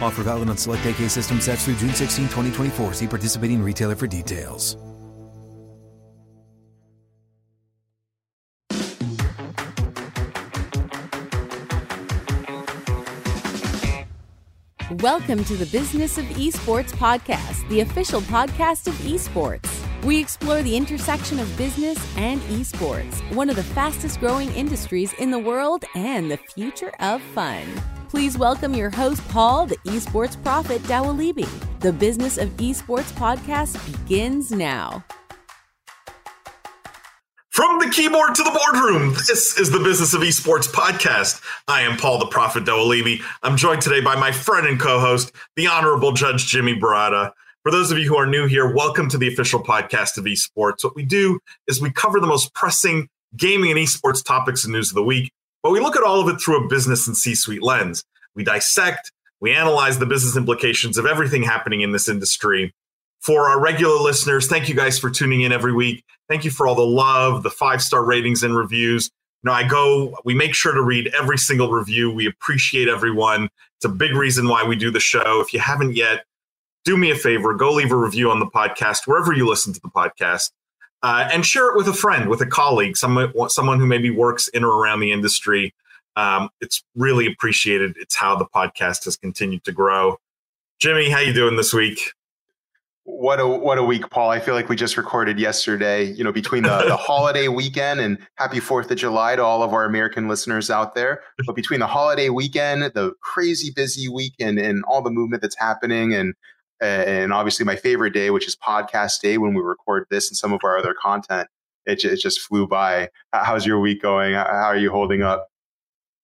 Offer 0.00 0.22
valid 0.24 0.48
on 0.48 0.56
select 0.56 0.86
AK 0.86 1.10
system 1.10 1.40
sets 1.40 1.64
through 1.64 1.76
June 1.76 1.94
16, 1.94 2.24
2024. 2.26 2.94
See 2.94 3.06
participating 3.06 3.62
retailer 3.62 3.94
for 3.94 4.06
details. 4.06 4.76
Welcome 14.98 15.44
to 15.44 15.56
the 15.56 15.66
Business 15.66 16.18
of 16.18 16.24
Esports 16.26 16.90
podcast, 16.90 17.66
the 17.68 17.80
official 17.80 18.20
podcast 18.22 18.86
of 18.86 18.94
esports. 18.94 19.70
We 20.04 20.18
explore 20.18 20.62
the 20.62 20.76
intersection 20.76 21.38
of 21.38 21.56
business 21.56 21.96
and 22.16 22.40
esports, 22.42 23.22
one 23.34 23.48
of 23.48 23.56
the 23.56 23.62
fastest 23.62 24.18
growing 24.18 24.52
industries 24.52 25.12
in 25.14 25.30
the 25.30 25.38
world 25.38 25.84
and 25.94 26.30
the 26.30 26.36
future 26.36 26.92
of 26.98 27.22
fun. 27.22 27.66
Please 28.10 28.36
welcome 28.36 28.74
your 28.74 28.90
host, 28.90 29.26
Paul, 29.28 29.66
the 29.66 29.76
esports 29.86 30.42
Profit 30.42 30.82
Dawalibi. 30.82 31.48
The 31.78 31.92
Business 31.92 32.38
of 32.38 32.48
Esports 32.56 33.12
podcast 33.12 33.78
begins 33.86 34.50
now. 34.50 35.04
From 37.50 37.78
the 37.78 37.88
keyboard 37.88 38.34
to 38.34 38.42
the 38.42 38.50
boardroom, 38.50 39.14
this 39.28 39.56
is 39.60 39.70
the 39.70 39.78
Business 39.78 40.12
of 40.12 40.22
Esports 40.22 40.66
podcast. 40.66 41.40
I 41.68 41.82
am 41.82 41.96
Paul 41.96 42.18
the 42.18 42.26
Profit 42.26 42.64
Dawalibi. 42.64 43.22
I'm 43.44 43.56
joined 43.56 43.80
today 43.80 44.00
by 44.00 44.16
my 44.16 44.32
friend 44.32 44.66
and 44.66 44.80
co-host, 44.80 45.30
the 45.54 45.68
Honorable 45.68 46.10
Judge 46.10 46.48
Jimmy 46.48 46.74
Baratta. 46.74 47.30
For 47.62 47.70
those 47.70 47.92
of 47.92 47.98
you 47.98 48.08
who 48.08 48.16
are 48.16 48.26
new 48.26 48.48
here, 48.48 48.74
welcome 48.74 49.08
to 49.10 49.18
the 49.18 49.28
official 49.28 49.62
podcast 49.62 50.18
of 50.18 50.24
esports. 50.24 50.82
What 50.82 50.96
we 50.96 51.04
do 51.04 51.38
is 51.68 51.80
we 51.80 51.92
cover 51.92 52.18
the 52.18 52.26
most 52.26 52.54
pressing 52.54 53.08
gaming 53.36 53.70
and 53.70 53.78
esports 53.78 54.24
topics 54.24 54.64
and 54.64 54.72
news 54.72 54.90
of 54.90 54.96
the 54.96 55.04
week, 55.04 55.32
but 55.62 55.70
we 55.70 55.80
look 55.80 55.96
at 55.96 56.02
all 56.02 56.20
of 56.20 56.34
it 56.34 56.40
through 56.40 56.64
a 56.64 56.68
business 56.68 57.06
and 57.06 57.16
C-suite 57.16 57.62
lens. 57.62 58.04
We 58.34 58.44
dissect, 58.44 59.12
we 59.40 59.52
analyze 59.52 59.98
the 59.98 60.06
business 60.06 60.36
implications 60.36 60.98
of 60.98 61.06
everything 61.06 61.42
happening 61.42 61.80
in 61.80 61.92
this 61.92 62.08
industry. 62.08 62.74
For 63.20 63.48
our 63.48 63.60
regular 63.60 63.96
listeners, 63.96 64.46
thank 64.46 64.68
you 64.68 64.74
guys 64.74 64.98
for 64.98 65.10
tuning 65.10 65.42
in 65.42 65.52
every 65.52 65.74
week. 65.74 66.04
Thank 66.28 66.44
you 66.44 66.50
for 66.50 66.66
all 66.66 66.74
the 66.74 66.82
love, 66.82 67.42
the 67.42 67.50
five 67.50 67.82
star 67.82 68.04
ratings 68.04 68.42
and 68.42 68.56
reviews. 68.56 69.10
You 69.42 69.48
know, 69.48 69.52
I 69.52 69.66
go, 69.66 70.16
we 70.24 70.34
make 70.34 70.54
sure 70.54 70.72
to 70.72 70.82
read 70.82 71.12
every 71.18 71.38
single 71.38 71.70
review. 71.70 72.10
We 72.10 72.26
appreciate 72.26 72.88
everyone. 72.88 73.48
It's 73.76 73.84
a 73.84 73.90
big 73.90 74.14
reason 74.14 74.48
why 74.48 74.64
we 74.64 74.76
do 74.76 74.90
the 74.90 75.00
show. 75.00 75.40
If 75.40 75.52
you 75.52 75.60
haven't 75.60 75.96
yet, 75.96 76.24
do 76.84 76.96
me 76.96 77.10
a 77.10 77.14
favor, 77.14 77.54
go 77.54 77.72
leave 77.72 77.92
a 77.92 77.96
review 77.96 78.30
on 78.30 78.40
the 78.40 78.46
podcast, 78.46 79.06
wherever 79.06 79.32
you 79.32 79.46
listen 79.46 79.72
to 79.72 79.80
the 79.80 79.88
podcast, 79.88 80.50
uh, 81.02 81.28
and 81.32 81.44
share 81.46 81.70
it 81.70 81.76
with 81.76 81.88
a 81.88 81.92
friend, 81.92 82.28
with 82.28 82.40
a 82.40 82.46
colleague, 82.46 82.96
someone, 82.96 83.32
someone 83.48 83.80
who 83.80 83.86
maybe 83.86 84.10
works 84.10 84.48
in 84.48 84.64
or 84.64 84.82
around 84.82 85.00
the 85.00 85.12
industry. 85.12 85.74
Um, 86.16 86.50
it's 86.60 86.82
really 86.94 87.26
appreciated. 87.26 87.94
It's 87.96 88.16
how 88.16 88.36
the 88.36 88.46
podcast 88.46 89.04
has 89.04 89.16
continued 89.16 89.64
to 89.64 89.72
grow. 89.72 90.18
Jimmy, 90.80 91.10
how 91.10 91.20
you 91.20 91.32
doing 91.32 91.56
this 91.56 91.72
week? 91.72 92.12
What 93.04 93.40
a 93.40 93.46
what 93.46 93.78
a 93.78 93.82
week, 93.82 94.08
Paul. 94.10 94.30
I 94.30 94.40
feel 94.40 94.54
like 94.54 94.68
we 94.68 94.76
just 94.76 94.96
recorded 94.96 95.38
yesterday. 95.38 96.04
You 96.04 96.22
know, 96.22 96.32
between 96.32 96.62
the, 96.62 96.84
the 96.86 96.96
holiday 96.98 97.48
weekend 97.48 98.00
and 98.00 98.18
happy 98.36 98.60
Fourth 98.60 98.90
of 98.90 98.98
July 98.98 99.36
to 99.36 99.44
all 99.44 99.62
of 99.62 99.72
our 99.72 99.84
American 99.84 100.28
listeners 100.28 100.70
out 100.70 100.94
there. 100.94 101.22
But 101.46 101.56
between 101.56 101.80
the 101.80 101.86
holiday 101.86 102.28
weekend, 102.28 102.82
the 102.82 103.12
crazy 103.20 103.72
busy 103.74 104.08
weekend, 104.08 104.58
and 104.58 104.84
all 104.84 105.02
the 105.02 105.10
movement 105.10 105.42
that's 105.42 105.58
happening, 105.58 106.14
and 106.14 106.34
and 106.80 107.32
obviously 107.32 107.64
my 107.64 107.76
favorite 107.76 108.12
day, 108.12 108.30
which 108.30 108.46
is 108.46 108.56
podcast 108.56 109.20
day, 109.20 109.38
when 109.38 109.54
we 109.54 109.62
record 109.62 110.06
this 110.10 110.28
and 110.28 110.36
some 110.36 110.52
of 110.52 110.60
our 110.64 110.78
other 110.78 110.94
content, 110.94 111.48
it, 111.86 112.04
it 112.04 112.16
just 112.16 112.40
flew 112.40 112.66
by. 112.66 113.08
How's 113.32 113.66
your 113.66 113.80
week 113.80 114.02
going? 114.02 114.34
How 114.34 114.44
are 114.44 114.76
you 114.76 114.90
holding 114.90 115.22
up? 115.22 115.50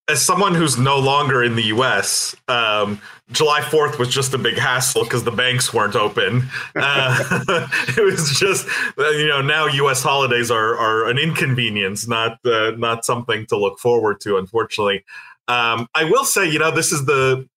as 0.09 0.25
someone 0.25 0.55
who's 0.55 0.79
no 0.79 0.99
longer 0.99 1.43
in 1.43 1.57
the 1.57 1.65
U.S., 1.65 2.37
um, 2.47 3.01
July 3.33 3.61
Fourth 3.61 3.99
was 3.99 4.09
just 4.09 4.35
a 4.35 4.39
big 4.39 4.57
hassle 4.57 5.03
because 5.03 5.25
the 5.25 5.33
banks 5.33 5.75
weren't 5.75 5.97
open. 5.97 6.45
Uh, 6.77 7.67
it 7.97 8.05
was 8.05 8.39
just 8.39 8.69
you 8.99 9.27
know 9.27 9.43
now 9.43 9.67
U.S. 9.67 10.03
holidays 10.03 10.51
are 10.51 10.77
are 10.77 11.09
an 11.09 11.19
inconvenience, 11.19 12.07
not 12.07 12.39
uh, 12.45 12.73
not 12.77 13.05
something 13.05 13.47
to 13.47 13.57
look 13.57 13.81
forward 13.81 14.21
to. 14.21 14.37
Unfortunately, 14.37 15.05
um, 15.49 15.89
I 15.95 16.05
will 16.05 16.25
say 16.25 16.49
you 16.49 16.61
know 16.61 16.71
this 16.71 16.93
is 16.93 17.07
the 17.07 17.49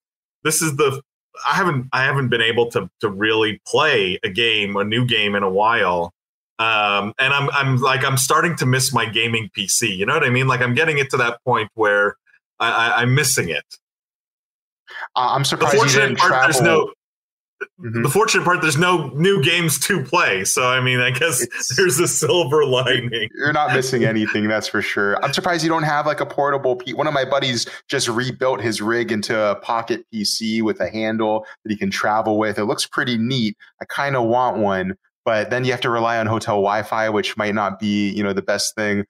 this 0.44 0.64
is 0.64 0.76
the 0.78 1.04
I 1.48 1.56
haven't 1.56 1.88
I 1.94 2.04
haven't 2.04 2.30
been 2.30 2.42
able 2.42 2.70
to 2.72 2.90
to 3.02 3.10
really 3.10 3.62
play 3.68 4.20
a 4.24 4.30
game 4.30 4.76
a 4.76 4.84
new 4.84 5.06
game 5.06 5.36
in 5.36 5.44
a 5.44 5.50
while. 5.50 6.14
Um, 6.60 7.14
and 7.18 7.34
I'm 7.34 7.50
I'm 7.52 7.78
like 7.78 8.04
I'm 8.04 8.18
starting 8.18 8.56
to 8.58 8.66
miss 8.66 8.94
my 8.94 9.06
gaming 9.06 9.50
PC. 9.58 9.96
You 9.96 10.06
know 10.06 10.14
what 10.14 10.26
I 10.26 10.30
mean? 10.30 10.48
Like 10.48 10.62
I'm 10.62 10.74
getting 10.74 10.98
it 10.98 11.10
to 11.12 11.18
that 11.18 11.42
point 11.46 11.70
where 11.76 12.18
I, 12.60 12.90
I, 12.90 13.02
am 13.04 13.16
missing 13.16 13.48
it. 13.48 13.64
Uh, 15.16 15.32
I'm 15.32 15.46
surprised 15.46 15.76
the 15.76 15.78
fortunate 15.78 16.18
part, 16.18 16.30
travel. 16.30 16.52
There's 16.52 16.62
no, 16.62 16.92
mm-hmm. 17.62 18.04
The 18.04 18.10
fortunate 18.10 18.44
part, 18.44 18.62
there's 18.62 18.78
no 18.78 19.10
new 19.10 19.44
games 19.44 19.80
to 19.88 20.04
play. 20.04 20.46
So, 20.46 20.64
I 20.64 20.82
mean, 20.82 21.00
I 21.00 21.12
guess 21.12 21.42
it's, 21.42 21.76
there's 21.78 22.00
a 22.00 22.08
silver 22.08 22.66
lining. 22.66 23.30
You're 23.36 23.54
not 23.54 23.74
missing 23.74 24.04
anything, 24.06 24.48
that's 24.48 24.68
for 24.68 24.82
sure. 24.82 25.24
I'm 25.24 25.34
surprised 25.34 25.64
you 25.64 25.70
don't 25.70 25.84
have 25.84 26.06
like 26.06 26.22
a 26.22 26.26
portable. 26.26 26.76
P- 26.76 26.94
One 26.94 27.08
of 27.08 27.14
my 27.14 27.26
buddies 27.26 27.68
just 27.88 28.08
rebuilt 28.08 28.62
his 28.62 28.82
rig 28.82 29.12
into 29.12 29.40
a 29.40 29.56
pocket 29.56 30.06
PC 30.14 30.62
with 30.62 30.80
a 30.80 30.90
handle 30.90 31.46
that 31.64 31.72
he 31.72 31.78
can 31.78 31.92
travel 31.92 32.38
with. 32.38 32.58
It 32.58 32.66
looks 32.66 32.86
pretty 32.86 33.18
neat. 33.18 33.58
I 33.82 33.86
kind 33.86 34.16
of 34.16 34.26
want 34.26 34.58
one 34.58 34.96
but 35.30 35.52
then 35.52 35.64
you 35.64 35.70
have 35.70 35.82
to 35.82 35.92
rely 35.92 36.18
on 36.18 36.26
hotel 36.26 36.56
Wi-Fi, 36.56 37.10
which 37.10 37.38
might 37.38 37.54
not 37.54 37.80
be, 37.80 38.10
you 38.10 38.24
know, 38.24 38.34
the 38.34 38.42
best 38.42 38.74
thing. 38.74 39.06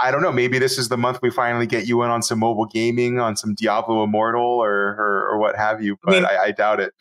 I 0.00 0.12
don't 0.12 0.22
know. 0.22 0.30
Maybe 0.30 0.60
this 0.60 0.78
is 0.78 0.90
the 0.90 0.96
month 0.96 1.18
we 1.22 1.30
finally 1.30 1.66
get 1.66 1.88
you 1.88 2.04
in 2.04 2.10
on 2.10 2.22
some 2.22 2.38
mobile 2.38 2.66
gaming, 2.66 3.18
on 3.18 3.36
some 3.36 3.52
Diablo 3.54 4.04
Immortal, 4.04 4.44
or 4.44 4.94
or, 4.96 5.28
or 5.32 5.38
what 5.38 5.56
have 5.56 5.82
you. 5.82 5.96
But 6.04 6.12
I, 6.12 6.16
mean, 6.16 6.24
I, 6.24 6.36
I 6.36 6.50
doubt 6.52 6.78
it. 6.78 6.94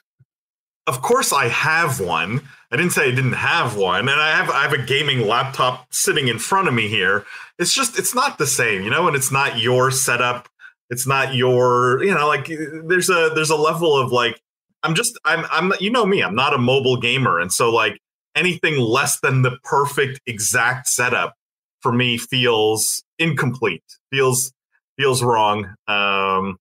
Of 0.88 1.02
course 1.02 1.34
I 1.34 1.48
have 1.48 2.00
one. 2.00 2.42
I 2.72 2.78
didn't 2.78 2.92
say 2.92 3.08
I 3.08 3.16
didn't 3.16 3.34
have 3.34 3.78
one, 3.78 4.10
and 4.10 4.20
I 4.20 4.36
have 4.36 4.50
I 4.50 4.64
have 4.64 4.74
a 4.74 4.82
gaming 4.82 5.28
laptop 5.28 5.88
sitting 5.92 6.28
in 6.28 6.40
front 6.40 6.68
of 6.68 6.74
me 6.74 6.88
here. 6.88 7.26
It's 7.58 7.74
just 7.74 7.98
it's 7.98 8.14
not 8.14 8.38
the 8.38 8.48
same, 8.48 8.84
you 8.84 8.90
know, 8.90 9.08
and 9.08 9.16
it's 9.16 9.32
not 9.32 9.60
your 9.60 9.92
setup. 9.92 10.50
It's 10.90 11.08
not 11.08 11.34
your, 11.34 12.04
you 12.04 12.14
know, 12.14 12.28
like 12.28 12.48
there's 12.48 13.10
a 13.10 13.32
there's 13.34 13.50
a 13.50 13.56
level 13.56 13.98
of 13.98 14.12
like 14.12 14.42
I'm 14.84 14.94
just 14.94 15.18
I'm 15.26 15.46
I'm 15.52 15.74
you 15.80 15.90
know 15.90 16.06
me, 16.06 16.22
I'm 16.22 16.36
not 16.36 16.54
a 16.54 16.58
mobile 16.58 17.00
gamer, 17.00 17.40
and 17.40 17.52
so 17.52 17.72
like 17.72 18.00
anything 18.36 18.78
less 18.78 19.20
than 19.22 19.42
the 19.42 19.58
perfect 19.64 20.20
exact 20.28 20.88
setup 20.88 21.36
for 21.81 21.92
me 21.92 22.18
feels 22.18 23.04
incomplete, 23.18 23.84
feels 24.12 24.54
feels 24.98 25.24
wrong. 25.24 25.74
Um, 25.88 26.58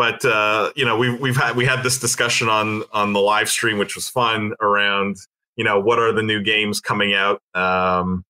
but 0.00 0.24
uh, 0.24 0.72
you 0.76 0.86
know, 0.86 0.96
we've 0.96 1.20
we've 1.20 1.36
had 1.36 1.56
we 1.56 1.66
had 1.66 1.82
this 1.82 1.98
discussion 1.98 2.48
on 2.48 2.84
on 2.90 3.12
the 3.12 3.20
live 3.20 3.50
stream, 3.50 3.76
which 3.76 3.94
was 3.94 4.08
fun 4.08 4.54
around 4.62 5.16
you 5.56 5.64
know 5.64 5.78
what 5.78 5.98
are 5.98 6.10
the 6.10 6.22
new 6.22 6.42
games 6.42 6.80
coming 6.80 7.12
out. 7.12 7.42
Um, 7.54 8.24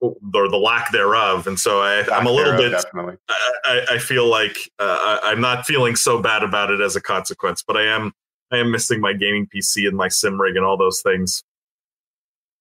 or 0.00 0.48
the 0.48 0.56
lack 0.56 0.92
thereof. 0.92 1.48
And 1.48 1.58
so 1.58 1.80
I, 1.80 2.06
am 2.16 2.28
a 2.28 2.30
little 2.30 2.56
bit, 2.56 2.70
definitely. 2.70 3.16
I, 3.64 3.84
I 3.90 3.98
feel 3.98 4.28
like 4.28 4.56
uh, 4.78 5.18
I, 5.24 5.32
am 5.32 5.40
not 5.40 5.66
feeling 5.66 5.96
so 5.96 6.22
bad 6.22 6.44
about 6.44 6.70
it 6.70 6.80
as 6.80 6.94
a 6.94 7.00
consequence, 7.00 7.64
but 7.66 7.76
I 7.76 7.82
am, 7.82 8.12
I 8.52 8.58
am 8.58 8.70
missing 8.70 9.00
my 9.00 9.12
gaming 9.12 9.48
PC 9.52 9.88
and 9.88 9.96
my 9.96 10.06
sim 10.06 10.40
rig 10.40 10.54
and 10.54 10.64
all 10.64 10.76
those 10.76 11.02
things. 11.02 11.42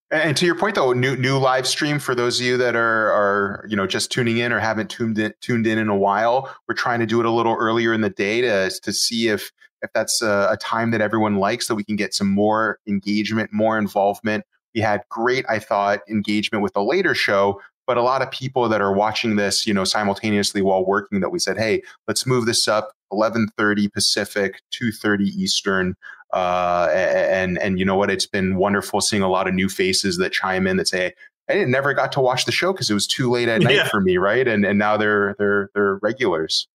And 0.09 0.37
to 0.37 0.45
your 0.45 0.55
point, 0.55 0.75
though, 0.75 0.93
new 0.93 1.17
new 1.17 1.37
live 1.37 1.67
stream 1.67 1.99
for 1.99 2.15
those 2.15 2.39
of 2.39 2.45
you 2.45 2.55
that 2.57 2.75
are 2.75 3.11
are 3.11 3.65
you 3.67 3.75
know 3.75 3.85
just 3.85 4.09
tuning 4.11 4.37
in 4.37 4.53
or 4.53 4.59
haven't 4.59 4.89
tuned 4.89 5.19
in 5.19 5.33
tuned 5.41 5.67
in 5.67 5.77
in 5.77 5.89
a 5.89 5.97
while, 5.97 6.53
we're 6.67 6.75
trying 6.75 6.99
to 6.99 7.05
do 7.05 7.19
it 7.19 7.25
a 7.25 7.31
little 7.31 7.55
earlier 7.55 7.93
in 7.93 8.01
the 8.01 8.09
day 8.09 8.39
to 8.41 8.69
to 8.69 8.93
see 8.93 9.27
if 9.27 9.51
if 9.81 9.91
that's 9.93 10.21
a, 10.21 10.49
a 10.51 10.57
time 10.57 10.91
that 10.91 11.01
everyone 11.01 11.35
likes, 11.35 11.67
so 11.67 11.75
we 11.75 11.83
can 11.83 11.97
get 11.97 12.13
some 12.13 12.29
more 12.29 12.79
engagement, 12.87 13.51
more 13.51 13.77
involvement. 13.77 14.45
We 14.73 14.81
had 14.81 15.01
great, 15.09 15.45
I 15.49 15.59
thought, 15.59 15.99
engagement 16.09 16.63
with 16.63 16.73
the 16.73 16.83
later 16.83 17.13
show, 17.13 17.61
but 17.87 17.97
a 17.97 18.03
lot 18.03 18.21
of 18.21 18.29
people 18.29 18.69
that 18.69 18.81
are 18.81 18.93
watching 18.93 19.37
this, 19.37 19.65
you 19.65 19.73
know, 19.73 19.85
simultaneously 19.85 20.61
while 20.61 20.85
working, 20.85 21.21
that 21.21 21.29
we 21.29 21.39
said, 21.39 21.57
hey, 21.57 21.81
let's 22.07 22.27
move 22.27 22.45
this 22.45 22.67
up 22.67 22.91
11:30 23.11 23.91
Pacific, 23.91 24.61
2:30 24.71 25.21
Eastern. 25.21 25.95
Uh, 26.33 26.89
and 26.93 27.57
and 27.59 27.79
you 27.79 27.85
know 27.85 27.95
what? 27.95 28.11
It's 28.11 28.27
been 28.27 28.57
wonderful 28.57 28.99
seeing 28.99 29.23
a 29.23 29.29
lot 29.29 29.47
of 29.47 29.53
new 29.53 29.69
faces 29.69 30.17
that 30.17 30.33
chime 30.33 30.67
in 30.67 30.75
that 30.77 30.89
say, 30.89 31.13
I 31.49 31.63
never 31.63 31.93
got 31.93 32.11
to 32.13 32.19
watch 32.19 32.45
the 32.45 32.51
show 32.51 32.73
because 32.73 32.89
it 32.89 32.93
was 32.93 33.07
too 33.07 33.31
late 33.31 33.47
at 33.47 33.61
night 33.61 33.75
yeah. 33.75 33.87
for 33.87 34.01
me, 34.01 34.17
right? 34.17 34.47
And 34.47 34.65
and 34.65 34.77
now 34.77 34.97
they're 34.97 35.35
they're 35.39 35.69
they're 35.73 35.95
regulars. 36.01 36.67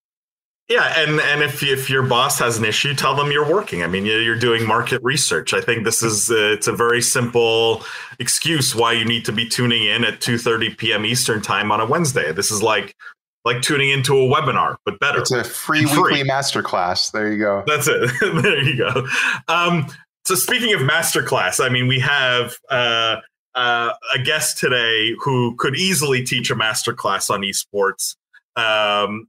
Yeah, 0.72 0.90
and 0.96 1.20
and 1.20 1.42
if 1.42 1.62
if 1.62 1.90
your 1.90 2.02
boss 2.02 2.38
has 2.38 2.56
an 2.56 2.64
issue, 2.64 2.94
tell 2.94 3.14
them 3.14 3.30
you're 3.30 3.46
working. 3.46 3.82
I 3.82 3.88
mean, 3.88 4.06
you're 4.06 4.38
doing 4.38 4.66
market 4.66 5.02
research. 5.02 5.52
I 5.52 5.60
think 5.60 5.84
this 5.84 6.02
is 6.02 6.30
uh, 6.30 6.54
it's 6.54 6.66
a 6.66 6.72
very 6.72 7.02
simple 7.02 7.84
excuse 8.18 8.74
why 8.74 8.92
you 8.92 9.04
need 9.04 9.26
to 9.26 9.32
be 9.32 9.46
tuning 9.46 9.84
in 9.84 10.02
at 10.02 10.20
2:30 10.20 10.78
p.m. 10.78 11.04
Eastern 11.04 11.42
time 11.42 11.70
on 11.70 11.80
a 11.80 11.84
Wednesday. 11.84 12.32
This 12.32 12.50
is 12.50 12.62
like 12.62 12.96
like 13.44 13.60
tuning 13.60 13.90
into 13.90 14.14
a 14.14 14.26
webinar, 14.26 14.76
but 14.86 14.98
better. 14.98 15.20
It's 15.20 15.30
a 15.30 15.44
free 15.44 15.84
weekly 15.84 16.22
masterclass. 16.22 17.12
There 17.12 17.30
you 17.30 17.38
go. 17.38 17.64
That's 17.66 17.86
it. 17.86 18.10
there 18.42 18.62
you 18.62 18.78
go. 18.78 19.06
Um, 19.48 19.88
so 20.24 20.34
speaking 20.34 20.72
of 20.72 20.80
masterclass, 20.80 21.62
I 21.62 21.68
mean, 21.68 21.86
we 21.86 22.00
have 22.00 22.56
uh, 22.70 23.16
uh, 23.54 23.92
a 24.14 24.18
guest 24.24 24.56
today 24.56 25.14
who 25.20 25.54
could 25.56 25.76
easily 25.76 26.24
teach 26.24 26.50
a 26.50 26.54
masterclass 26.54 27.28
on 27.28 27.42
esports. 27.42 28.16
Um, 28.56 29.28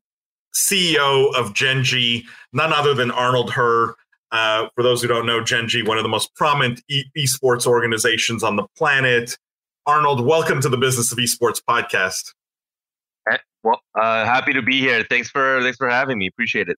CEO 0.54 1.34
of 1.36 1.54
Gen.G, 1.54 2.26
none 2.54 2.74
other 2.74 2.94
than 2.94 3.12
Arnold 3.12 3.52
Hur. 3.52 3.96
Uh, 4.32 4.68
for 4.76 4.84
those 4.84 5.02
who 5.02 5.08
don't 5.08 5.26
know, 5.26 5.44
Gen.G, 5.44 5.84
one 5.84 5.98
of 5.98 6.04
the 6.04 6.10
most 6.10 6.34
prominent 6.36 6.82
e- 6.90 7.04
esports 7.18 7.68
organizations 7.68 8.44
on 8.44 8.56
the 8.56 8.66
planet. 8.76 9.38
Arnold, 9.86 10.26
welcome 10.26 10.62
to 10.62 10.70
the 10.70 10.78
Business 10.78 11.12
of 11.12 11.18
Esports 11.18 11.62
podcast. 11.68 12.34
Well, 13.64 13.82
uh, 13.96 14.26
happy 14.26 14.54
to 14.54 14.62
be 14.62 14.80
here. 14.80 15.06
Thanks 15.10 15.30
for 15.30 15.62
thanks 15.62 15.78
for 15.78 15.90
having 15.90 16.18
me. 16.18 16.28
Appreciate 16.28 16.68
it. 16.68 16.78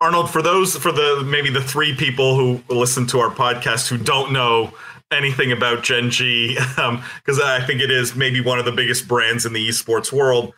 Arnold, 0.00 0.30
for 0.30 0.42
those 0.42 0.76
for 0.76 0.92
the 0.92 1.22
maybe 1.26 1.50
the 1.50 1.62
three 1.62 1.94
people 1.94 2.36
who 2.36 2.62
listen 2.72 3.06
to 3.08 3.18
our 3.18 3.30
podcast 3.30 3.88
who 3.88 3.98
don't 3.98 4.32
know 4.32 4.72
anything 5.12 5.52
about 5.52 5.82
Gen.G, 5.82 6.54
because 6.54 6.78
um, 6.78 7.44
I 7.44 7.64
think 7.66 7.80
it 7.80 7.90
is 7.90 8.14
maybe 8.14 8.40
one 8.40 8.58
of 8.58 8.64
the 8.64 8.72
biggest 8.72 9.06
brands 9.08 9.46
in 9.46 9.52
the 9.52 9.68
esports 9.68 10.12
world. 10.12 10.54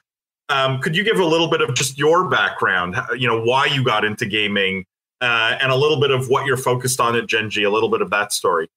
Um, 0.48 0.80
could 0.80 0.96
you 0.96 1.02
give 1.02 1.18
a 1.18 1.24
little 1.24 1.48
bit 1.48 1.60
of 1.60 1.74
just 1.74 1.98
your 1.98 2.28
background? 2.28 2.96
You 3.16 3.26
know, 3.26 3.42
why 3.42 3.66
you 3.66 3.84
got 3.84 4.04
into 4.04 4.26
gaming, 4.26 4.84
uh, 5.20 5.58
and 5.60 5.72
a 5.72 5.76
little 5.76 6.00
bit 6.00 6.10
of 6.10 6.28
what 6.28 6.46
you're 6.46 6.56
focused 6.56 7.00
on 7.00 7.16
at 7.16 7.26
Gen.G. 7.26 7.62
A 7.62 7.70
little 7.70 7.88
bit 7.90 8.00
of 8.00 8.10
that 8.10 8.32
story. 8.32 8.68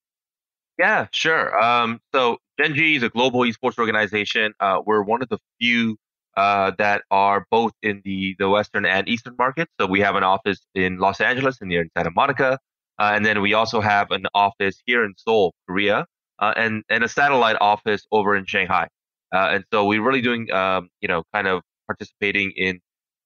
Yeah, 0.77 1.07
sure. 1.11 1.61
Um, 1.61 1.99
so 2.13 2.37
Gen.G 2.59 2.95
is 2.95 3.03
a 3.03 3.09
global 3.09 3.41
esports 3.41 3.77
organization. 3.77 4.53
Uh, 4.59 4.81
we're 4.85 5.03
one 5.03 5.21
of 5.21 5.29
the 5.29 5.37
few 5.59 5.97
uh, 6.37 6.71
that 6.77 7.03
are 7.11 7.45
both 7.51 7.73
in 7.83 8.01
the, 8.05 8.35
the 8.39 8.49
Western 8.49 8.85
and 8.85 9.07
Eastern 9.09 9.35
markets. 9.37 9.71
So 9.79 9.85
we 9.85 9.99
have 9.99 10.15
an 10.15 10.23
office 10.23 10.65
in 10.73 10.97
Los 10.97 11.19
Angeles 11.19 11.57
and 11.59 11.69
near 11.69 11.85
Santa 11.97 12.11
Monica. 12.11 12.57
Uh, 12.97 13.11
and 13.13 13.25
then 13.25 13.41
we 13.41 13.53
also 13.53 13.81
have 13.81 14.11
an 14.11 14.25
office 14.33 14.81
here 14.85 15.03
in 15.03 15.13
Seoul, 15.17 15.53
Korea, 15.67 16.05
uh, 16.39 16.53
and, 16.55 16.83
and 16.89 17.03
a 17.03 17.09
satellite 17.09 17.57
office 17.59 18.05
over 18.11 18.35
in 18.35 18.45
Shanghai. 18.45 18.87
Uh, 19.33 19.49
and 19.53 19.63
so 19.71 19.85
we're 19.85 20.01
really 20.01 20.21
doing, 20.21 20.51
um, 20.51 20.89
you 21.01 21.07
know, 21.07 21.23
kind 21.33 21.47
of 21.47 21.61
participating 21.87 22.51
in 22.55 22.79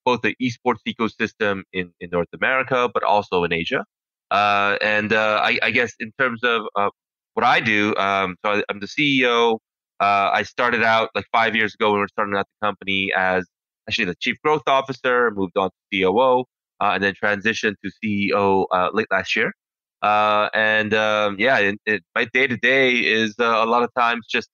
both 0.06 0.22
the 0.22 0.36
esports 0.42 0.80
ecosystem 0.88 1.64
in, 1.72 1.92
in 2.00 2.10
North 2.12 2.28
America, 2.34 2.90
but 2.94 3.04
also 3.04 3.44
in 3.44 3.54
Asia. 3.54 3.86
Uh, 4.32 4.78
and 4.82 5.14
I, 5.14 5.60
I, 5.62 5.72
guess 5.72 5.94
in 6.00 6.12
terms 6.20 6.42
of 6.44 6.64
what 7.36 7.46
I 7.46 7.60
do, 7.60 7.96
um, 7.96 8.36
so 8.44 8.52
I, 8.52 8.64
I'm 8.70 8.80
the 8.80 8.88
CEO 8.88 9.60
uh, 10.04 10.32
I 10.34 10.44
started 10.44 10.84
out 10.84 11.10
like 11.16 11.26
five 11.32 11.56
years 11.56 11.74
ago 11.76 11.92
when 11.92 12.00
we 12.00 12.02
were 12.02 12.08
starting 12.10 12.36
out 12.36 12.46
the 12.60 12.68
company 12.68 13.12
as 13.16 13.46
actually 13.88 14.06
the 14.06 14.16
chief 14.16 14.36
growth 14.44 14.64
officer, 14.68 15.32
moved 15.32 15.56
on 15.58 15.70
to 15.70 16.02
COO, 16.02 16.42
uh, 16.82 16.92
and 16.94 17.04
then 17.04 17.14
transitioned 17.14 17.76
to 17.84 17.92
CEO 18.04 18.66
uh, 18.74 18.90
late 18.92 19.08
last 19.12 19.36
year. 19.36 19.54
Uh, 20.02 20.50
and 20.54 20.94
um, 20.94 21.38
yeah, 21.40 21.58
it, 21.60 21.76
it, 21.86 22.04
my 22.16 22.26
day 22.34 22.48
to 22.48 22.58
day 22.58 22.92
is 22.92 23.36
uh, 23.40 23.46
a 23.46 23.66
lot 23.66 23.84
of 23.84 23.90
times 23.98 24.26
just 24.30 24.50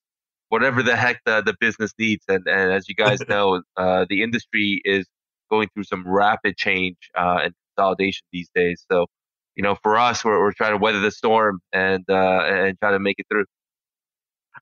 whatever 0.49 0.83
the 0.83 0.95
heck 0.95 1.21
the, 1.25 1.41
the 1.41 1.55
business 1.59 1.93
needs. 1.97 2.23
And, 2.27 2.45
and 2.47 2.71
as 2.71 2.89
you 2.89 2.95
guys 2.97 3.19
know, 3.27 3.61
uh, 3.77 4.05
the 4.09 4.21
industry 4.21 4.81
is 4.83 5.07
going 5.49 5.69
through 5.73 5.85
some 5.85 6.07
rapid 6.07 6.57
change 6.57 6.97
uh, 7.17 7.39
and 7.43 7.53
consolidation 7.75 8.25
these 8.31 8.49
days. 8.53 8.85
So, 8.91 9.07
you 9.55 9.63
know, 9.63 9.75
for 9.81 9.97
us, 9.97 10.23
we're, 10.23 10.39
we're 10.39 10.53
trying 10.53 10.73
to 10.73 10.77
weather 10.77 10.99
the 10.99 11.11
storm 11.11 11.59
and 11.73 12.03
and 12.07 12.77
try 12.79 12.91
to 12.91 12.99
make 12.99 13.15
it 13.17 13.25
through. 13.29 13.45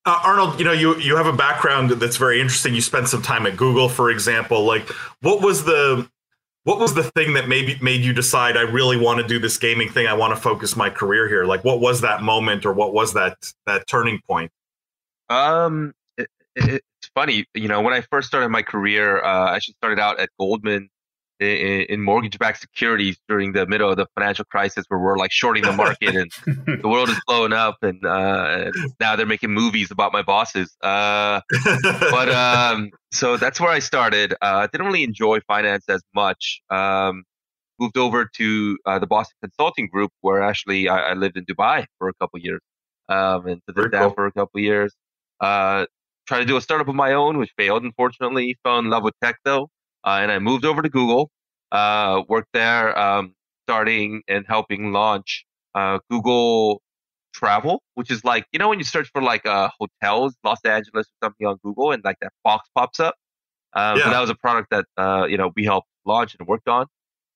Uh, 0.06 0.20
Arnold, 0.24 0.60
you 0.60 0.66
know, 0.66 0.72
you 0.72 0.98
you 0.98 1.16
have 1.18 1.28
a 1.28 1.34
background 1.34 1.90
that's 1.92 2.18
very 2.18 2.40
interesting. 2.40 2.74
You 2.74 2.82
spent 2.82 3.08
some 3.08 3.22
time 3.22 3.46
at 3.46 3.58
Google, 3.58 3.90
for 3.90 4.10
example. 4.10 4.64
Like, 4.64 4.88
what 5.22 5.42
was 5.42 5.66
the 5.66 6.10
what 6.64 6.80
was 6.80 6.94
the 6.94 7.04
thing 7.04 7.34
that 7.34 7.48
maybe 7.48 7.78
made 7.82 8.02
you 8.02 8.14
decide 8.14 8.58
I 8.58 8.62
really 8.62 8.98
want 8.98 9.22
to 9.22 9.28
do 9.28 9.40
this 9.40 9.58
gaming 9.58 9.90
thing? 9.90 10.08
I 10.08 10.14
want 10.14 10.36
to 10.36 10.42
focus 10.42 10.76
my 10.76 10.90
career 10.90 11.28
here. 11.28 11.46
Like, 11.46 11.64
what 11.64 11.80
was 11.80 12.02
that 12.02 12.22
moment, 12.22 12.66
or 12.66 12.74
what 12.74 12.94
was 12.94 13.14
that 13.14 13.38
that 13.66 13.88
turning 13.88 14.20
point? 14.28 14.52
Um, 15.30 15.94
it, 16.18 16.28
it, 16.56 16.84
it's 17.00 17.12
funny, 17.14 17.46
you 17.54 17.68
know, 17.68 17.82
when 17.82 17.94
I 17.94 18.02
first 18.02 18.28
started 18.28 18.50
my 18.50 18.62
career, 18.62 19.24
uh, 19.24 19.52
I 19.52 19.56
actually 19.56 19.76
started 19.76 20.00
out 20.00 20.20
at 20.20 20.30
Goldman 20.40 20.90
in, 21.40 21.86
in 21.90 22.02
mortgage-backed 22.02 22.60
securities 22.60 23.18
during 23.28 23.54
the 23.54 23.68
middle 23.68 23.90
of 23.90 23.98
the 23.98 24.08
financial 24.16 24.46
crisis, 24.46 24.86
where 24.88 25.00
we're 25.00 25.18
like 25.18 25.32
shorting 25.32 25.64
the 25.64 25.72
market 25.72 26.16
and 26.16 26.32
the 26.82 26.88
world 26.88 27.10
is 27.10 27.20
blowing 27.28 27.54
up, 27.54 27.78
and, 27.82 28.04
uh, 28.06 28.66
and 28.66 28.94
now 29.00 29.16
they're 29.16 29.26
making 29.26 29.52
movies 29.52 29.92
about 29.92 30.12
my 30.14 30.22
bosses. 30.22 30.76
Uh, 30.82 31.42
but 32.12 32.30
um, 32.30 32.92
so 33.12 33.38
that's 33.38 33.60
where 33.60 33.70
I 33.70 33.80
started. 33.80 34.34
Uh, 34.34 34.36
I 34.42 34.68
didn't 34.68 34.88
really 34.88 35.04
enjoy 35.04 35.40
finance 35.42 35.86
as 35.90 36.02
much. 36.16 36.62
Um, 36.70 37.24
moved 37.80 37.98
over 37.98 38.28
to 38.36 38.78
uh, 38.86 39.00
the 39.00 39.08
Boston 39.08 39.36
Consulting 39.42 39.88
Group, 39.88 40.12
where 40.22 40.42
actually 40.42 40.90
I, 40.90 41.12
I, 41.12 41.14
lived 41.14 41.38
in 41.38 41.46
Dubai 41.46 41.86
for 42.00 42.10
a 42.10 42.14
couple 42.16 42.40
years, 42.40 42.62
um, 43.08 43.46
and 43.46 43.62
lived 43.76 43.92
down 43.92 44.10
cool. 44.10 44.16
for 44.16 44.26
a 44.26 44.32
couple 44.32 44.60
years. 44.60 44.94
Uh, 45.40 45.86
tried 46.28 46.40
to 46.40 46.46
do 46.46 46.58
a 46.58 46.62
startup 46.62 46.88
of 46.88 46.96
my 46.96 47.14
own, 47.14 47.38
which 47.38 47.52
failed, 47.58 47.84
unfortunately. 47.84 48.58
Fell 48.64 48.80
in 48.80 48.90
love 48.90 49.04
with 49.04 49.14
tech 49.22 49.38
though 49.46 49.70
uh, 50.08 50.20
and 50.22 50.32
I 50.32 50.40
moved 50.40 50.64
over 50.64 50.82
to 50.82 50.90
Google, 50.90 51.30
uh, 51.72 52.24
worked 52.30 52.54
there, 52.54 52.98
um, 52.98 53.36
starting 53.66 54.24
and 54.30 54.46
helping 54.48 54.94
launch 54.94 55.46
uh, 55.76 56.00
Google 56.10 56.82
Travel, 57.34 57.84
which 57.96 58.10
is 58.10 58.24
like 58.24 58.46
you 58.54 58.60
know 58.60 58.70
when 58.70 58.80
you 58.80 58.86
search 58.86 59.10
for 59.12 59.22
like 59.22 59.46
uh, 59.46 59.70
hotels, 59.78 60.36
Los 60.46 60.60
Angeles 60.64 61.08
or 61.08 61.28
something 61.28 61.46
on 61.46 61.58
Google, 61.62 61.92
and 61.92 62.04
like 62.06 62.18
that 62.22 62.32
box 62.44 62.70
pops 62.74 63.02
up. 63.02 63.16
Um, 63.74 63.98
yeah. 63.98 64.06
So 64.06 64.10
that 64.12 64.22
was 64.22 64.30
a 64.30 64.36
product 64.36 64.70
that 64.72 64.86
uh, 64.98 65.26
you 65.26 65.38
know 65.38 65.52
we 65.56 65.66
helped 65.66 65.90
launch 66.06 66.36
and 66.40 66.48
worked 66.48 66.70
on, 66.70 66.86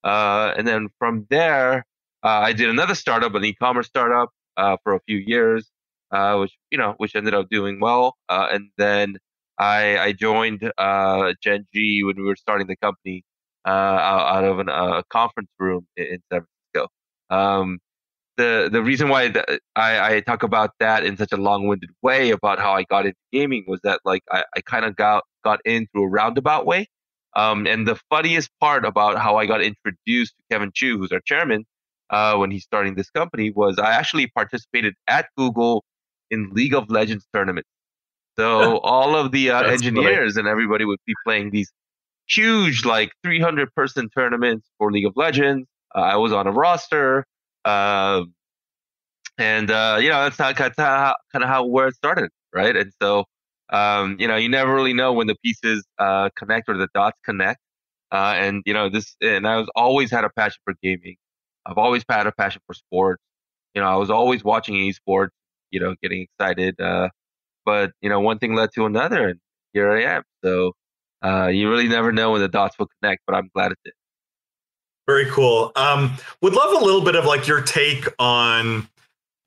uh, 0.05 0.53
and 0.57 0.65
then 0.65 0.87
from 0.97 1.27
there, 1.29 1.85
I 2.23 2.53
did 2.53 2.69
another 2.69 2.95
startup, 2.95 3.35
an 3.35 3.43
e-commerce 3.43 3.87
startup, 3.87 4.29
for 4.55 4.93
a 4.93 4.99
few 5.01 5.17
years, 5.17 5.69
which 6.11 6.53
you 6.71 6.77
know 6.77 6.93
which 6.97 7.15
ended 7.15 7.33
up 7.33 7.49
doing 7.49 7.79
well, 7.79 8.15
and 8.29 8.69
then 8.77 9.17
I, 9.61 9.97
I 9.99 10.11
joined 10.13 10.71
uh, 10.77 11.33
G 11.43 12.03
when 12.03 12.15
we 12.17 12.23
were 12.23 12.35
starting 12.35 12.65
the 12.65 12.75
company 12.77 13.23
uh, 13.65 13.69
out, 13.69 14.37
out, 14.37 14.43
of 14.43 14.59
an, 14.59 14.69
a 14.69 15.03
conference 15.09 15.49
room 15.59 15.85
in, 15.95 16.05
in 16.05 16.19
San 16.31 16.41
Francisco. 16.73 16.87
Um, 17.29 17.79
the 18.37 18.69
the 18.71 18.81
reason 18.81 19.09
why 19.09 19.27
the, 19.27 19.59
I, 19.75 20.15
I 20.15 20.19
talk 20.21 20.41
about 20.41 20.71
that 20.79 21.05
in 21.05 21.15
such 21.15 21.31
a 21.31 21.37
long-winded 21.37 21.91
way 22.01 22.31
about 22.31 22.57
how 22.57 22.73
I 22.73 22.83
got 22.83 23.05
into 23.05 23.19
gaming 23.31 23.65
was 23.67 23.79
that 23.83 23.99
like 24.03 24.23
I, 24.31 24.43
I 24.55 24.61
kind 24.61 24.83
of 24.83 24.95
got 24.95 25.23
got 25.43 25.59
in 25.63 25.87
through 25.91 26.05
a 26.05 26.09
roundabout 26.09 26.65
way. 26.65 26.87
Um, 27.35 27.67
and 27.67 27.87
the 27.87 27.99
funniest 28.09 28.49
part 28.59 28.83
about 28.83 29.19
how 29.19 29.37
I 29.37 29.45
got 29.45 29.61
introduced 29.61 30.33
to 30.37 30.43
Kevin 30.51 30.71
Chou, 30.73 30.97
who's 30.97 31.11
our 31.11 31.21
chairman, 31.21 31.65
uh, 32.09 32.35
when 32.35 32.51
he's 32.51 32.63
starting 32.63 32.95
this 32.95 33.09
company, 33.11 33.51
was 33.51 33.77
I 33.77 33.91
actually 33.91 34.27
participated 34.27 34.95
at 35.07 35.27
Google 35.37 35.85
in 36.31 36.49
League 36.51 36.73
of 36.73 36.89
Legends 36.89 37.27
tournaments. 37.33 37.69
So 38.37 38.79
all 38.83 39.15
of 39.15 39.31
the 39.31 39.51
uh, 39.51 39.63
engineers 39.63 40.33
funny. 40.33 40.41
and 40.41 40.47
everybody 40.47 40.85
would 40.85 40.99
be 41.05 41.13
playing 41.23 41.51
these 41.51 41.71
huge, 42.27 42.85
like 42.85 43.11
300 43.23 43.73
person 43.75 44.09
tournaments 44.09 44.67
for 44.77 44.91
League 44.91 45.05
of 45.05 45.13
Legends. 45.15 45.67
Uh, 45.93 45.99
I 45.99 46.15
was 46.15 46.31
on 46.31 46.47
a 46.47 46.51
roster. 46.51 47.25
Uh, 47.65 48.23
and, 49.37 49.69
uh, 49.69 49.97
you 49.99 50.09
know, 50.09 50.23
that's 50.23 50.39
not 50.39 50.55
kind 50.55 50.71
of 50.71 50.83
how, 50.83 51.15
kind 51.31 51.43
of 51.43 51.49
how 51.49 51.65
where 51.65 51.87
it 51.87 51.95
started, 51.95 52.29
right? 52.53 52.75
And 52.75 52.91
so, 53.01 53.25
um, 53.69 54.17
you 54.19 54.27
know, 54.27 54.35
you 54.35 54.49
never 54.49 54.73
really 54.73 54.93
know 54.93 55.13
when 55.13 55.27
the 55.27 55.35
pieces 55.43 55.85
uh, 55.99 56.29
connect 56.35 56.69
or 56.69 56.77
the 56.77 56.87
dots 56.93 57.17
connect. 57.25 57.59
Uh, 58.11 58.33
and, 58.35 58.61
you 58.65 58.73
know, 58.73 58.89
this, 58.89 59.15
and 59.21 59.47
I 59.47 59.57
was 59.57 59.69
always 59.75 60.11
had 60.11 60.25
a 60.25 60.29
passion 60.29 60.59
for 60.65 60.73
gaming. 60.83 61.15
I've 61.65 61.77
always 61.77 62.03
had 62.09 62.27
a 62.27 62.31
passion 62.31 62.61
for 62.67 62.73
sports. 62.73 63.21
You 63.73 63.81
know, 63.81 63.87
I 63.87 63.95
was 63.95 64.09
always 64.09 64.43
watching 64.43 64.75
esports, 64.75 65.29
you 65.71 65.79
know, 65.79 65.95
getting 66.01 66.21
excited. 66.21 66.79
Uh, 66.79 67.09
but, 67.65 67.91
you 68.01 68.09
know, 68.09 68.19
one 68.19 68.39
thing 68.39 68.55
led 68.55 68.71
to 68.75 68.85
another, 68.85 69.29
and 69.29 69.39
here 69.73 69.91
I 69.91 70.03
am. 70.15 70.23
So, 70.43 70.73
uh, 71.23 71.47
you 71.47 71.69
really 71.69 71.87
never 71.87 72.11
know 72.11 72.31
when 72.31 72.41
the 72.41 72.47
dots 72.47 72.77
will 72.79 72.89
connect, 73.01 73.21
but 73.27 73.35
I'm 73.35 73.49
glad 73.53 73.71
it 73.71 73.77
did. 73.83 73.93
Very 75.07 75.29
cool. 75.29 75.71
Um, 75.75 76.17
would 76.41 76.53
love 76.53 76.81
a 76.81 76.85
little 76.85 77.01
bit 77.01 77.15
of 77.15 77.25
like 77.25 77.47
your 77.47 77.61
take 77.61 78.07
on, 78.17 78.87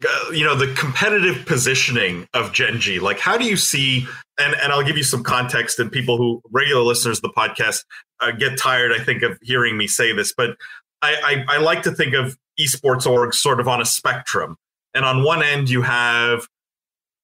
uh, 0.06 0.30
you 0.30 0.44
know, 0.44 0.54
the 0.54 0.72
competitive 0.74 1.46
positioning 1.46 2.28
of 2.34 2.52
Gen.G. 2.52 3.00
Like, 3.00 3.18
how 3.18 3.36
do 3.36 3.44
you 3.44 3.56
see? 3.56 4.06
And 4.38 4.54
and 4.62 4.72
I'll 4.72 4.84
give 4.84 4.96
you 4.96 5.04
some 5.04 5.22
context. 5.22 5.78
And 5.78 5.90
people 5.90 6.16
who 6.16 6.42
regular 6.50 6.82
listeners 6.82 7.18
of 7.18 7.22
the 7.22 7.30
podcast 7.30 7.84
uh, 8.20 8.32
get 8.32 8.58
tired, 8.58 8.92
I 8.92 9.02
think, 9.02 9.22
of 9.22 9.38
hearing 9.42 9.76
me 9.76 9.86
say 9.86 10.12
this, 10.12 10.34
but 10.36 10.56
I, 11.02 11.44
I, 11.48 11.56
I 11.56 11.58
like 11.58 11.82
to 11.82 11.92
think 11.92 12.14
of 12.14 12.36
esports 12.58 13.06
orgs 13.06 13.34
sort 13.34 13.60
of 13.60 13.68
on 13.68 13.80
a 13.80 13.84
spectrum. 13.84 14.56
And 14.94 15.04
on 15.04 15.24
one 15.24 15.42
end, 15.42 15.68
you 15.68 15.82
have 15.82 16.46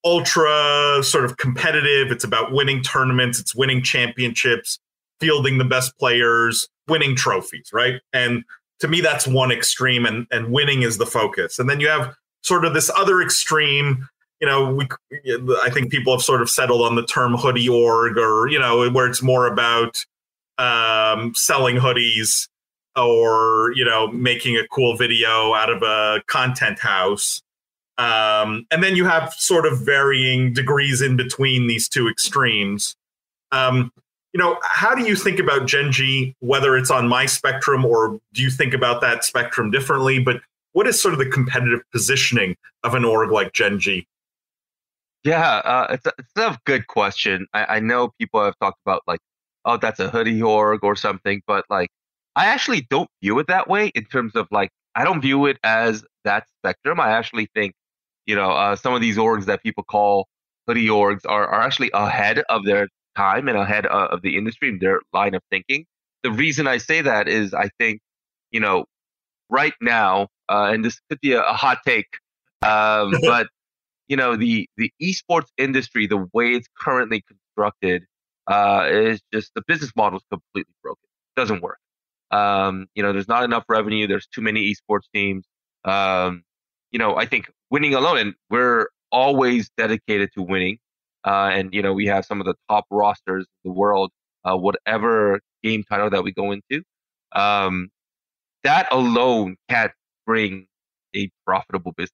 ultra 0.05 1.03
sort 1.03 1.25
of 1.25 1.37
competitive. 1.37 2.11
It's 2.11 2.25
about 2.25 2.53
winning 2.53 2.83
tournaments, 2.83 3.39
it's 3.39 3.55
winning 3.55 3.83
championships, 3.83 4.79
fielding 5.21 5.59
the 5.59 5.65
best 5.65 5.97
players, 5.99 6.69
winning 6.89 7.15
trophies, 7.15 7.71
right? 7.73 8.01
And 8.13 8.45
to 8.81 8.89
me, 8.89 9.01
that's 9.01 9.27
one 9.27 9.53
extreme, 9.53 10.07
and, 10.07 10.27
and 10.31 10.51
winning 10.51 10.83
is 10.83 10.99
the 10.99 11.07
focus. 11.07 11.59
And 11.59 11.69
then 11.69 11.81
you 11.81 11.89
have 11.89 12.15
sort 12.43 12.65
of 12.65 12.75
this 12.75 12.91
other 12.97 13.21
extreme. 13.21 14.09
You 14.41 14.49
know, 14.49 14.75
we 14.75 14.89
I 15.63 15.69
think 15.71 15.91
people 15.91 16.15
have 16.15 16.23
sort 16.23 16.41
of 16.41 16.49
settled 16.49 16.81
on 16.81 16.97
the 16.97 17.05
term 17.05 17.35
hoodie 17.35 17.69
org, 17.69 18.17
or 18.17 18.49
you 18.49 18.59
know, 18.59 18.89
where 18.91 19.07
it's 19.07 19.23
more 19.23 19.47
about 19.47 19.99
um, 20.57 21.35
selling 21.35 21.77
hoodies 21.77 22.49
or 22.97 23.73
you 23.75 23.85
know 23.85 24.09
making 24.09 24.57
a 24.57 24.67
cool 24.69 24.97
video 24.97 25.55
out 25.55 25.71
of 25.71 25.83
a 25.83 26.23
content 26.27 26.79
house 26.79 27.43
um, 28.01 28.67
and 28.71 28.83
then 28.83 28.97
you 28.97 29.05
have 29.05 29.35
sort 29.35 29.67
of 29.67 29.81
varying 29.81 30.55
degrees 30.55 31.03
in 31.03 31.17
between 31.17 31.67
these 31.67 31.87
two 31.87 32.09
extremes. 32.09 32.97
Um, 33.53 33.93
you 34.33 34.39
know 34.39 34.59
how 34.63 34.95
do 34.95 35.03
you 35.03 35.17
think 35.17 35.39
about 35.41 35.67
Gen.G 35.67 36.37
whether 36.39 36.77
it's 36.77 36.91
on 36.91 37.09
my 37.09 37.27
spectrum 37.27 37.85
or 37.85 38.21
do 38.33 38.43
you 38.43 38.51
think 38.51 38.73
about 38.73 39.01
that 39.01 39.25
spectrum 39.25 39.71
differently? 39.71 40.19
But 40.21 40.41
what 40.73 40.87
is 40.87 41.03
sort 41.03 41.13
of 41.13 41.19
the 41.19 41.27
competitive 41.27 41.81
positioning 41.91 42.57
of 42.85 42.95
an 42.95 43.05
org 43.05 43.33
like 43.33 43.53
Gen.G 43.53 44.07
yeah 45.25 45.57
uh, 45.65 45.89
it's, 45.91 46.07
a, 46.07 46.13
it's 46.17 46.37
a 46.37 46.57
good 46.65 46.87
question. 46.87 47.47
I, 47.53 47.77
I 47.77 47.81
know 47.81 48.13
people 48.19 48.43
have 48.43 48.55
talked 48.61 48.81
about 48.87 49.03
like 49.09 49.21
oh 49.65 49.77
that's 49.77 49.99
a 49.99 50.09
hoodie 50.09 50.41
org 50.41 50.85
or 50.85 50.95
something 50.95 51.43
but 51.49 51.65
like 51.69 51.91
I 52.37 52.47
actually 52.47 52.83
don't 52.89 53.11
view 53.21 53.41
it 53.41 53.49
that 53.49 53.69
way 53.69 53.89
in 53.97 54.05
terms 54.05 54.37
of 54.37 54.47
like 54.53 54.71
I 54.95 55.03
don't 55.03 55.21
view 55.21 55.47
it 55.47 55.59
as 55.65 56.05
that 56.25 56.47
spectrum. 56.59 57.01
I 57.01 57.11
actually 57.11 57.49
think, 57.55 57.75
you 58.27 58.37
know, 58.37 58.51
uh, 58.51 58.77
some 58.77 58.95
of 58.95 59.01
these 59.01 59.17
orgs 59.17 59.47
that 59.47 59.63
people 59.63 59.85
call 59.85 60.29
hoodie 60.67 60.89
orgs 60.89 61.21
are, 61.27 61.47
are 61.47 61.61
actually 61.61 61.91
ahead 61.95 62.43
of 62.49 62.65
their 62.65 62.89
time 63.17 63.49
and 63.49 63.57
ahead 63.57 63.87
uh, 63.87 64.09
of 64.11 64.23
the 64.23 64.37
industry 64.37 64.69
and 64.69 64.81
their 64.81 65.01
line 65.13 65.35
of 65.35 65.43
thinking. 65.51 65.85
The 66.23 66.31
reason 66.31 66.67
I 66.67 66.79
say 66.79 67.01
that 67.03 67.29
is 67.29 67.55
I 67.55 67.71
think, 67.79 68.01
you 68.51 68.61
know, 68.61 68.85
right 69.49 69.75
now, 69.81 70.29
uh, 70.49 70.71
and 70.73 70.85
this 70.85 71.01
could 71.09 71.21
be 71.21 71.33
a, 71.33 71.43
a 71.43 71.53
hot 71.53 71.79
take, 71.87 72.07
um, 72.63 73.15
but 73.23 73.49
you 74.09 74.17
know, 74.17 74.37
the 74.37 74.69
the 74.77 74.93
esports 75.01 75.47
industry, 75.57 76.07
the 76.07 76.27
way 76.33 76.51
it's 76.51 76.69
currently 76.79 77.23
constructed, 77.23 78.05
uh, 78.49 78.89
is 78.91 79.21
just 79.33 79.53
the 79.55 79.63
business 79.67 79.93
model 79.95 80.19
is 80.19 80.25
completely 80.31 80.75
broken. 80.83 81.05
It 81.37 81.41
doesn't 81.41 81.63
work. 81.63 81.79
Um, 82.33 82.87
you 82.95 83.03
know, 83.03 83.13
there's 83.13 83.29
not 83.29 83.45
enough 83.45 83.65
revenue. 83.69 84.07
There's 84.07 84.27
too 84.27 84.41
many 84.41 84.75
esports 84.75 85.05
teams. 85.15 85.45
Um, 85.85 86.43
you 86.93 86.99
know, 86.99 87.17
I 87.17 87.27
think 87.27 87.51
winning 87.71 87.95
alone, 87.95 88.19
and 88.19 88.35
we're 88.51 88.89
always 89.13 89.71
dedicated 89.77 90.31
to 90.35 90.43
winning. 90.43 90.79
Uh, 91.27 91.51
and 91.53 91.75
you 91.75 91.83
know, 91.83 91.93
we 91.93 92.07
have 92.07 92.25
some 92.25 92.41
of 92.41 92.47
the 92.47 92.55
top 92.69 92.85
rosters 92.91 93.47
in 93.65 93.71
the 93.71 93.75
world. 93.75 94.11
Uh, 94.45 94.57
whatever 94.57 95.41
game 95.63 95.85
title 95.91 96.09
that 96.11 96.25
we 96.25 96.33
go 96.33 96.53
into, 96.53 96.83
um, 97.33 97.91
that 98.65 98.89
alone 98.93 99.57
can't 99.69 99.93
bring 100.27 100.67
a 101.17 101.31
profitable 101.47 101.93
business, 101.97 102.13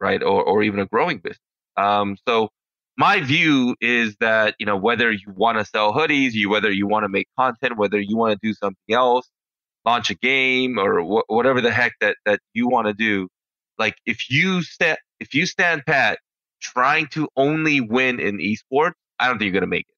right? 0.00 0.22
Or 0.22 0.42
or 0.44 0.62
even 0.62 0.80
a 0.80 0.86
growing 0.86 1.18
business. 1.18 1.38
Um, 1.76 2.16
so 2.28 2.50
my 2.96 3.20
view 3.20 3.76
is 3.80 4.16
that 4.20 4.56
you 4.58 4.66
know 4.66 4.76
whether 4.76 5.10
you 5.12 5.32
want 5.36 5.58
to 5.58 5.64
sell 5.64 5.92
hoodies, 5.92 6.32
you 6.32 6.50
whether 6.50 6.70
you 6.70 6.86
want 6.88 7.04
to 7.04 7.08
make 7.08 7.28
content, 7.38 7.78
whether 7.78 8.00
you 8.00 8.16
want 8.16 8.32
to 8.32 8.38
do 8.46 8.54
something 8.54 8.94
else, 8.94 9.28
launch 9.84 10.10
a 10.10 10.14
game 10.16 10.78
or 10.78 11.00
wh- 11.02 11.30
whatever 11.30 11.60
the 11.60 11.72
heck 11.72 11.94
that 12.00 12.16
that 12.26 12.40
you 12.54 12.68
want 12.68 12.86
to 12.88 12.94
do 12.94 13.28
like 13.80 13.96
if 14.06 14.30
you 14.30 14.62
stand 14.62 14.98
if 15.18 15.34
you 15.34 15.46
stand 15.46 15.82
pat 15.86 16.20
trying 16.62 17.08
to 17.08 17.28
only 17.36 17.80
win 17.80 18.20
in 18.20 18.38
esports 18.38 18.92
i 19.18 19.26
don't 19.26 19.38
think 19.38 19.46
you're 19.46 19.60
going 19.60 19.62
to 19.62 19.66
make 19.66 19.86
it 19.88 19.94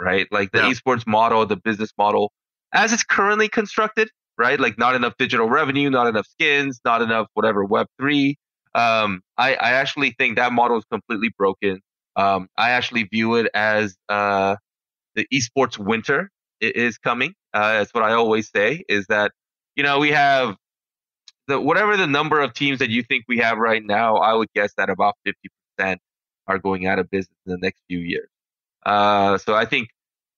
right? 0.00 0.26
Like 0.30 0.52
the 0.52 0.58
yeah. 0.58 0.70
esports 0.70 1.06
model 1.06 1.44
the 1.46 1.56
business 1.56 1.90
model 1.98 2.32
as 2.72 2.92
it's 2.92 3.04
currently 3.04 3.48
constructed 3.48 4.08
right? 4.36 4.60
Like 4.60 4.78
not 4.78 4.94
enough 4.94 5.14
digital 5.18 5.48
revenue 5.48 5.90
not 5.90 6.06
enough 6.06 6.26
skins 6.26 6.80
not 6.84 7.02
enough 7.02 7.28
whatever 7.34 7.64
web 7.64 7.86
3 8.00 8.36
um, 8.74 9.22
I, 9.36 9.54
I 9.54 9.72
actually 9.72 10.14
think 10.18 10.36
that 10.36 10.52
model 10.52 10.78
is 10.78 10.84
completely 10.90 11.30
broken. 11.36 11.80
Um, 12.16 12.48
i 12.56 12.70
actually 12.70 13.04
view 13.04 13.36
it 13.36 13.48
as 13.54 13.96
uh, 14.08 14.56
the 15.14 15.26
esports 15.32 15.78
winter 15.78 16.30
is 16.60 16.98
coming 16.98 17.34
uh, 17.54 17.78
that's 17.78 17.94
what 17.94 18.04
I 18.04 18.12
always 18.12 18.50
say 18.50 18.84
is 18.88 19.06
that, 19.08 19.32
you 19.74 19.82
know, 19.82 19.98
we 19.98 20.10
have 20.10 20.56
the 21.48 21.60
whatever 21.60 21.96
the 21.96 22.06
number 22.06 22.40
of 22.40 22.52
teams 22.52 22.78
that 22.78 22.90
you 22.90 23.02
think 23.02 23.24
we 23.26 23.38
have 23.38 23.58
right 23.58 23.82
now, 23.84 24.16
I 24.16 24.34
would 24.34 24.48
guess 24.54 24.72
that 24.76 24.90
about 24.90 25.14
50% 25.26 25.96
are 26.46 26.58
going 26.58 26.86
out 26.86 26.98
of 26.98 27.10
business 27.10 27.36
in 27.46 27.52
the 27.52 27.58
next 27.58 27.82
few 27.88 27.98
years. 27.98 28.28
Uh, 28.86 29.38
so 29.38 29.54
I 29.54 29.64
think 29.64 29.88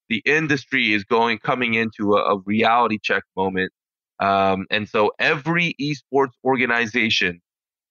the 0.09 0.23
industry 0.25 0.93
is 0.93 1.05
going 1.05 1.39
coming 1.39 1.75
into 1.75 2.15
a, 2.15 2.37
a 2.37 2.39
reality 2.41 2.99
check 3.03 3.23
moment. 3.37 3.73
Um, 4.21 4.67
and 4.71 4.89
so 4.89 5.13
every 5.19 5.75
esports 5.81 6.33
organization 6.45 7.41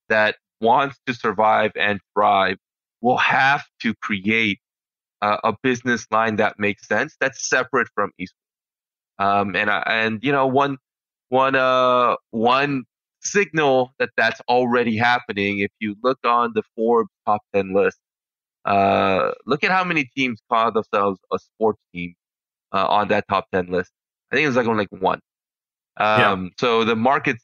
that 0.10 0.36
wants 0.62 0.98
to 1.06 1.14
survive 1.14 1.72
and 1.76 2.00
thrive 2.14 2.58
will 3.02 3.18
have 3.18 3.64
to 3.82 3.94
create 3.96 4.60
uh, 5.22 5.38
a 5.44 5.56
business 5.62 6.06
line 6.12 6.38
that 6.38 6.58
makes 6.58 6.88
sense 6.88 7.16
that's 7.20 7.50
separate 7.50 7.88
from 7.94 8.12
esports. 8.20 8.28
Um, 9.20 9.56
and 9.56 9.70
I, 9.70 9.84
and 9.86 10.24
you 10.24 10.32
know 10.32 10.48
one 10.48 10.78
one 11.28 11.56
uh 11.56 12.16
one 12.32 12.86
signal 13.32 13.92
that 14.00 14.10
that's 14.18 14.42
already 14.48 14.98
happening. 14.98 15.60
If 15.60 15.72
you 15.80 15.96
look 16.04 16.20
on 16.26 16.52
the 16.54 16.64
Forbes 16.76 17.10
top 17.26 17.42
ten 17.54 17.74
list, 17.74 17.98
uh, 18.66 19.32
look 19.46 19.64
at 19.64 19.72
how 19.72 19.84
many 19.84 20.10
teams 20.16 20.40
call 20.50 20.72
themselves 20.72 21.20
a 21.32 21.40
sports 21.40 21.80
team 21.94 22.16
uh, 22.72 22.88
on 22.88 23.08
that 23.10 23.26
top 23.28 23.46
ten 23.54 23.68
list. 23.68 23.92
I 24.32 24.36
think 24.36 24.48
it's 24.48 24.58
like 24.58 24.68
only 24.68 24.88
like 24.92 25.02
one. 25.02 25.20
Um, 25.98 26.46
yeah. 26.46 26.50
So 26.60 26.84
the 26.84 26.96
markets, 26.96 27.44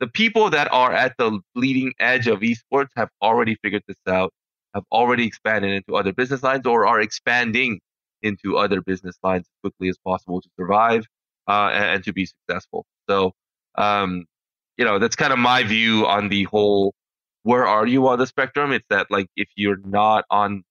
the 0.00 0.08
people 0.08 0.50
that 0.50 0.72
are 0.72 0.92
at 0.92 1.14
the 1.18 1.40
leading 1.54 1.92
edge 1.98 2.26
of 2.26 2.40
esports 2.40 2.88
have 2.96 3.08
already 3.22 3.56
figured 3.62 3.82
this 3.86 3.96
out, 4.06 4.32
have 4.74 4.84
already 4.92 5.26
expanded 5.26 5.70
into 5.70 5.96
other 5.96 6.12
business 6.12 6.42
lines, 6.42 6.66
or 6.66 6.86
are 6.86 7.00
expanding 7.00 7.80
into 8.22 8.56
other 8.56 8.80
business 8.80 9.16
lines 9.22 9.42
as 9.42 9.60
quickly 9.62 9.88
as 9.88 9.98
possible 9.98 10.40
to 10.40 10.48
survive 10.58 11.04
uh, 11.48 11.70
and, 11.72 11.84
and, 11.84 12.04
to 12.04 12.12
be 12.12 12.26
successful. 12.26 12.86
So, 13.08 13.32
um, 13.76 14.24
you 14.76 14.84
know, 14.84 14.98
that's 14.98 15.16
kind 15.16 15.32
of 15.32 15.38
my 15.38 15.62
view 15.62 16.06
on 16.06 16.28
the 16.28 16.44
whole. 16.44 16.94
Where 17.42 17.66
are 17.66 17.86
you 17.86 18.08
on 18.08 18.18
the 18.18 18.26
spectrum? 18.26 18.72
It's 18.72 18.86
that 18.88 19.10
like 19.10 19.26
if 19.36 19.48
you're 19.54 19.80
not 19.84 20.24
on, 20.30 20.64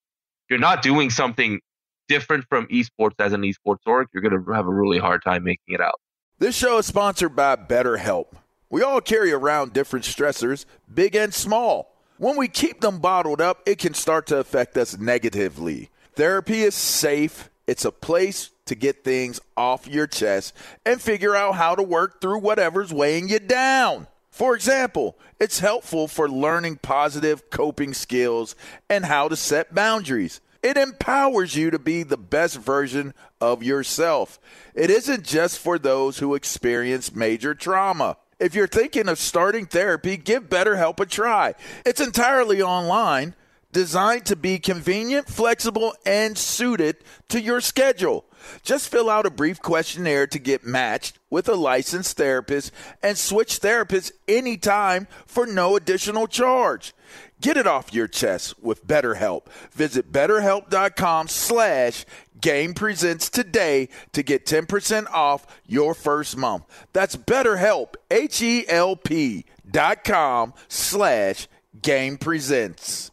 you're 0.50 0.60
not 0.60 0.82
doing 0.82 1.10
something 1.10 1.60
different 2.08 2.46
from 2.50 2.68
esports 2.68 3.16
as 3.20 3.34
an 3.34 3.42
esports 3.42 3.86
org, 3.86 4.08
you're 4.14 4.22
going 4.22 4.44
to 4.46 4.54
have 4.54 4.68
a 4.68 4.74
really 4.74 5.00
hard 5.00 5.24
time 5.24 5.44
making 5.44 5.76
it 5.76 5.82
out. 5.82 6.00
This 6.40 6.56
show 6.56 6.78
is 6.78 6.86
sponsored 6.86 7.36
by 7.36 7.56
BetterHelp. 7.56 8.28
We 8.70 8.82
all 8.82 9.02
carry 9.02 9.32
around 9.32 9.74
different 9.74 10.06
stressors, 10.06 10.66
big 10.92 11.16
and 11.16 11.34
small. 11.34 11.96
When 12.18 12.38
we 12.38 12.48
keep 12.48 12.82
them 12.82 13.00
bottled 13.00 13.40
up, 13.40 13.62
it 13.66 13.78
can 13.78 13.94
start 13.94 14.28
to 14.28 14.38
affect 14.38 14.78
us 14.78 14.98
negatively. 14.98 15.90
Therapy 16.16 16.62
is 16.62 16.76
safe, 16.76 17.50
it's 17.68 17.86
a 17.86 17.92
place 17.92 18.52
to 18.66 18.76
get 18.76 19.04
things 19.04 19.40
off 19.58 19.88
your 19.88 20.08
chest 20.08 20.56
and 20.86 21.02
figure 21.02 21.36
out 21.36 21.56
how 21.56 21.76
to 21.76 21.84
work 21.84 22.22
through 22.22 22.40
whatever's 22.40 22.94
weighing 22.94 23.30
you 23.30 23.40
down. 23.40 24.08
For 24.32 24.56
example, 24.56 25.18
it's 25.40 25.60
helpful 25.60 26.08
for 26.08 26.28
learning 26.28 26.78
positive 26.78 27.50
coping 27.50 27.94
skills 27.94 28.56
and 28.90 29.06
how 29.06 29.28
to 29.28 29.36
set 29.36 29.76
boundaries. 29.76 30.42
It 30.64 30.78
empowers 30.78 31.56
you 31.56 31.72
to 31.72 31.78
be 31.78 32.04
the 32.04 32.18
best 32.18 32.58
version 32.58 33.14
of 33.42 33.62
yourself. 33.62 34.40
It 34.74 34.90
isn't 34.90 35.24
just 35.24 35.60
for 35.60 35.78
those 35.78 36.20
who 36.20 36.36
experience 36.36 37.14
major 37.14 37.54
trauma. 37.54 38.18
If 38.40 38.56
you're 38.56 38.68
thinking 38.68 39.10
of 39.10 39.20
starting 39.20 39.66
therapy, 39.66 40.18
give 40.18 40.50
BetterHelp 40.50 41.00
a 41.00 41.06
try. 41.06 41.54
It's 41.86 42.02
entirely 42.02 42.62
online, 42.62 43.36
designed 43.72 44.26
to 44.28 44.36
be 44.36 44.58
convenient, 44.58 45.28
flexible, 45.28 45.94
and 46.06 46.38
suited 46.38 46.98
to 47.30 47.42
your 47.42 47.62
schedule. 47.62 48.26
Just 48.62 48.90
fill 48.90 49.10
out 49.10 49.26
a 49.26 49.32
brief 49.32 49.62
questionnaire 49.62 50.28
to 50.28 50.40
get 50.40 50.66
matched 50.66 51.20
with 51.30 51.48
a 51.50 51.56
licensed 51.56 52.18
therapist 52.18 52.72
and 53.02 53.18
switch 53.18 53.60
therapists 53.60 54.12
anytime 54.28 55.08
for 55.26 55.46
no 55.46 55.76
additional 55.76 56.28
charge. 56.28 56.94
Get 57.42 57.58
it 57.58 57.68
off 57.68 57.94
your 57.94 58.08
chest 58.08 58.62
with 58.62 58.88
BetterHelp. 58.88 59.48
Visit 59.72 60.12
betterhelp.com 60.12 61.28
slash 61.28 62.06
game 62.40 62.74
presents 62.74 63.30
today 63.30 63.90
to 64.12 64.24
get 64.24 64.46
10% 64.46 65.08
off 65.12 65.46
your 65.66 65.94
first 65.94 66.38
month. 66.38 66.64
That's 66.94 67.16
betterhelp, 67.16 67.96
H-E-L-P 68.12 69.46
dot 69.70 70.04
com 70.04 70.54
slash 70.68 71.48
game 71.82 72.18
presents. 72.18 73.13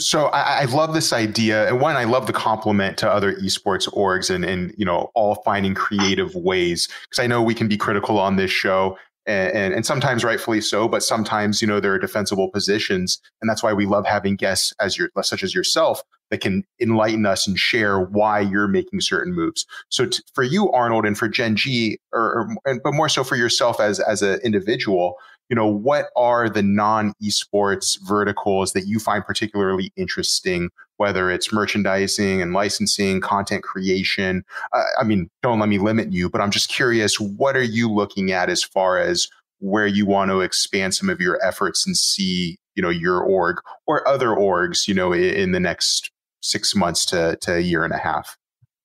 So 0.00 0.26
I, 0.26 0.62
I, 0.62 0.64
love 0.64 0.92
this 0.92 1.12
idea, 1.12 1.68
and 1.68 1.80
one, 1.80 1.94
I 1.94 2.02
love 2.02 2.26
the 2.26 2.32
compliment 2.32 2.98
to 2.98 3.10
other 3.10 3.34
esports 3.34 3.88
orgs, 3.92 4.28
and 4.28 4.44
and 4.44 4.74
you 4.76 4.84
know 4.84 5.10
all 5.14 5.36
finding 5.44 5.74
creative 5.74 6.34
ways 6.34 6.88
because 7.02 7.22
I 7.22 7.28
know 7.28 7.42
we 7.42 7.54
can 7.54 7.68
be 7.68 7.76
critical 7.76 8.18
on 8.18 8.34
this 8.34 8.50
show, 8.50 8.98
and, 9.26 9.52
and, 9.56 9.74
and 9.74 9.86
sometimes 9.86 10.24
rightfully 10.24 10.60
so, 10.60 10.88
but 10.88 11.04
sometimes 11.04 11.62
you 11.62 11.68
know 11.68 11.78
there 11.78 11.92
are 11.92 11.98
defensible 11.98 12.50
positions, 12.50 13.20
and 13.40 13.48
that's 13.48 13.62
why 13.62 13.72
we 13.72 13.86
love 13.86 14.04
having 14.04 14.34
guests 14.34 14.72
as 14.80 14.98
your 14.98 15.10
such 15.22 15.44
as 15.44 15.54
yourself 15.54 16.02
that 16.30 16.40
can 16.40 16.64
enlighten 16.80 17.24
us 17.24 17.46
and 17.46 17.56
share 17.58 18.00
why 18.00 18.40
you're 18.40 18.66
making 18.66 19.00
certain 19.00 19.32
moves. 19.32 19.64
So 19.90 20.06
t- 20.06 20.22
for 20.34 20.42
you, 20.42 20.72
Arnold, 20.72 21.06
and 21.06 21.16
for 21.16 21.28
Gen 21.28 21.54
G, 21.54 21.98
or, 22.12 22.48
or 22.66 22.80
but 22.82 22.94
more 22.94 23.08
so 23.08 23.22
for 23.22 23.36
yourself 23.36 23.78
as 23.78 24.00
as 24.00 24.22
an 24.22 24.40
individual 24.42 25.14
you 25.48 25.56
know, 25.56 25.66
what 25.66 26.06
are 26.16 26.48
the 26.48 26.62
non 26.62 27.12
esports 27.22 27.98
verticals 28.02 28.72
that 28.72 28.86
you 28.86 28.98
find 28.98 29.24
particularly 29.24 29.92
interesting, 29.96 30.70
whether 30.96 31.30
it's 31.30 31.52
merchandising 31.52 32.40
and 32.40 32.52
licensing, 32.52 33.20
content 33.20 33.62
creation? 33.62 34.44
Uh, 34.72 34.82
I 35.00 35.04
mean, 35.04 35.28
don't 35.42 35.58
let 35.58 35.68
me 35.68 35.78
limit 35.78 36.12
you, 36.12 36.30
but 36.30 36.40
I'm 36.40 36.50
just 36.50 36.68
curious, 36.68 37.20
what 37.20 37.56
are 37.56 37.62
you 37.62 37.90
looking 37.90 38.32
at 38.32 38.48
as 38.48 38.62
far 38.62 38.98
as 38.98 39.28
where 39.58 39.86
you 39.86 40.06
want 40.06 40.30
to 40.30 40.40
expand 40.40 40.94
some 40.94 41.08
of 41.08 41.20
your 41.20 41.42
efforts 41.44 41.86
and 41.86 41.96
see, 41.96 42.56
you 42.74 42.82
know, 42.82 42.90
your 42.90 43.20
org 43.20 43.58
or 43.86 44.06
other 44.08 44.28
orgs, 44.28 44.88
you 44.88 44.94
know, 44.94 45.12
in, 45.12 45.22
in 45.22 45.52
the 45.52 45.60
next 45.60 46.10
six 46.40 46.74
months 46.74 47.06
to, 47.06 47.36
to 47.40 47.56
a 47.56 47.60
year 47.60 47.84
and 47.84 47.92
a 47.92 47.98
half? 47.98 48.36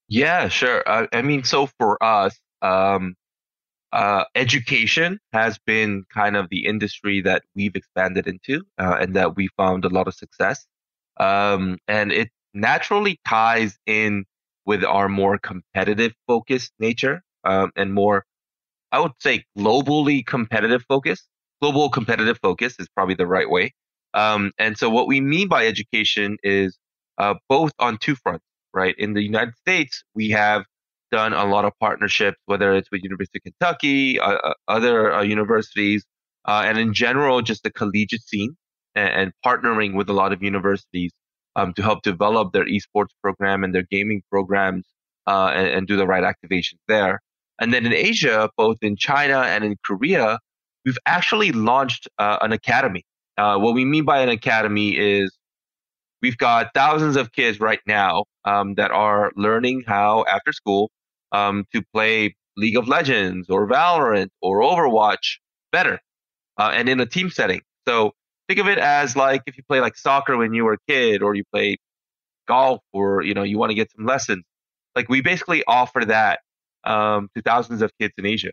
Yeah, 0.08 0.48
sure. 0.48 0.84
Uh, 0.88 1.08
I 1.14 1.22
mean, 1.22 1.44
so 1.44 1.68
for 1.78 2.02
us, 2.04 2.38
um, 2.62 3.16
uh, 3.92 4.26
education 4.36 5.20
has 5.34 5.58
been 5.66 6.04
kind 6.14 6.36
of 6.36 6.50
the 6.50 6.66
industry 6.66 7.22
that 7.22 7.44
we've 7.56 7.76
expanded 7.76 8.28
into 8.28 8.64
uh, 8.78 8.98
and 9.00 9.16
that 9.16 9.36
we 9.36 9.50
found 9.58 9.86
a 9.86 9.90
lot 9.90 10.08
of 10.08 10.14
success. 10.14 10.66
Um, 11.20 11.78
and 11.88 12.12
it 12.12 12.30
naturally 12.54 13.20
ties 13.28 13.78
in 13.86 14.26
with 14.66 14.84
our 14.84 15.10
more 15.10 15.38
competitive 15.38 16.14
focused 16.28 16.72
nature 16.80 17.24
um, 17.44 17.72
and 17.76 17.94
more, 17.94 18.26
I 18.92 19.00
would 19.00 19.14
say, 19.20 19.44
globally 19.58 20.26
competitive 20.26 20.84
focus. 20.88 21.28
Global 21.62 21.90
competitive 21.90 22.38
focus 22.42 22.76
is 22.80 22.88
probably 22.90 23.16
the 23.16 23.28
right 23.28 23.50
way. 23.50 23.74
Um, 24.14 24.52
and 24.58 24.78
so, 24.78 24.90
what 24.90 25.08
we 25.08 25.22
mean 25.22 25.48
by 25.48 25.66
education 25.68 26.38
is 26.44 26.78
uh, 27.18 27.36
both 27.48 27.72
on 27.80 27.98
two 27.98 28.16
fronts, 28.16 28.46
right? 28.74 28.96
In 28.98 29.14
the 29.14 29.22
United 29.22 29.56
States, 29.58 30.04
we 30.16 30.30
have 30.30 30.64
done 31.12 31.34
a 31.34 31.46
lot 31.46 31.66
of 31.66 31.74
partnerships, 31.80 32.38
whether 32.46 32.74
it's 32.74 32.90
with 32.92 33.04
University 33.04 33.40
of 33.40 33.44
Kentucky, 33.44 34.20
uh, 34.20 34.38
uh, 34.44 34.54
other 34.68 35.14
uh, 35.14 35.22
universities, 35.22 36.06
uh, 36.46 36.64
and 36.66 36.78
in 36.78 36.94
general, 36.94 37.42
just 37.42 37.64
the 37.64 37.72
collegiate 37.72 38.22
scene 38.22 38.56
and, 38.96 39.10
and 39.10 39.32
partnering 39.46 39.96
with 39.96 40.10
a 40.10 40.14
lot 40.14 40.34
of 40.34 40.42
universities 40.42 41.12
um, 41.56 41.74
to 41.74 41.82
help 41.82 42.02
develop 42.04 42.54
their 42.54 42.66
esports 42.66 43.10
program 43.22 43.64
and 43.64 43.74
their 43.74 43.86
gaming 43.90 44.22
programs 44.30 44.86
uh, 45.28 45.52
and, 45.54 45.68
and, 45.68 45.88
do 45.88 45.98
the 45.98 46.08
right 46.08 46.24
activations 46.24 46.80
there. 46.88 47.20
And 47.60 47.74
then 47.74 47.86
in 47.86 47.94
Asia, 47.94 48.50
both 48.58 48.78
in 48.82 48.96
China 48.96 49.42
and 49.42 49.64
in 49.64 49.76
Korea, 49.86 50.40
we've 50.86 50.98
actually 51.06 51.52
launched 51.52 52.08
uh, 52.18 52.38
an 52.42 52.52
academy. 52.52 53.04
what 53.36 53.74
we 53.74 53.86
mean 53.86 54.06
by 54.06 54.22
an 54.22 54.30
academy 54.30 54.98
is 54.98 55.38
we've 56.22 56.38
got 56.38 56.70
thousands 56.74 57.16
of 57.16 57.32
kids 57.32 57.60
right 57.60 57.82
now 57.86 58.26
um, 58.46 58.76
that 58.76 58.92
are 58.92 59.32
learning 59.36 59.84
how 59.86 60.26
after 60.30 60.54
school 60.54 60.90
um, 61.32 61.66
to 61.74 61.84
play 61.94 62.36
League 62.58 62.78
of 62.78 62.88
Legends 62.88 63.50
or 63.50 63.68
Valorant 63.68 64.30
or 64.42 64.62
Overwatch 64.62 65.40
better. 65.72 66.00
uh, 66.58 66.72
and 66.74 66.90
in 66.90 67.00
a 67.00 67.06
team 67.06 67.30
setting. 67.30 67.62
So 67.88 68.14
think 68.48 68.60
of 68.60 68.68
it 68.68 68.78
as 68.80 69.16
like 69.16 69.44
if 69.48 69.58
you 69.58 69.64
play 69.68 69.82
like 69.82 69.98
soccer 69.98 70.38
when 70.38 70.54
you 70.54 70.66
were 70.66 70.74
a 70.74 70.80
kid, 70.88 71.22
or 71.22 71.36
you 71.36 71.44
play 71.54 71.78
golf, 72.48 72.82
or 72.94 73.24
you 73.24 73.34
know 73.34 73.44
you 73.44 73.58
want 73.58 73.72
to 73.72 73.76
get 73.76 73.92
some 73.96 74.06
lessons. 74.06 74.44
Like 74.96 75.10
we 75.10 75.22
basically 75.22 75.64
offer 75.68 76.06
that 76.06 76.42
um, 76.86 77.30
to 77.36 77.42
thousands 77.42 77.82
of 77.82 77.92
kids 78.00 78.14
in 78.18 78.26
Asia, 78.26 78.52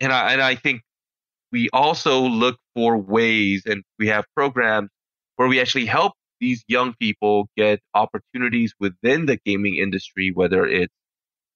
and 0.00 0.12
I 0.12 0.32
and 0.32 0.42
I 0.42 0.54
think 0.54 0.82
we 1.52 1.68
also 1.72 2.20
look 2.22 2.58
for 2.74 2.98
ways, 2.98 3.64
and 3.66 3.82
we 3.98 4.08
have 4.08 4.24
programs 4.36 4.90
where 5.36 5.48
we 5.48 5.60
actually 5.60 5.86
help 5.86 6.14
these 6.40 6.64
young 6.68 6.94
people 7.00 7.48
get 7.56 7.80
opportunities 7.94 8.74
within 8.80 9.26
the 9.26 9.38
gaming 9.46 9.76
industry, 9.76 10.30
whether 10.32 10.66
it's 10.66 10.94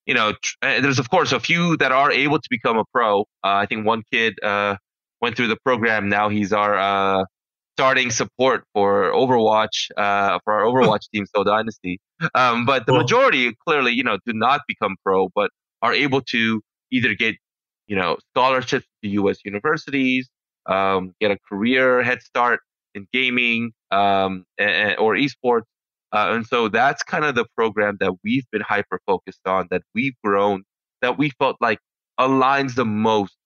you 0.06 0.14
know, 0.14 0.32
tr- 0.42 0.54
there's 0.62 0.98
of 0.98 1.10
course 1.10 1.32
a 1.32 1.40
few 1.40 1.76
that 1.78 1.92
are 1.92 2.10
able 2.10 2.38
to 2.38 2.48
become 2.50 2.78
a 2.78 2.84
pro. 2.92 3.20
Uh, 3.20 3.24
I 3.42 3.66
think 3.66 3.86
one 3.86 4.02
kid 4.12 4.34
uh, 4.42 4.76
went 5.20 5.36
through 5.36 5.48
the 5.48 5.58
program. 5.64 6.08
Now 6.08 6.28
he's 6.28 6.52
our 6.52 6.76
uh, 6.78 7.24
starting 7.76 8.10
support 8.10 8.64
for 8.72 9.10
Overwatch 9.12 9.90
uh, 9.96 10.38
for 10.44 10.52
our 10.52 10.62
Overwatch 10.70 11.10
team, 11.12 11.26
Seoul 11.26 11.44
Dynasty. 11.44 12.00
Um, 12.34 12.64
but 12.64 12.86
the 12.86 12.92
well, 12.92 13.02
majority 13.02 13.54
clearly, 13.66 13.92
you 13.92 14.04
know, 14.04 14.18
do 14.26 14.32
not 14.32 14.60
become 14.68 14.96
pro, 15.04 15.28
but 15.34 15.50
are 15.82 15.92
able 15.92 16.22
to 16.22 16.62
either 16.90 17.14
get 17.14 17.36
you 17.86 17.96
know 17.96 18.16
scholarships 18.30 18.86
to 19.02 19.10
U.S. 19.10 19.38
universities, 19.44 20.28
um, 20.66 21.14
get 21.20 21.30
a 21.30 21.38
career 21.48 22.02
head 22.02 22.22
start 22.22 22.60
in 22.94 23.06
gaming 23.12 23.72
um, 23.90 24.44
and, 24.58 24.96
or 24.98 25.14
esports. 25.14 25.62
Uh, 26.14 26.32
and 26.32 26.46
so 26.46 26.68
that's 26.68 27.02
kind 27.02 27.24
of 27.24 27.34
the 27.34 27.44
program 27.56 27.96
that 27.98 28.12
we've 28.22 28.48
been 28.52 28.62
hyper 28.62 29.00
focused 29.04 29.40
on, 29.46 29.66
that 29.70 29.82
we've 29.96 30.14
grown, 30.22 30.62
that 31.02 31.18
we 31.18 31.28
felt 31.40 31.56
like 31.60 31.80
aligns 32.20 32.76
the 32.76 32.84
most 32.84 33.36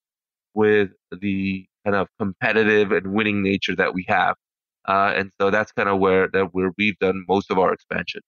with 0.52 0.90
the 1.10 1.64
kind 1.84 1.96
of 1.96 2.08
competitive 2.18 2.92
and 2.92 3.14
winning 3.14 3.42
nature 3.42 3.74
that 3.74 3.94
we 3.94 4.04
have. 4.06 4.36
Uh, 4.86 5.14
and 5.16 5.30
so 5.40 5.50
that's 5.50 5.72
kind 5.72 5.88
of 5.88 5.98
where 5.98 6.28
that 6.34 6.48
where 6.52 6.72
we've 6.76 6.98
done 6.98 7.24
most 7.26 7.50
of 7.50 7.58
our 7.58 7.72
expansion. 7.72 8.20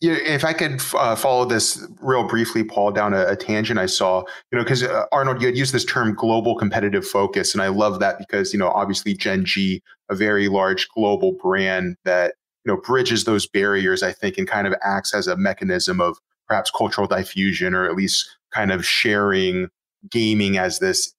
Yeah, 0.00 0.16
if 0.16 0.44
I 0.44 0.52
could 0.52 0.82
uh, 0.92 1.16
follow 1.16 1.46
this 1.46 1.86
real 2.02 2.28
briefly, 2.28 2.62
Paul, 2.62 2.92
down 2.92 3.14
a, 3.14 3.26
a 3.28 3.36
tangent 3.36 3.78
I 3.78 3.86
saw, 3.86 4.22
you 4.52 4.58
know, 4.58 4.64
because 4.64 4.82
uh, 4.82 5.04
Arnold, 5.12 5.40
you 5.40 5.46
had 5.46 5.56
used 5.56 5.72
this 5.72 5.84
term 5.84 6.14
global 6.14 6.56
competitive 6.56 7.06
focus. 7.06 7.54
And 7.54 7.62
I 7.62 7.68
love 7.68 8.00
that 8.00 8.18
because, 8.18 8.52
you 8.52 8.58
know, 8.58 8.68
obviously 8.68 9.14
Gen 9.14 9.46
G, 9.46 9.82
a 10.10 10.14
very 10.14 10.48
large 10.48 10.88
global 10.90 11.32
brand 11.32 11.96
that, 12.04 12.34
you 12.64 12.72
know, 12.72 12.80
bridges 12.80 13.24
those 13.24 13.46
barriers, 13.46 14.02
I 14.02 14.12
think, 14.12 14.38
and 14.38 14.48
kind 14.48 14.66
of 14.66 14.74
acts 14.82 15.14
as 15.14 15.26
a 15.26 15.36
mechanism 15.36 16.00
of 16.00 16.18
perhaps 16.48 16.70
cultural 16.70 17.06
diffusion 17.06 17.74
or 17.74 17.88
at 17.88 17.94
least 17.94 18.28
kind 18.52 18.72
of 18.72 18.84
sharing 18.84 19.68
gaming 20.10 20.58
as 20.58 20.78
this 20.78 21.14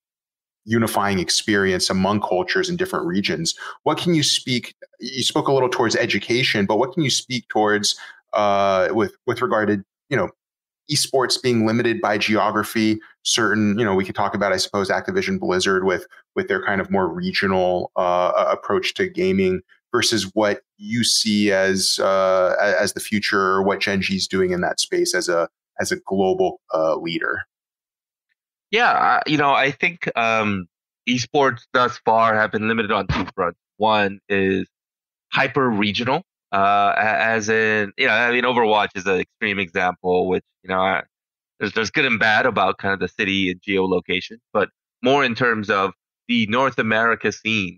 unifying 0.65 1.19
experience 1.19 1.89
among 1.89 2.21
cultures 2.21 2.69
in 2.69 2.75
different 2.75 3.05
regions. 3.05 3.53
What 3.83 3.97
can 3.97 4.15
you 4.15 4.23
speak? 4.23 4.73
You 4.99 5.23
spoke 5.23 5.47
a 5.47 5.53
little 5.53 5.69
towards 5.69 5.95
education, 5.95 6.65
but 6.65 6.77
what 6.77 6.93
can 6.93 7.03
you 7.03 7.11
speak 7.11 7.47
towards 7.49 7.95
uh, 8.33 8.89
with 8.91 9.15
with 9.25 9.41
regard 9.41 9.67
to 9.69 9.83
you 10.09 10.17
know 10.17 10.29
esports 10.91 11.41
being 11.41 11.65
limited 11.65 11.99
by 11.99 12.17
geography 12.17 12.99
certain 13.23 13.77
you 13.79 13.83
know 13.83 13.95
we 13.95 14.05
could 14.05 14.13
talk 14.13 14.35
about 14.35 14.53
i 14.53 14.57
suppose 14.57 14.87
activision 14.87 15.39
blizzard 15.39 15.83
with 15.83 16.05
with 16.35 16.47
their 16.47 16.63
kind 16.63 16.79
of 16.79 16.91
more 16.91 17.07
regional 17.07 17.91
uh, 17.95 18.31
approach 18.51 18.93
to 18.93 19.09
gaming 19.09 19.61
versus 19.95 20.29
what 20.33 20.61
you 20.77 21.03
see 21.03 21.51
as 21.51 21.99
uh, 21.99 22.55
as 22.59 22.93
the 22.93 22.99
future 22.99 23.41
or 23.41 23.63
what 23.63 23.79
gen 23.79 24.01
g 24.01 24.15
is 24.15 24.27
doing 24.27 24.51
in 24.51 24.61
that 24.61 24.79
space 24.79 25.15
as 25.15 25.29
a 25.29 25.47
as 25.79 25.91
a 25.91 25.97
global 26.07 26.59
uh, 26.73 26.95
leader? 26.95 27.43
Yeah 28.71 29.21
you 29.27 29.37
know 29.37 29.51
i 29.51 29.71
think 29.71 30.09
um, 30.17 30.67
esports 31.07 31.61
thus 31.73 31.97
far 32.03 32.35
have 32.35 32.51
been 32.51 32.67
limited 32.67 32.91
on 32.91 33.07
two 33.07 33.25
fronts. 33.35 33.59
One 33.77 34.19
is 34.29 34.67
hyper 35.31 35.69
regional 35.69 36.23
uh, 36.51 36.93
as 36.97 37.49
in, 37.49 37.91
you 37.97 38.07
know, 38.07 38.13
I 38.13 38.31
mean, 38.31 38.45
Overwatch 38.45 38.89
is 38.95 39.05
an 39.05 39.19
extreme 39.19 39.59
example, 39.59 40.29
which 40.29 40.43
you 40.63 40.69
know, 40.69 40.79
I, 40.79 41.03
there's 41.59 41.73
there's 41.73 41.91
good 41.91 42.05
and 42.05 42.17
bad 42.17 42.45
about 42.45 42.77
kind 42.77 42.93
of 42.93 42.99
the 43.01 43.09
city 43.09 43.51
and 43.51 43.61
geolocation, 43.61 44.37
but 44.53 44.69
more 45.03 45.25
in 45.25 45.35
terms 45.35 45.69
of 45.69 45.91
the 46.29 46.47
North 46.47 46.79
America 46.79 47.31
scene 47.31 47.77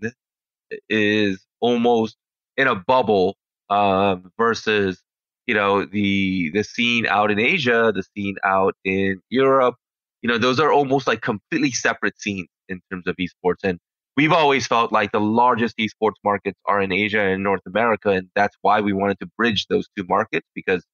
is 0.88 1.44
almost 1.60 2.16
in 2.56 2.66
a 2.66 2.74
bubble 2.74 3.36
um, 3.70 4.32
versus 4.38 5.02
you 5.46 5.54
know 5.54 5.84
the 5.84 6.50
the 6.52 6.62
scene 6.62 7.06
out 7.06 7.30
in 7.30 7.38
Asia, 7.38 7.92
the 7.94 8.04
scene 8.14 8.36
out 8.44 8.74
in 8.84 9.20
Europe. 9.30 9.76
You 10.22 10.28
know, 10.28 10.38
those 10.38 10.58
are 10.60 10.72
almost 10.72 11.06
like 11.06 11.22
completely 11.22 11.70
separate 11.70 12.20
scenes 12.20 12.48
in 12.68 12.80
terms 12.90 13.06
of 13.06 13.16
esports, 13.16 13.62
and 13.64 13.78
we've 14.16 14.32
always 14.32 14.66
felt 14.66 14.92
like 14.92 15.12
the 15.12 15.20
largest 15.20 15.76
esports 15.78 16.18
markets 16.24 16.58
are 16.66 16.82
in 16.82 16.92
Asia 16.92 17.20
and 17.20 17.42
North 17.42 17.62
America, 17.66 18.10
and 18.10 18.28
that's 18.34 18.56
why 18.62 18.80
we 18.80 18.92
wanted 18.92 19.18
to 19.20 19.26
bridge 19.38 19.66
those 19.68 19.86
two 19.96 20.04
markets 20.08 20.46
because, 20.54 20.84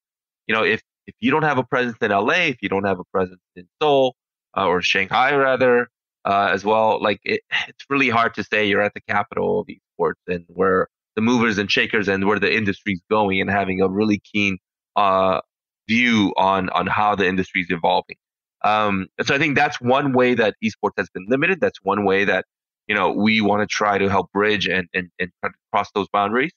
you 0.47 0.55
know, 0.55 0.63
if 0.63 0.83
if 1.07 1.15
you 1.21 1.31
don't 1.31 1.43
have 1.43 1.59
a 1.59 1.65
presence 1.65 1.97
in 2.01 2.11
LA, 2.11 2.53
if 2.53 2.59
you 2.63 2.69
don't 2.69 2.85
have 2.85 3.01
a 3.01 3.05
presence 3.13 3.41
in 3.57 3.67
Seoul 3.81 4.15
uh, 4.57 4.67
or 4.67 4.83
Shanghai 4.83 5.35
rather, 5.35 5.89
uh, 6.25 6.51
as 6.53 6.65
well, 6.65 7.03
like 7.03 7.21
it, 7.25 7.41
it's 7.69 7.85
really 7.89 8.11
hard 8.11 8.35
to 8.35 8.45
say 8.45 8.67
you're 8.67 8.83
at 8.83 8.95
the 8.95 9.01
capital 9.03 9.61
of 9.61 9.69
esports 9.69 10.21
and 10.27 10.45
where 10.49 10.89
the 11.17 11.23
movers 11.23 11.59
and 11.59 11.71
shakers 11.71 12.09
and 12.09 12.27
where 12.27 12.41
the 12.41 12.53
industry's 12.53 13.01
going 13.11 13.41
and 13.41 13.51
having 13.51 13.81
a 13.81 13.89
really 13.89 14.21
keen 14.33 14.59
uh, 14.97 15.41
view 15.89 16.33
on 16.37 16.71
on 16.71 16.87
how 16.87 17.15
the 17.15 17.27
industry 17.27 17.63
is 17.63 17.69
evolving. 17.71 18.17
Um, 18.65 19.09
so 19.23 19.35
I 19.35 19.39
think 19.39 19.57
that's 19.57 19.81
one 19.81 20.13
way 20.15 20.35
that 20.35 20.55
esports 20.65 20.95
has 20.97 21.09
been 21.11 21.27
limited. 21.29 21.61
That's 21.61 21.79
one 21.83 22.05
way 22.05 22.25
that 22.25 22.47
you 22.87 22.95
know, 22.95 23.11
we 23.13 23.41
want 23.41 23.63
to 23.63 23.67
try 23.67 23.99
to 23.99 24.09
help 24.09 24.31
bridge 24.33 24.67
and, 24.67 24.89
and, 24.93 25.11
and 25.19 25.31
cross 25.73 25.91
those 25.95 26.09
boundaries. 26.13 26.53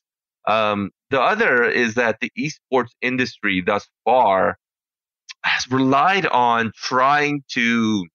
Um, 0.48 0.92
the 1.10 1.22
other 1.22 1.64
is 1.64 1.96
that 1.96 2.18
the 2.22 2.32
esports 2.38 2.92
industry 3.02 3.62
thus 3.66 3.88
far 4.06 4.58
has 5.44 5.70
relied 5.70 6.26
on 6.28 6.72
trying 6.76 7.44
to 7.52 8.06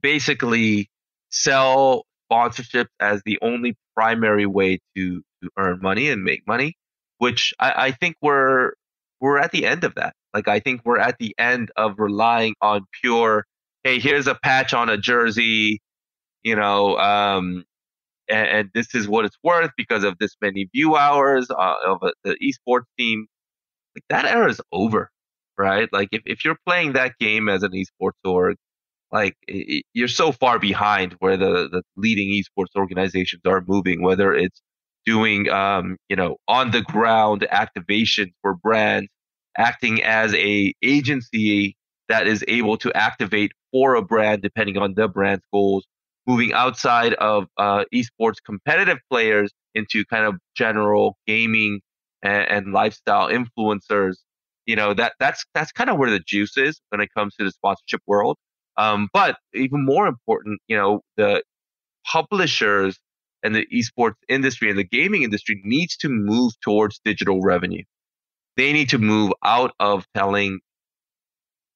basically 0.00 0.88
sell 1.30 2.04
sponsorships 2.30 2.88
as 3.00 3.22
the 3.24 3.38
only 3.42 3.76
primary 3.94 4.46
way 4.46 4.78
to, 4.96 5.22
to 5.42 5.50
earn 5.56 5.80
money 5.80 6.08
and 6.10 6.22
make 6.22 6.46
money, 6.46 6.74
which 7.18 7.52
I, 7.58 7.72
I 7.76 7.90
think 7.92 8.16
we're 8.22 8.72
we're 9.20 9.38
at 9.38 9.50
the 9.50 9.66
end 9.66 9.84
of 9.84 9.94
that. 9.96 10.14
Like 10.32 10.48
I 10.48 10.60
think 10.60 10.82
we're 10.84 10.98
at 10.98 11.18
the 11.18 11.34
end 11.38 11.70
of 11.76 11.98
relying 11.98 12.54
on 12.60 12.82
pure, 13.02 13.44
hey, 13.82 13.98
here's 13.98 14.26
a 14.26 14.34
patch 14.36 14.74
on 14.74 14.88
a 14.88 14.96
jersey, 14.96 15.80
you 16.42 16.54
know, 16.54 16.96
um, 16.98 17.64
and, 18.28 18.46
and, 18.46 18.70
this 18.74 18.94
is 18.94 19.08
what 19.08 19.24
it's 19.24 19.38
worth 19.42 19.70
because 19.76 20.04
of 20.04 20.18
this 20.18 20.36
many 20.42 20.68
view 20.74 20.96
hours 20.96 21.48
uh, 21.50 21.74
of 21.86 21.98
a, 22.02 22.12
the 22.24 22.36
esports 22.36 22.84
team. 22.98 23.26
Like 23.96 24.04
that 24.10 24.26
era 24.26 24.50
is 24.50 24.60
over, 24.70 25.10
right? 25.56 25.88
Like 25.92 26.10
if, 26.12 26.22
if 26.26 26.44
you're 26.44 26.58
playing 26.66 26.92
that 26.92 27.14
game 27.18 27.48
as 27.48 27.62
an 27.62 27.72
esports 27.72 28.12
org, 28.24 28.56
like 29.12 29.36
you're 29.94 30.08
so 30.08 30.32
far 30.32 30.58
behind 30.58 31.14
where 31.20 31.36
the, 31.36 31.68
the 31.70 31.82
leading 31.96 32.28
esports 32.30 32.76
organizations 32.76 33.42
are 33.46 33.64
moving, 33.66 34.02
whether 34.02 34.34
it's 34.34 34.60
doing, 35.06 35.48
um, 35.48 35.96
you 36.08 36.16
know, 36.16 36.36
on 36.46 36.70
the 36.70 36.82
ground 36.82 37.46
activation 37.50 38.30
for 38.42 38.54
brands, 38.54 39.08
acting 39.56 40.02
as 40.02 40.34
a 40.34 40.74
agency 40.82 41.76
that 42.08 42.26
is 42.26 42.44
able 42.48 42.76
to 42.78 42.92
activate 42.94 43.52
for 43.72 43.94
a 43.94 44.02
brand 44.02 44.42
depending 44.42 44.78
on 44.78 44.94
the 44.94 45.08
brand's 45.08 45.44
goals 45.52 45.86
moving 46.26 46.52
outside 46.52 47.14
of 47.14 47.46
uh, 47.56 47.84
esports 47.92 48.36
competitive 48.44 48.98
players 49.10 49.50
into 49.74 50.04
kind 50.04 50.26
of 50.26 50.36
general 50.54 51.16
gaming 51.26 51.80
and, 52.22 52.48
and, 52.48 52.72
lifestyle 52.72 53.28
influencers. 53.28 54.16
You 54.66 54.76
know 54.76 54.92
that 54.94 55.14
that's 55.18 55.46
that's 55.54 55.72
kind 55.72 55.88
of 55.88 55.96
where 55.96 56.10
the 56.10 56.20
juice 56.20 56.58
is 56.58 56.78
when 56.90 57.00
it 57.00 57.08
comes 57.16 57.34
to 57.36 57.44
the 57.44 57.50
sponsorship 57.50 58.02
world. 58.06 58.36
Um, 58.78 59.08
but 59.12 59.36
even 59.54 59.84
more 59.84 60.06
important, 60.06 60.60
you 60.68 60.76
know, 60.76 61.02
the 61.16 61.42
publishers 62.06 62.98
and 63.42 63.54
the 63.54 63.66
esports 63.66 64.14
industry 64.28 64.70
and 64.70 64.78
the 64.78 64.84
gaming 64.84 65.24
industry 65.24 65.60
needs 65.64 65.96
to 65.98 66.08
move 66.08 66.52
towards 66.62 67.00
digital 67.04 67.40
revenue. 67.42 67.82
They 68.56 68.72
need 68.72 68.88
to 68.90 68.98
move 68.98 69.32
out 69.44 69.72
of 69.78 70.06
telling 70.16 70.60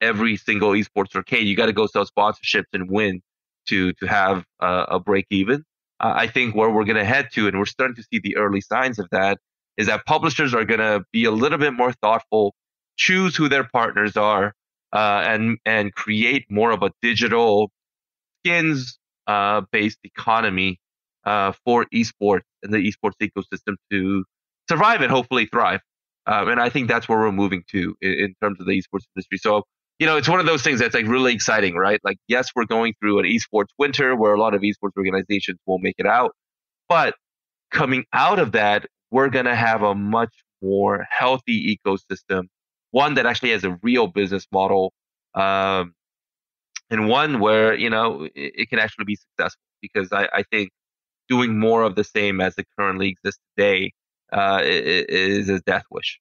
every 0.01 0.37
single 0.37 0.71
esports 0.71 1.15
arcade, 1.15 1.47
you 1.47 1.57
got 1.57 1.67
to 1.67 1.73
go 1.73 1.87
sell 1.87 2.07
sponsorships 2.07 2.65
and 2.73 2.91
win 2.91 3.21
to 3.69 3.93
to 3.95 4.07
have 4.07 4.45
uh, 4.61 4.87
a 4.89 4.99
break 4.99 5.27
even. 5.31 5.65
Uh, 6.01 6.13
I 6.17 6.27
think 6.27 6.55
where 6.55 6.71
we're 6.71 6.85
going 6.85 6.97
to 6.97 7.05
head 7.05 7.29
to, 7.35 7.47
and 7.47 7.59
we're 7.59 7.67
starting 7.67 7.97
to 7.97 8.03
see 8.03 8.21
the 8.23 8.37
early 8.37 8.61
signs 8.61 8.99
of 8.99 9.09
that, 9.13 9.39
is 9.77 9.87
that 9.87 10.05
publishers 10.05 10.55
are 10.55 10.65
going 10.65 10.81
to 10.81 11.05
be 11.13 11.25
a 11.25 11.31
little 11.31 11.59
bit 11.59 11.73
more 11.73 11.93
thoughtful, 11.93 12.55
choose 12.97 13.37
who 13.37 13.49
their 13.49 13.65
partners 13.65 14.17
are, 14.17 14.53
uh, 14.93 15.23
and 15.27 15.59
and 15.65 15.95
create 15.95 16.45
more 16.51 16.71
of 16.71 16.83
a 16.83 16.91
digital 17.01 17.71
skins 18.41 18.99
uh, 19.27 19.63
based 19.71 19.99
economy 20.05 20.79
uh, 21.25 21.53
for 21.65 21.87
esports 21.95 22.43
and 22.63 22.73
the 22.73 22.79
esports 22.79 23.15
ecosystem 23.21 23.77
to 23.91 24.25
survive 24.69 25.01
and 25.01 25.11
hopefully 25.11 25.47
thrive. 25.47 25.81
Um, 26.27 26.49
and 26.49 26.61
I 26.61 26.69
think 26.69 26.89
that's 26.89 27.09
where 27.09 27.19
we're 27.19 27.33
moving 27.33 27.65
to 27.73 27.95
in, 28.01 28.13
in 28.13 28.35
terms 28.41 28.61
of 28.61 28.67
the 28.67 28.73
esports 28.73 29.05
industry. 29.17 29.39
So 29.39 29.65
you 29.99 30.07
know, 30.07 30.17
it's 30.17 30.29
one 30.29 30.41
of 30.41 30.47
those 30.47 30.63
things 30.63 30.81
that's 30.81 30.95
like 30.95 31.07
really 31.07 31.33
exciting, 31.33 31.77
right? 31.77 32.01
Like, 32.03 32.17
yes, 32.27 32.49
we're 32.57 32.65
going 32.65 32.95
through 32.99 33.21
an 33.21 33.25
esports 33.25 33.69
winter 33.79 34.17
where 34.17 34.35
a 34.35 34.41
lot 34.41 34.53
of 34.53 34.63
esports 34.63 34.97
organizations 34.97 35.59
won't 35.65 35.83
make 35.83 35.95
it 35.99 36.07
out, 36.07 36.35
but 36.89 37.15
coming 37.71 38.05
out 38.13 38.41
of 38.41 38.51
that, 38.53 38.87
we're 39.13 39.29
to 39.29 39.55
have 39.55 39.83
a 39.83 39.95
much 39.95 40.35
more 40.61 41.07
healthy 41.11 41.79
ecosystem, 41.87 42.49
one 42.93 43.15
that 43.15 43.27
actually 43.27 43.51
has 43.51 43.65
a 43.65 43.79
real 43.83 44.07
business 44.07 44.47
model, 44.53 44.93
um, 45.35 45.95
and 46.91 47.09
one 47.09 47.41
where, 47.41 47.75
you 47.75 47.91
know, 47.91 48.25
it, 48.35 48.53
it, 48.55 48.69
can 48.69 48.79
actually 48.79 49.07
be 49.07 49.17
successful 49.17 49.61
because 49.81 50.13
I, 50.13 50.29
I, 50.33 50.43
think 50.51 50.71
doing 51.29 51.59
more 51.59 51.83
of 51.83 51.97
the 51.97 52.05
same 52.05 52.41
as 52.41 52.55
it 52.59 52.67
currently 52.79 53.09
exists 53.09 53.41
today 53.57 53.93
uh, 54.31 54.61
is 54.63 55.49
a 55.49 55.61
death 55.61 55.85
wish. 55.91 56.21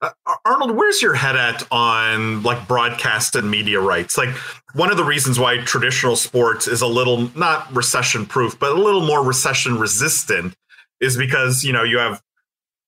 Uh, 0.00 0.10
Arnold, 0.44 0.76
where's 0.76 1.02
your 1.02 1.14
head 1.14 1.36
at 1.36 1.66
on 1.70 2.42
like 2.42 2.68
broadcast 2.68 3.34
and 3.34 3.50
media 3.50 3.80
rights? 3.80 4.16
Like 4.16 4.30
one 4.74 4.90
of 4.90 4.96
the 4.96 5.04
reasons 5.04 5.38
why 5.38 5.58
traditional 5.58 6.16
sports 6.16 6.68
is 6.68 6.80
a 6.80 6.86
little 6.86 7.36
not 7.36 7.70
recession 7.74 8.24
proof, 8.24 8.58
but 8.58 8.72
a 8.72 8.80
little 8.80 9.04
more 9.04 9.24
recession 9.24 9.78
resistant 9.78 10.54
is 11.00 11.16
because, 11.16 11.64
you 11.64 11.72
know, 11.72 11.82
you 11.82 11.98
have 11.98 12.22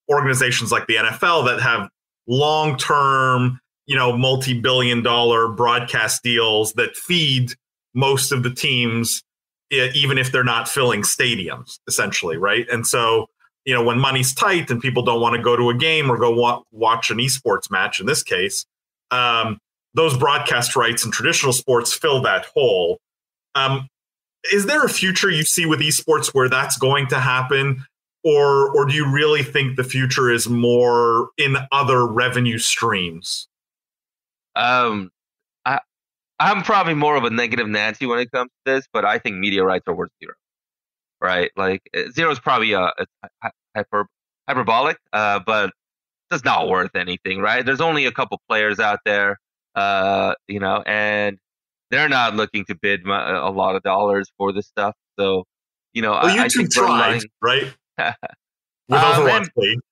organizations 0.09 0.73
like 0.73 0.87
the 0.87 0.97
NFL 0.97 1.47
that 1.47 1.61
have 1.61 1.89
long 2.31 2.79
term, 2.79 3.61
you 3.87 3.97
know, 3.97 4.17
multi 4.17 4.59
billion 4.59 5.03
dollar 5.03 5.49
broadcast 5.49 6.23
deals 6.23 6.73
that 6.75 6.97
feed 6.97 7.53
most 7.93 8.33
of 8.33 8.43
the 8.43 8.51
teams, 8.51 9.23
even 9.71 10.17
if 10.17 10.33
they're 10.33 10.45
not 10.45 10.69
filling 10.69 11.03
stadiums, 11.03 11.79
essentially, 11.87 12.39
right? 12.39 12.67
And 12.71 12.87
so 12.87 13.27
you 13.65 13.75
know, 13.75 13.83
when 13.83 13.99
money's 13.99 14.35
tight 14.35 14.71
and 14.71 14.81
people 14.81 15.03
don't 15.03 15.21
want 15.21 15.37
to 15.37 15.43
go 15.43 15.57
to 15.57 15.71
a 15.71 15.75
game 15.75 16.11
or 16.11 16.17
go 16.17 16.31
wa- 16.31 16.63
watch 16.73 17.11
an 17.11 17.19
esports 17.19 17.71
match 17.71 18.01
in 18.01 18.07
this 18.07 18.23
case, 18.23 18.65
um, 19.11 19.59
those 19.95 20.17
broadcast 20.17 20.77
rights 20.77 21.05
in 21.05 21.11
traditional 21.11 21.53
sports 21.53 21.93
fill 21.93 22.23
that 22.23 22.47
hole. 22.47 22.99
Um, 23.55 23.89
is 24.53 24.67
there 24.67 24.83
a 24.85 24.89
future 24.89 25.31
you 25.31 25.43
see 25.43 25.67
with 25.67 25.81
esports 25.81 26.33
where 26.33 26.49
that's 26.49 26.79
going 26.79 27.09
to 27.09 27.21
happen? 27.21 27.85
Or, 28.23 28.77
or 28.77 28.85
do 28.85 28.95
you 28.95 29.11
really 29.11 29.43
think 29.43 29.77
the 29.77 29.85
future 29.85 30.31
is 30.31 30.49
more 30.49 31.31
in 31.39 31.57
other 31.73 32.07
revenue 32.07 32.59
streams? 32.59 33.49
Um, 34.57 35.11
I, 35.65 35.81
I'm 36.39 36.63
probably 36.63 36.95
more 36.95 37.17
of 37.17 37.25
a 37.25 37.31
negative 37.31 37.67
Nancy 37.67 38.05
when 38.05 38.19
it 38.19 38.31
comes 38.31 38.51
to 38.67 38.75
this, 38.75 38.89
but 38.93 39.05
I 39.05 39.19
think 39.19 39.37
media 39.37 39.65
rights 39.65 39.85
are 39.87 39.95
worth 39.95 40.11
zero 40.23 40.35
right? 41.21 41.51
Like 41.57 41.83
uh, 41.97 42.11
zero 42.13 42.31
is 42.31 42.41
probably 42.41 42.73
a, 42.73 42.93
a 42.99 43.51
hyper 43.75 44.07
hyperbolic, 44.49 44.99
uh, 45.13 45.41
but 45.45 45.71
it's 46.31 46.45
not 46.45 46.69
worth 46.69 46.95
anything, 46.95 47.41
right? 47.41 47.65
There's 47.65 47.81
only 47.81 48.07
a 48.07 48.13
couple 48.13 48.41
players 48.49 48.79
out 48.81 49.01
there, 49.05 49.39
uh, 49.75 50.35
you 50.49 50.61
know, 50.61 50.83
and 50.87 51.39
they're 51.91 52.09
not 52.09 52.37
looking 52.37 52.65
to 52.67 52.75
bid 52.75 53.05
a 53.07 53.51
lot 53.51 53.75
of 53.77 53.83
dollars 53.83 54.31
for 54.39 54.53
this 54.53 54.67
stuff. 54.67 54.95
So, 55.19 55.45
you 55.93 56.03
know, 56.03 56.13
well, 56.13 56.27
I, 56.27 56.47
YouTube 56.47 56.67
I 56.67 56.87
tried, 56.87 57.23
right? 57.43 57.75
With 58.89 59.01
um, 59.01 59.13
Overwatch 59.13 59.49
and, 59.57 59.83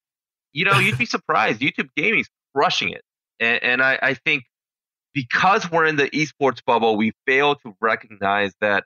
You 0.52 0.64
know, 0.64 0.78
you'd 0.78 0.98
be 0.98 1.06
surprised. 1.16 1.60
YouTube 1.60 1.88
Gaming's 1.96 2.28
crushing 2.54 2.90
it, 2.90 3.02
and, 3.40 3.62
and 3.62 3.82
I, 3.82 3.98
I 4.02 4.14
think 4.14 4.44
because 5.14 5.70
we're 5.70 5.86
in 5.86 5.96
the 5.96 6.10
esports 6.10 6.64
bubble, 6.64 6.96
we 6.96 7.12
fail 7.26 7.54
to 7.56 7.74
recognize 7.80 8.52
that 8.60 8.84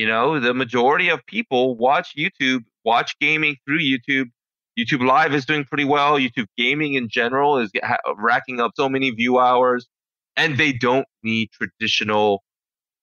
you 0.00 0.06
know, 0.06 0.40
the 0.40 0.54
majority 0.54 1.10
of 1.10 1.20
people 1.26 1.76
watch 1.76 2.14
YouTube, 2.16 2.60
watch 2.86 3.18
gaming 3.20 3.56
through 3.66 3.80
YouTube. 3.80 4.30
YouTube 4.78 5.06
Live 5.06 5.34
is 5.34 5.44
doing 5.44 5.64
pretty 5.64 5.84
well. 5.84 6.18
YouTube 6.18 6.46
Gaming 6.56 6.94
in 6.94 7.10
general 7.10 7.58
is 7.58 7.70
racking 8.16 8.60
up 8.60 8.70
so 8.76 8.88
many 8.88 9.10
view 9.10 9.38
hours, 9.38 9.86
and 10.38 10.56
they 10.56 10.72
don't 10.72 11.04
need 11.22 11.50
traditional. 11.52 12.42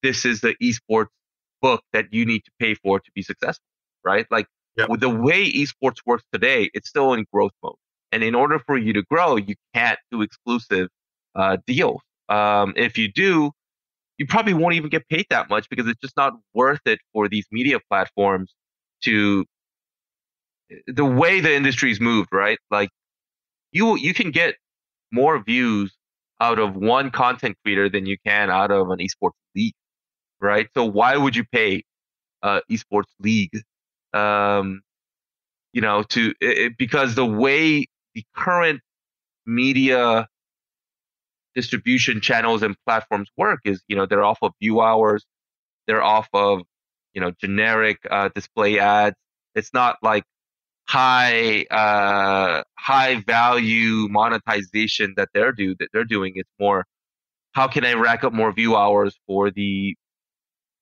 This 0.02 0.26
is 0.26 0.42
the 0.42 0.56
esports 0.60 1.10
book 1.62 1.84
that 1.94 2.06
you 2.12 2.26
need 2.26 2.40
to 2.46 2.52
pay 2.60 2.74
for 2.74 3.00
to 3.00 3.12
be 3.14 3.22
successful, 3.22 3.68
right? 4.04 4.26
Like 4.32 4.48
yep. 4.78 4.90
with 4.90 5.00
the 5.00 5.10
way 5.10 5.52
esports 5.52 5.98
works 6.06 6.24
today, 6.32 6.70
it's 6.74 6.90
still 6.90 7.14
in 7.14 7.26
growth 7.32 7.54
mode, 7.64 7.76
and 8.12 8.24
in 8.24 8.36
order 8.36 8.60
for 8.60 8.78
you 8.78 8.94
to 8.94 9.04
grow, 9.04 9.36
you 9.36 9.56
can't 9.74 10.00
do 10.12 10.22
exclusive 10.22 10.90
uh, 11.36 11.58
deals. 11.66 12.02
Um, 12.30 12.74
if 12.76 12.98
you 12.98 13.12
do, 13.12 13.52
you 14.18 14.26
probably 14.26 14.54
won't 14.54 14.74
even 14.74 14.90
get 14.90 15.08
paid 15.10 15.26
that 15.30 15.50
much 15.50 15.70
because 15.70 15.88
it's 15.88 16.00
just 16.02 16.18
not 16.18 16.34
worth 16.54 16.82
it 16.86 17.00
for 17.14 17.30
these 17.30 17.46
media 17.52 17.80
platforms 17.90 18.54
to 19.04 19.46
the 20.88 21.06
way 21.06 21.40
the 21.40 21.54
industry's 21.54 22.02
moved, 22.02 22.30
right? 22.32 22.58
Like 22.72 22.90
you 23.72 23.96
you 23.98 24.14
can 24.14 24.32
get 24.32 24.56
more 25.12 25.42
views 25.44 25.96
out 26.42 26.60
of 26.60 26.76
one 26.76 27.12
content 27.12 27.58
creator 27.64 27.90
than 27.90 28.06
you 28.06 28.18
can 28.26 28.50
out 28.50 28.72
of 28.72 28.90
an 28.90 29.00
esports 29.00 29.32
league, 29.56 29.74
right? 30.42 30.68
So 30.74 30.86
why 30.86 31.18
would 31.18 31.36
you 31.36 31.44
pay 31.52 31.84
uh, 32.44 32.62
esports 32.70 33.12
league? 33.20 33.62
Um, 34.14 34.82
you 35.74 35.82
know, 35.82 36.04
to 36.04 36.34
it, 36.42 36.78
because 36.78 37.16
the 37.16 37.26
way 37.26 37.88
the 38.16 38.24
current 38.36 38.82
media 39.46 40.28
distribution 41.56 42.22
channels 42.22 42.64
and 42.64 42.76
platforms 42.86 43.30
work 43.38 43.60
is, 43.66 43.82
you 43.88 43.96
know, 43.96 44.06
they're 44.06 44.24
off 44.24 44.40
of 44.42 44.54
view 44.62 44.82
hours, 44.82 45.26
they're 45.88 46.04
off 46.04 46.28
of, 46.34 46.62
you 47.14 47.22
know, 47.22 47.32
generic 47.32 47.98
uh, 48.10 48.30
display 48.34 48.80
ads. 48.80 49.16
It's 49.56 49.74
not 49.74 49.98
like 50.02 50.24
high 50.88 51.66
uh, 51.70 52.64
high 52.76 53.22
value 53.28 54.08
monetization 54.10 55.14
that 55.18 55.30
they're 55.34 55.52
do 55.52 55.76
that 55.80 55.90
they're 55.94 56.06
doing. 56.06 56.34
It's 56.36 56.50
more 56.60 56.86
how 57.54 57.68
can 57.68 57.86
I 57.86 57.94
rack 57.94 58.24
up 58.24 58.34
more 58.34 58.52
view 58.52 58.76
hours 58.76 59.20
for 59.28 59.52
the 59.52 59.96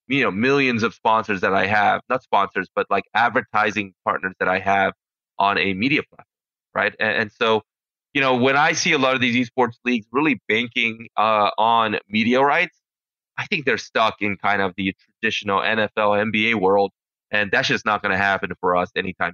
you 0.08 0.24
know 0.24 0.32
millions 0.32 0.84
of 0.84 0.94
sponsors 0.94 1.42
that 1.42 1.54
I 1.54 1.66
have, 1.68 2.02
not 2.10 2.24
sponsors, 2.24 2.68
but 2.76 2.88
like 2.90 3.04
advertising 3.14 3.94
partners 4.04 4.34
that 4.40 4.48
I 4.48 4.60
have 4.60 4.94
on 5.40 5.58
a 5.58 5.74
media 5.74 6.02
platform, 6.04 6.26
right? 6.74 6.96
And, 7.00 7.24
and 7.24 7.32
so 7.32 7.62
you 8.16 8.22
know, 8.22 8.36
when 8.38 8.56
I 8.56 8.72
see 8.72 8.94
a 8.94 8.98
lot 8.98 9.14
of 9.14 9.20
these 9.22 9.36
esports 9.36 9.74
leagues 9.84 10.08
really 10.12 10.40
banking 10.48 11.10
uh, 11.18 11.52
on 11.58 11.98
media 12.08 12.42
rights, 12.42 12.78
I 13.38 13.46
think 13.48 13.66
they're 13.66 13.78
stuck 13.78 14.16
in 14.22 14.38
kind 14.38 14.62
of 14.62 14.74
the 14.78 14.96
traditional 15.22 15.60
NFL, 15.60 16.32
NBA 16.32 16.56
world, 16.56 16.92
and 17.30 17.52
that's 17.52 17.68
just 17.68 17.86
not 17.86 18.02
going 18.02 18.14
to 18.14 18.18
happen 18.18 18.52
for 18.62 18.78
us 18.78 18.90
anytime. 18.96 19.34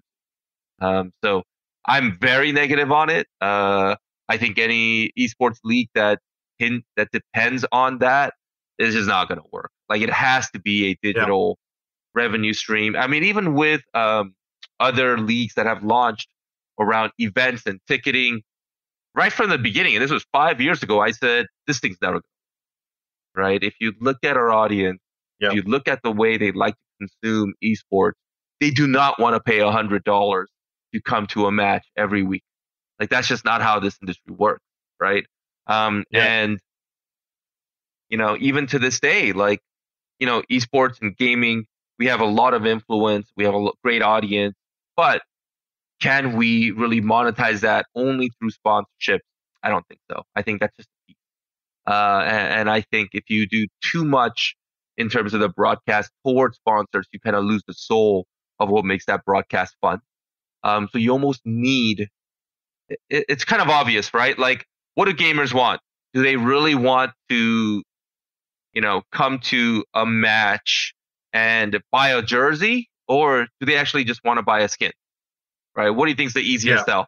Um, 0.82 1.12
so 1.24 1.44
I'm 1.86 2.18
very 2.20 2.52
negative 2.52 2.92
on 2.92 3.12
it. 3.12 3.28
Uh, 3.40 3.96
I 4.28 4.38
think 4.38 4.58
any 4.58 5.12
esports 5.18 5.60
league 5.64 5.90
that 5.94 6.20
that 6.60 7.10
depends 7.12 7.66
on 7.72 8.00
that 8.00 8.34
is 8.78 8.94
just 8.94 9.08
not 9.08 9.28
going 9.28 9.40
to 9.40 9.48
work. 9.52 9.72
Like 9.92 10.02
it 10.02 10.10
has 10.10 10.50
to 10.52 10.60
be 10.60 10.92
a 10.92 10.98
digital 11.04 11.58
yeah. 12.16 12.24
revenue 12.24 12.54
stream. 12.54 12.96
I 12.96 13.08
mean, 13.08 13.24
even 13.24 13.54
with 13.56 13.82
um, 13.94 14.34
other 14.80 15.18
leagues 15.18 15.56
that 15.56 15.66
have 15.66 15.84
launched 15.84 16.30
around 16.80 17.12
events 17.18 17.64
and 17.66 17.80
ticketing, 17.88 18.42
right 19.14 19.34
from 19.34 19.50
the 19.50 19.58
beginning, 19.58 19.96
and 19.96 20.04
this 20.04 20.12
was 20.12 20.26
five 20.32 20.62
years 20.62 20.82
ago, 20.82 21.02
I 21.02 21.12
said, 21.12 21.48
this 21.68 21.80
thing's 21.80 21.98
never 22.02 22.22
right? 23.36 23.62
If 23.62 23.76
you 23.80 23.94
look 24.00 24.18
at 24.24 24.38
our 24.38 24.52
audience, 24.52 25.00
yep. 25.40 25.52
if 25.52 25.56
you 25.58 25.62
look 25.64 25.88
at 25.88 26.02
the 26.04 26.12
way 26.12 26.38
they 26.38 26.52
like 26.52 26.76
to 26.76 27.08
consume 27.24 27.54
esports, 27.64 28.14
they 28.60 28.72
do 28.72 28.88
not 28.88 29.20
want 29.20 29.36
to 29.36 29.40
pay 29.40 29.60
a 29.60 29.72
hundred 29.72 30.04
dollars 30.04 30.50
to 30.94 31.02
come 31.02 31.28
to 31.28 31.48
a 31.48 31.52
match 31.52 31.86
every 31.98 32.24
week. 32.24 32.44
Like 33.00 33.10
that's 33.10 33.28
just 33.28 33.46
not 33.46 33.62
how 33.62 33.80
this 33.80 33.98
industry 34.02 34.34
works, 34.36 34.64
right? 35.00 35.26
Um, 35.68 36.04
yeah. 36.12 36.24
and 36.24 36.60
you 38.10 38.18
know, 38.18 38.38
even 38.40 38.68
to 38.68 38.80
this 38.80 39.00
day, 39.00 39.32
like 39.32 39.60
you 40.22 40.28
know, 40.28 40.44
esports 40.52 41.02
and 41.02 41.18
gaming, 41.18 41.66
we 41.98 42.06
have 42.06 42.22
a 42.22 42.26
lot 42.26 42.54
of 42.54 42.66
influence, 42.66 43.30
we 43.36 43.44
have 43.44 43.56
a 43.56 43.70
great 43.84 44.04
audience, 44.04 44.56
but 44.96 45.24
can 46.00 46.38
we 46.38 46.72
really 46.72 47.02
monetize 47.02 47.62
that 47.62 47.88
only 47.96 48.30
through 48.40 48.52
sponsorships? 48.52 49.22
I 49.64 49.70
don't 49.70 49.86
think 49.88 50.00
so. 50.10 50.22
I 50.36 50.44
think 50.44 50.62
that's 50.62 50.78
just 50.78 50.88
uh, 51.88 52.24
and, 52.26 52.54
and, 52.60 52.70
I 52.70 52.82
think 52.82 53.10
if 53.14 53.24
you 53.30 53.48
do 53.48 53.66
too 53.84 54.06
much 54.06 54.56
in 54.98 55.10
terms 55.10 55.34
of 55.34 55.40
the 55.40 55.50
broadcast 55.50 56.12
towards 56.24 56.58
sponsors, 56.58 57.08
you 57.12 57.20
kind 57.20 57.36
of 57.36 57.44
lose 57.44 57.64
the 57.68 57.74
soul 57.74 58.28
of 58.60 58.70
what 58.70 58.86
makes 58.86 59.08
that 59.08 59.26
broadcast 59.26 59.76
fun. 59.82 60.00
Um, 60.64 60.88
so 60.92 61.00
you 61.00 61.12
almost 61.12 61.42
need. 61.44 62.08
It, 62.88 63.00
it's 63.10 63.46
kind 63.46 63.64
of 63.64 63.70
obvious, 63.70 64.14
right? 64.14 64.38
Like, 64.38 64.68
what 64.94 65.06
do 65.06 65.14
gamers 65.14 65.56
want? 65.56 65.82
Do 66.14 66.22
they 66.22 66.36
really 66.36 66.76
want 66.76 67.14
to, 67.30 67.84
you 68.74 68.82
know, 68.82 69.04
come 69.12 69.40
to 69.40 69.84
a 69.94 70.06
match 70.06 70.94
and 71.34 71.82
buy 71.92 72.10
a 72.10 72.22
jersey, 72.22 72.90
or 73.08 73.48
do 73.60 73.66
they 73.66 73.78
actually 73.78 74.04
just 74.04 74.24
want 74.24 74.38
to 74.38 74.44
buy 74.44 74.62
a 74.62 74.70
skin? 74.70 74.92
right? 75.76 75.90
What 75.90 76.06
do 76.06 76.12
you 76.12 76.16
think 76.16 76.28
is 76.28 76.34
the 76.34 76.42
easiest 76.42 76.82
yeah. 76.82 76.86
sell, 76.86 77.08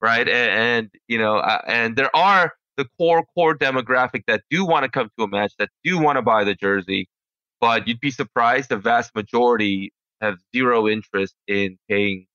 right? 0.00 0.28
And, 0.28 0.50
and 0.50 0.90
you 1.08 1.18
know, 1.18 1.36
uh, 1.36 1.60
and 1.66 1.96
there 1.96 2.14
are 2.14 2.52
the 2.76 2.86
core 2.98 3.24
core 3.34 3.56
demographic 3.56 4.22
that 4.26 4.42
do 4.50 4.64
want 4.64 4.84
to 4.84 4.90
come 4.90 5.10
to 5.18 5.24
a 5.24 5.28
match, 5.28 5.52
that 5.58 5.70
do 5.84 5.98
want 5.98 6.16
to 6.16 6.22
buy 6.22 6.44
the 6.44 6.54
jersey, 6.54 7.08
but 7.60 7.86
you'd 7.86 8.00
be 8.00 8.10
surprised 8.10 8.68
the 8.68 8.76
vast 8.76 9.14
majority 9.14 9.92
have 10.20 10.38
zero 10.54 10.88
interest 10.88 11.34
in 11.46 11.76
paying, 11.88 12.26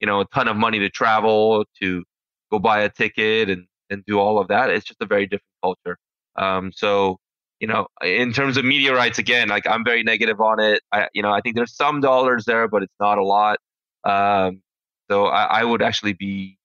you 0.00 0.06
know, 0.06 0.20
a 0.20 0.26
ton 0.26 0.48
of 0.48 0.56
money 0.56 0.78
to 0.80 0.90
travel, 0.90 1.64
to 1.80 2.04
go 2.50 2.58
buy 2.58 2.80
a 2.80 2.88
ticket 2.88 3.48
and, 3.48 3.66
and 3.90 4.04
do 4.06 4.18
all 4.18 4.38
of 4.38 4.48
that. 4.48 4.70
It's 4.70 4.84
just 4.84 5.00
a 5.00 5.06
very 5.06 5.26
different 5.26 5.44
culture. 5.62 5.98
Um, 6.36 6.72
so 6.74 7.18
you 7.60 7.66
know, 7.66 7.88
in 8.02 8.32
terms 8.32 8.56
of 8.56 8.64
media 8.64 8.94
rights, 8.94 9.18
again, 9.18 9.48
like 9.48 9.66
I'm 9.66 9.84
very 9.84 10.02
negative 10.02 10.40
on 10.40 10.60
it. 10.60 10.82
I, 10.92 11.08
you 11.12 11.22
know, 11.22 11.32
I 11.32 11.40
think 11.40 11.56
there's 11.56 11.74
some 11.74 12.00
dollars 12.00 12.44
there, 12.44 12.68
but 12.68 12.82
it's 12.82 12.94
not 13.00 13.18
a 13.18 13.24
lot. 13.24 13.58
Um, 14.04 14.62
so 15.10 15.26
I, 15.26 15.60
I, 15.60 15.64
would 15.64 15.82
actually 15.82 16.12
be 16.12 16.56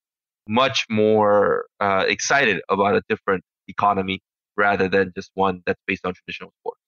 much 0.48 0.86
more 0.88 1.66
uh, 1.80 2.04
excited 2.06 2.62
about 2.68 2.94
a 2.94 3.02
different 3.08 3.42
economy 3.66 4.20
rather 4.56 4.88
than 4.88 5.12
just 5.16 5.30
one 5.34 5.62
that's 5.66 5.80
based 5.86 6.06
on 6.06 6.14
traditional 6.14 6.52
sports. 6.60 6.80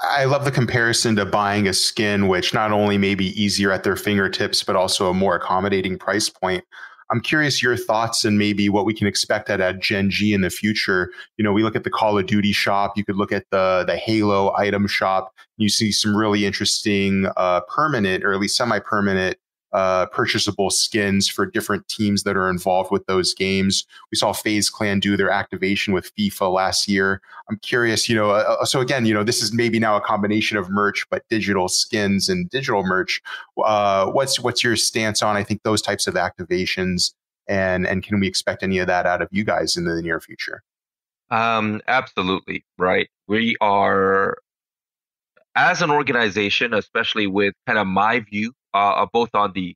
I 0.00 0.24
love 0.24 0.44
the 0.44 0.50
comparison 0.50 1.16
to 1.16 1.24
buying 1.24 1.68
a 1.68 1.72
skin, 1.72 2.28
which 2.28 2.54
not 2.54 2.72
only 2.72 2.98
may 2.98 3.14
be 3.14 3.28
easier 3.40 3.70
at 3.70 3.84
their 3.84 3.96
fingertips, 3.96 4.62
but 4.62 4.76
also 4.76 5.10
a 5.10 5.14
more 5.14 5.36
accommodating 5.36 5.98
price 5.98 6.28
point. 6.28 6.64
I'm 7.12 7.20
curious 7.20 7.62
your 7.62 7.76
thoughts 7.76 8.24
and 8.24 8.38
maybe 8.38 8.70
what 8.70 8.86
we 8.86 8.94
can 8.94 9.06
expect 9.06 9.50
at, 9.50 9.60
at 9.60 9.80
Gen.G 9.80 10.32
in 10.32 10.40
the 10.40 10.48
future. 10.48 11.10
You 11.36 11.44
know, 11.44 11.52
we 11.52 11.62
look 11.62 11.76
at 11.76 11.84
the 11.84 11.90
Call 11.90 12.18
of 12.18 12.26
Duty 12.26 12.52
shop. 12.52 12.96
You 12.96 13.04
could 13.04 13.16
look 13.16 13.32
at 13.32 13.44
the 13.50 13.84
the 13.86 13.96
Halo 13.96 14.54
item 14.56 14.86
shop. 14.86 15.32
You 15.58 15.68
see 15.68 15.92
some 15.92 16.16
really 16.16 16.46
interesting 16.46 17.26
uh, 17.36 17.60
permanent 17.68 18.24
or 18.24 18.32
at 18.32 18.40
least 18.40 18.56
semi-permanent 18.56 19.36
uh, 19.72 20.06
purchasable 20.06 20.70
skins 20.70 21.28
for 21.28 21.46
different 21.46 21.88
teams 21.88 22.24
that 22.24 22.36
are 22.36 22.50
involved 22.50 22.90
with 22.90 23.04
those 23.06 23.32
games. 23.32 23.86
We 24.10 24.18
saw 24.18 24.32
FaZe 24.32 24.68
Clan 24.68 25.00
do 25.00 25.16
their 25.16 25.30
activation 25.30 25.94
with 25.94 26.14
FIFA 26.14 26.52
last 26.52 26.88
year. 26.88 27.20
I'm 27.48 27.58
curious, 27.58 28.08
you 28.08 28.14
know, 28.14 28.30
uh, 28.30 28.56
uh, 28.60 28.64
so 28.64 28.80
again, 28.80 29.06
you 29.06 29.14
know, 29.14 29.24
this 29.24 29.42
is 29.42 29.52
maybe 29.52 29.78
now 29.78 29.96
a 29.96 30.00
combination 30.00 30.58
of 30.58 30.68
merch, 30.68 31.06
but 31.10 31.26
digital 31.28 31.68
skins 31.68 32.28
and 32.28 32.50
digital 32.50 32.82
merch. 32.82 33.22
Uh, 33.64 34.06
what's 34.10 34.38
what's 34.38 34.62
your 34.62 34.76
stance 34.76 35.22
on? 35.22 35.36
I 35.36 35.42
think 35.42 35.62
those 35.62 35.80
types 35.80 36.06
of 36.06 36.14
activations, 36.14 37.14
and 37.48 37.86
and 37.86 38.02
can 38.02 38.20
we 38.20 38.28
expect 38.28 38.62
any 38.62 38.78
of 38.78 38.86
that 38.88 39.06
out 39.06 39.22
of 39.22 39.28
you 39.30 39.44
guys 39.44 39.76
in 39.76 39.84
the 39.84 40.02
near 40.02 40.20
future? 40.20 40.62
Um, 41.30 41.80
absolutely 41.88 42.66
right. 42.76 43.08
We 43.26 43.56
are 43.62 44.36
as 45.54 45.80
an 45.80 45.90
organization, 45.90 46.74
especially 46.74 47.26
with 47.26 47.54
kind 47.66 47.78
of 47.78 47.86
my 47.86 48.20
view 48.20 48.52
uh, 48.74 49.06
both 49.12 49.30
on 49.34 49.52
the 49.52 49.74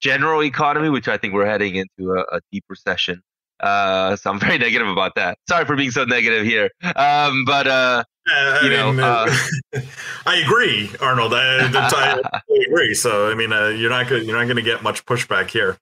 general 0.00 0.42
economy, 0.42 0.88
which 0.88 1.08
I 1.08 1.16
think 1.16 1.34
we're 1.34 1.46
heading 1.46 1.76
into 1.76 2.12
a, 2.12 2.36
a 2.36 2.40
deep 2.52 2.64
recession. 2.68 3.22
Uh, 3.60 4.16
so 4.16 4.30
I'm 4.30 4.40
very 4.48 4.58
negative 4.58 4.88
about 4.88 5.14
that. 5.16 5.38
Sorry 5.48 5.64
for 5.64 5.76
being 5.76 5.90
so 5.90 6.04
negative 6.04 6.44
here. 6.44 6.70
Um, 6.96 7.44
but 7.44 7.66
uh, 7.66 8.04
uh, 8.30 8.60
you 8.62 8.70
know, 8.70 8.90
uh, 8.90 9.34
I 10.26 10.36
agree, 10.36 10.90
Arnold. 11.00 11.34
I, 11.34 11.58
I, 11.74 12.20
I 12.34 12.40
agree. 12.68 12.94
So 12.94 13.30
I 13.30 13.34
mean, 13.34 13.52
uh, 13.52 13.68
you're 13.68 13.90
not 13.90 14.08
gonna, 14.08 14.22
you're 14.22 14.38
not 14.38 14.44
going 14.44 14.56
to 14.56 14.62
get 14.62 14.82
much 14.82 15.04
pushback 15.06 15.50
here. 15.50 15.78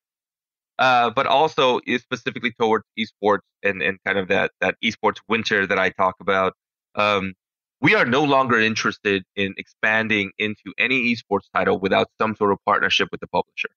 Uh, 0.79 1.11
but 1.11 1.27
also 1.27 1.81
specifically 1.99 2.51
towards 2.59 2.85
esports 2.99 3.43
and, 3.63 3.83
and 3.83 3.99
kind 4.05 4.19
of 4.19 4.27
that 4.29 4.51
that 4.61 4.75
esports 4.83 5.19
winter 5.29 5.67
that 5.67 5.79
I 5.79 5.91
talk 5.91 6.15
about. 6.21 6.55
Um, 6.95 7.35
we 7.83 7.97
are 7.97 8.07
no 8.07 8.23
longer 8.23 8.61
interested 8.61 9.25
in 9.35 9.55
expanding 9.59 10.31
into 10.39 10.73
any 10.79 11.13
esports 11.13 11.51
title 11.53 11.79
without 11.81 12.07
some 12.21 12.37
sort 12.37 12.53
of 12.53 12.59
partnership 12.65 13.09
with 13.11 13.21
the 13.21 13.27
publisher, 13.27 13.69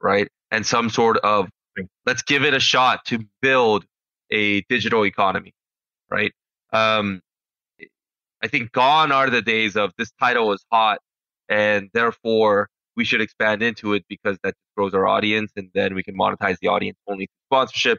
right? 0.00 0.28
And 0.52 0.64
some 0.64 0.88
sort 0.88 1.18
of 1.18 1.48
let's 2.06 2.22
give 2.22 2.44
it 2.44 2.54
a 2.54 2.60
shot 2.60 3.04
to 3.06 3.18
build 3.42 3.84
a 4.30 4.62
digital 4.62 5.04
economy, 5.04 5.52
right? 6.08 6.32
Um, 6.72 7.20
I 8.40 8.46
think 8.46 8.70
gone 8.70 9.10
are 9.10 9.28
the 9.28 9.42
days 9.42 9.76
of 9.76 9.92
this 9.98 10.12
title 10.20 10.52
is 10.52 10.64
hot 10.70 11.00
and 11.48 11.90
therefore 11.92 12.68
we 12.96 13.04
should 13.04 13.20
expand 13.20 13.62
into 13.62 13.94
it 13.94 14.04
because 14.08 14.38
that 14.44 14.54
grows 14.76 14.94
our 14.94 15.08
audience 15.08 15.50
and 15.56 15.70
then 15.74 15.94
we 15.94 16.04
can 16.04 16.16
monetize 16.16 16.56
the 16.60 16.68
audience 16.68 16.98
only 17.08 17.26
through 17.26 17.58
sponsorships. 17.58 17.98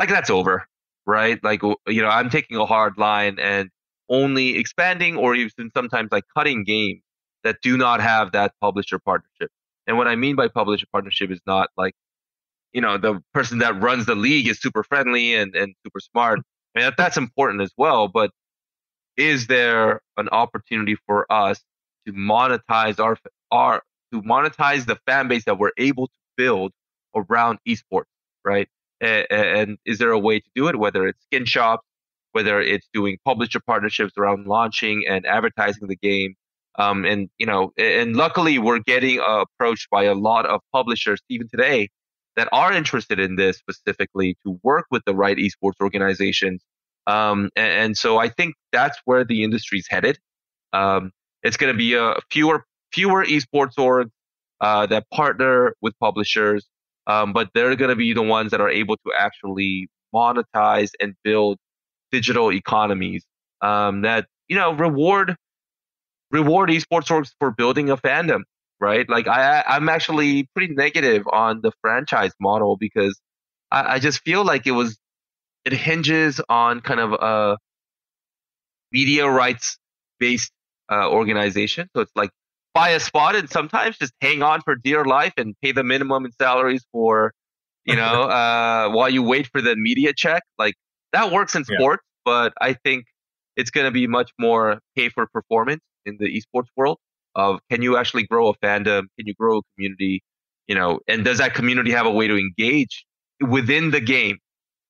Like 0.00 0.08
that's 0.08 0.30
over, 0.30 0.66
right? 1.06 1.42
Like, 1.44 1.62
you 1.62 2.02
know, 2.02 2.08
I'm 2.08 2.28
taking 2.28 2.56
a 2.56 2.66
hard 2.66 2.98
line 2.98 3.38
and 3.38 3.70
only 4.10 4.56
expanding 4.58 5.16
or 5.16 5.34
even 5.34 5.70
sometimes 5.74 6.10
like 6.10 6.24
cutting 6.36 6.64
games 6.64 7.00
that 7.44 7.56
do 7.62 7.76
not 7.76 8.00
have 8.00 8.32
that 8.32 8.52
publisher 8.60 8.98
partnership. 8.98 9.50
And 9.86 9.96
what 9.96 10.08
I 10.08 10.16
mean 10.16 10.36
by 10.36 10.48
publisher 10.48 10.86
partnership 10.92 11.30
is 11.30 11.40
not 11.46 11.70
like, 11.76 11.94
you 12.72 12.80
know, 12.80 12.98
the 12.98 13.22
person 13.32 13.58
that 13.58 13.80
runs 13.80 14.06
the 14.06 14.14
league 14.14 14.46
is 14.46 14.60
super 14.60 14.82
friendly 14.84 15.34
and, 15.34 15.54
and 15.54 15.74
super 15.84 16.00
smart. 16.00 16.40
I 16.76 16.80
mean, 16.80 16.92
that's 16.96 17.16
important 17.16 17.62
as 17.62 17.72
well. 17.76 18.08
But 18.08 18.30
is 19.16 19.46
there 19.46 20.02
an 20.16 20.28
opportunity 20.28 20.96
for 21.06 21.30
us 21.32 21.60
to 22.06 22.12
monetize 22.12 23.00
our, 23.00 23.16
our, 23.50 23.82
to 24.12 24.22
monetize 24.22 24.86
the 24.86 24.96
fan 25.06 25.28
base 25.28 25.44
that 25.44 25.58
we're 25.58 25.72
able 25.78 26.08
to 26.08 26.12
build 26.36 26.72
around 27.14 27.58
esports, 27.66 28.04
right? 28.44 28.68
And, 29.00 29.26
and 29.30 29.78
is 29.84 29.98
there 29.98 30.10
a 30.10 30.18
way 30.18 30.40
to 30.40 30.50
do 30.54 30.68
it, 30.68 30.76
whether 30.76 31.06
it's 31.06 31.22
skin 31.24 31.44
shops, 31.44 31.86
whether 32.32 32.60
it's 32.60 32.88
doing 32.92 33.18
publisher 33.24 33.60
partnerships 33.66 34.12
around 34.18 34.46
launching 34.46 35.04
and 35.08 35.26
advertising 35.26 35.88
the 35.88 35.96
game. 35.96 36.34
Um, 36.78 37.04
and 37.04 37.28
you 37.38 37.46
know, 37.46 37.72
and 37.76 38.16
luckily 38.16 38.58
we're 38.58 38.78
getting 38.78 39.20
uh, 39.20 39.44
approached 39.44 39.88
by 39.90 40.04
a 40.04 40.14
lot 40.14 40.46
of 40.46 40.60
publishers 40.72 41.20
even 41.28 41.48
today 41.48 41.88
that 42.36 42.48
are 42.52 42.72
interested 42.72 43.18
in 43.18 43.36
this 43.36 43.58
specifically 43.58 44.36
to 44.44 44.58
work 44.62 44.86
with 44.90 45.02
the 45.04 45.14
right 45.14 45.36
esports 45.36 45.80
organizations. 45.82 46.62
Um, 47.06 47.50
and, 47.56 47.72
and, 47.72 47.96
so 47.96 48.18
I 48.18 48.28
think 48.28 48.54
that's 48.72 48.98
where 49.04 49.24
the 49.24 49.42
industry's 49.42 49.86
headed. 49.88 50.18
Um, 50.72 51.10
it's 51.42 51.56
going 51.56 51.72
to 51.72 51.76
be 51.76 51.94
a 51.94 52.14
fewer 52.30 52.64
fewer 52.92 53.24
esports 53.24 53.74
orgs 53.78 54.10
uh, 54.60 54.86
that 54.86 55.08
partner 55.10 55.74
with 55.80 55.98
publishers, 55.98 56.66
um, 57.06 57.32
but 57.32 57.48
they're 57.54 57.74
going 57.76 57.88
to 57.88 57.96
be 57.96 58.12
the 58.12 58.22
ones 58.22 58.50
that 58.52 58.60
are 58.60 58.70
able 58.70 58.96
to 58.96 59.12
actually 59.18 59.88
monetize 60.14 60.90
and 61.00 61.14
build 61.24 61.58
digital 62.12 62.52
economies 62.52 63.24
um, 63.60 64.02
that 64.02 64.26
you 64.48 64.56
know 64.56 64.72
reward 64.72 65.36
reward 66.30 66.70
esports 66.70 67.08
orgs 67.08 67.32
for 67.38 67.50
building 67.50 67.90
a 67.90 67.96
fandom, 67.96 68.42
right? 68.80 69.08
Like 69.08 69.28
I 69.28 69.62
I'm 69.66 69.88
actually 69.88 70.48
pretty 70.54 70.74
negative 70.74 71.24
on 71.32 71.60
the 71.62 71.72
franchise 71.82 72.32
model 72.40 72.76
because 72.76 73.18
I, 73.70 73.94
I 73.94 73.98
just 73.98 74.22
feel 74.22 74.44
like 74.44 74.66
it 74.66 74.72
was 74.72 74.98
it 75.64 75.72
hinges 75.72 76.40
on 76.48 76.80
kind 76.80 77.00
of 77.00 77.12
a 77.12 77.58
media 78.92 79.28
rights 79.28 79.78
based 80.18 80.52
uh, 80.90 81.08
organization. 81.10 81.88
So 81.94 82.02
it's 82.02 82.12
like 82.16 82.30
buy 82.74 82.90
a 82.90 83.00
spot 83.00 83.36
and 83.36 83.48
sometimes 83.50 83.98
just 83.98 84.12
hang 84.20 84.42
on 84.42 84.60
for 84.62 84.74
dear 84.76 85.04
life 85.04 85.32
and 85.36 85.54
pay 85.62 85.72
the 85.72 85.84
minimum 85.84 86.24
in 86.24 86.32
salaries 86.40 86.84
for 86.92 87.32
you 87.84 87.96
know 87.96 88.22
uh, 88.38 88.90
while 88.90 89.10
you 89.10 89.22
wait 89.22 89.48
for 89.52 89.60
the 89.60 89.76
media 89.76 90.12
check. 90.16 90.42
Like 90.58 90.74
that 91.12 91.32
works 91.32 91.54
in 91.54 91.64
sports, 91.64 92.02
yeah. 92.04 92.20
but 92.24 92.52
I 92.60 92.74
think 92.74 93.06
it's 93.56 93.70
going 93.70 93.84
to 93.84 93.90
be 93.90 94.06
much 94.06 94.30
more 94.38 94.80
pay 94.96 95.08
for 95.08 95.26
performance 95.26 95.82
in 96.06 96.16
the 96.18 96.26
esports 96.26 96.68
world. 96.76 96.98
Of 97.36 97.60
can 97.70 97.82
you 97.82 97.96
actually 97.96 98.24
grow 98.24 98.48
a 98.48 98.54
fandom? 98.58 99.02
Can 99.16 99.26
you 99.26 99.34
grow 99.34 99.58
a 99.58 99.62
community? 99.74 100.22
You 100.66 100.74
know, 100.74 101.00
and 101.06 101.24
does 101.24 101.38
that 101.38 101.54
community 101.54 101.92
have 101.92 102.06
a 102.06 102.10
way 102.10 102.26
to 102.26 102.36
engage 102.36 103.04
within 103.40 103.90
the 103.90 104.00
game? 104.00 104.38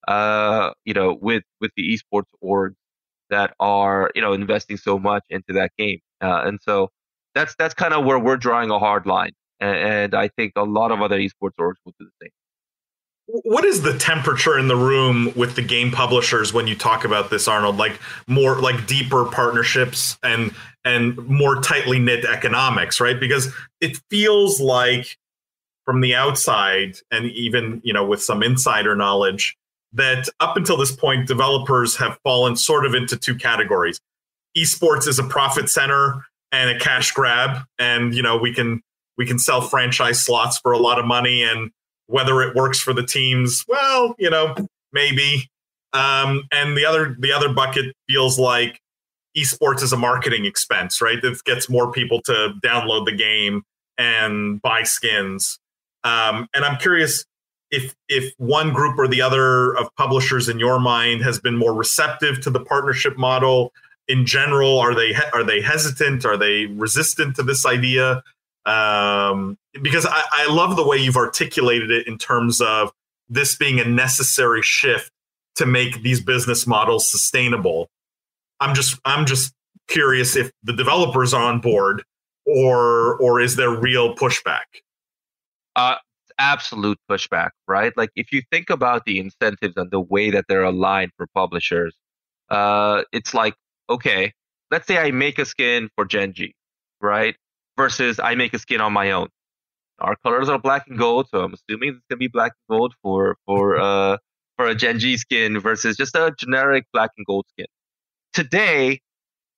Uh, 0.09 0.71
you 0.85 0.95
know, 0.95 1.19
with 1.21 1.43
with 1.61 1.71
the 1.77 1.95
esports 1.95 2.31
orgs 2.43 2.77
that 3.29 3.55
are 3.61 4.11
you 4.15 4.23
know 4.23 4.33
investing 4.33 4.79
so 4.79 4.99
much 4.99 5.23
into 5.29 5.53
that 5.53 5.71
game, 5.77 5.99
uh, 6.23 6.43
and 6.47 6.59
so 6.63 6.89
that's 7.35 7.55
that's 7.59 7.75
kind 7.75 7.93
of 7.93 8.07
where 8.07 8.19
we're 8.19 8.39
drawing 8.39 8.71
a 8.71 8.79
hard 8.79 9.05
line, 9.05 9.33
and, 9.61 9.77
and 9.77 10.15
I 10.15 10.29
think 10.29 10.53
a 10.57 10.65
lot 10.65 10.91
of 10.91 11.03
other 11.03 11.19
esports 11.19 11.57
orgs 11.61 11.77
will 11.85 11.95
do 11.99 12.07
the 12.07 12.11
same 12.23 12.31
what 13.33 13.65
is 13.65 13.83
the 13.83 13.97
temperature 13.97 14.59
in 14.59 14.69
the 14.69 14.77
room 14.77 15.33
with 15.37 15.55
the 15.55 15.63
game 15.63 15.91
publishers 15.91 16.53
when 16.53 16.67
you 16.67 16.75
talk 16.75 17.05
about 17.05 17.31
this 17.31 17.47
arnold? 17.47 17.77
Like 17.77 17.99
more 18.27 18.61
like 18.61 18.87
deeper 18.87 19.25
partnerships 19.25 20.19
and 20.23 20.55
and 20.85 21.17
more 21.29 21.61
tightly 21.61 21.99
knit 21.99 22.25
economics 22.25 23.01
right? 23.01 23.21
Because 23.21 23.53
it 23.81 23.99
feels 24.11 24.61
like 24.61 25.19
from 25.85 26.01
the 26.01 26.15
outside 26.15 26.97
and 27.11 27.31
even 27.33 27.81
you 27.85 27.93
know 27.93 28.05
with 28.05 28.23
some 28.23 28.43
insider 28.43 28.97
knowledge 28.97 29.57
that 29.93 30.29
up 30.41 30.57
until 30.57 30.77
this 30.77 30.93
point 30.93 31.27
developers 31.27 31.97
have 31.97 32.19
fallen 32.23 32.57
sort 32.57 32.87
of 32.87 32.95
into 32.95 33.17
two 33.17 33.35
categories. 33.35 34.01
Esports 34.57 35.07
is 35.07 35.19
a 35.19 35.25
profit 35.25 35.69
center 35.69 36.25
and 36.53 36.71
a 36.71 36.79
cash 36.79 37.13
grab 37.13 37.65
and 37.79 38.15
you 38.15 38.23
know 38.23 38.37
we 38.37 38.53
can 38.53 38.83
we 39.17 39.27
can 39.27 39.39
sell 39.39 39.61
franchise 39.61 40.25
slots 40.25 40.59
for 40.59 40.73
a 40.73 40.79
lot 40.79 40.99
of 40.99 41.05
money 41.05 41.43
and 41.43 41.71
whether 42.11 42.43
it 42.43 42.55
works 42.55 42.81
for 42.81 42.93
the 42.93 43.07
teams, 43.07 43.65
well, 43.69 44.15
you 44.19 44.29
know, 44.29 44.55
maybe. 44.93 45.49
Um, 45.93 46.45
and 46.53 46.77
the 46.77 46.85
other 46.85 47.17
the 47.19 47.33
other 47.33 47.53
bucket 47.53 47.95
feels 48.09 48.39
like 48.39 48.81
esports 49.37 49.83
is 49.83 49.93
a 49.93 49.97
marketing 49.97 50.45
expense, 50.45 51.01
right? 51.01 51.21
That 51.23 51.43
gets 51.45 51.69
more 51.69 51.91
people 51.91 52.21
to 52.23 52.55
download 52.65 53.07
the 53.07 53.15
game 53.15 53.63
and 53.99 54.61
buy 54.63 54.83
skins. 54.83 55.59
Um, 56.05 56.49
and 56.55 56.65
I'm 56.65 56.79
curious 56.79 57.25
if 57.71 57.95
if 58.09 58.33
one 58.39 58.73
group 58.73 58.99
or 58.99 59.09
the 59.09 59.23
other 59.23 59.77
of 59.77 59.89
publishers 59.97 60.49
in 60.49 60.59
your 60.59 60.81
mind 60.81 61.23
has 61.23 61.39
been 61.39 61.57
more 61.57 61.75
receptive 61.75 62.41
to 62.43 62.51
the 62.51 62.61
partnership 62.61 63.17
model 63.17 63.73
in 64.09 64.27
general. 64.27 64.79
Are 64.79 64.95
they 64.95 65.15
are 65.33 65.45
they 65.45 65.61
hesitant? 65.61 66.25
Are 66.25 66.37
they 66.37 66.67
resistant 66.67 67.37
to 67.37 67.43
this 67.43 67.67
idea? 67.67 68.23
Um, 68.67 69.57
because 69.83 70.07
I, 70.07 70.23
I 70.33 70.53
love 70.53 70.77
the 70.77 70.87
way 70.87 70.99
you've 70.99 71.17
articulated 71.17 71.91
it 71.91 72.07
in 72.07 72.19
terms 72.19 72.61
of 72.61 72.93
this 73.29 73.57
being 73.57 73.81
a 73.81 73.85
necessary 73.85 74.63
shift 74.63 75.11
to 75.57 75.67
make 75.67 76.03
these 76.03 76.21
business 76.21 76.67
models 76.67 77.11
sustainable. 77.11 77.89
I'm 78.61 78.75
just 78.75 78.99
I'm 79.05 79.25
just 79.25 79.55
curious 79.89 80.37
if 80.37 80.51
the 80.63 80.73
developers 80.73 81.33
are 81.33 81.43
on 81.43 81.61
board 81.61 82.03
or 82.47 83.17
or 83.17 83.41
is 83.41 83.57
there 83.57 83.71
real 83.71 84.15
pushback? 84.15 84.65
Uh, 85.77 85.97
absolute 86.39 86.99
pushback, 87.11 87.51
right? 87.69 87.93
Like 87.97 88.11
if 88.17 88.33
you 88.33 88.43
think 88.51 88.71
about 88.71 89.05
the 89.05 89.19
incentives 89.19 89.77
and 89.77 89.91
the 89.91 90.01
way 90.01 90.31
that 90.31 90.47
they're 90.49 90.65
aligned 90.65 91.13
for 91.17 91.27
publishers, 91.35 91.95
uh, 92.51 93.03
it's 93.13 93.33
like 93.35 93.55
okay, 93.89 94.33
let's 94.71 94.87
say 94.87 94.99
I 94.99 95.11
make 95.11 95.39
a 95.39 95.45
skin 95.45 95.89
for 95.97 96.05
Gen.G, 96.05 96.55
right? 97.01 97.37
Versus 97.81 98.21
I 98.21 98.35
make 98.35 98.53
a 98.53 98.59
skin 98.59 98.83
on 98.83 98.93
my 98.93 99.13
own. 99.13 99.29
Our 100.01 100.15
colors 100.17 100.51
are 100.51 100.59
black 100.59 100.87
and 100.87 100.99
gold, 100.99 101.29
so 101.31 101.41
I'm 101.41 101.55
assuming 101.55 101.95
it's 101.95 102.05
gonna 102.11 102.19
be 102.19 102.29
black 102.29 102.53
and 102.53 102.77
gold 102.77 102.93
for 103.03 103.37
for 103.47 103.81
uh 103.81 104.19
for 104.59 104.67
a 104.67 104.75
Gen.G 104.75 105.17
skin 105.17 105.59
versus 105.59 105.97
just 105.97 106.15
a 106.15 106.35
generic 106.39 106.85
black 106.93 107.11
and 107.17 107.25
gold 107.27 107.47
skin. 107.53 107.65
Today, 108.35 109.01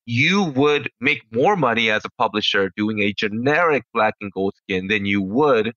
you 0.06 0.44
would 0.44 0.88
make 1.00 1.22
more 1.32 1.56
money 1.56 1.90
as 1.90 2.04
a 2.04 2.10
publisher 2.16 2.70
doing 2.76 3.00
a 3.00 3.12
generic 3.12 3.82
black 3.92 4.14
and 4.20 4.30
gold 4.30 4.54
skin 4.62 4.86
than 4.86 5.04
you 5.04 5.20
would 5.20 5.72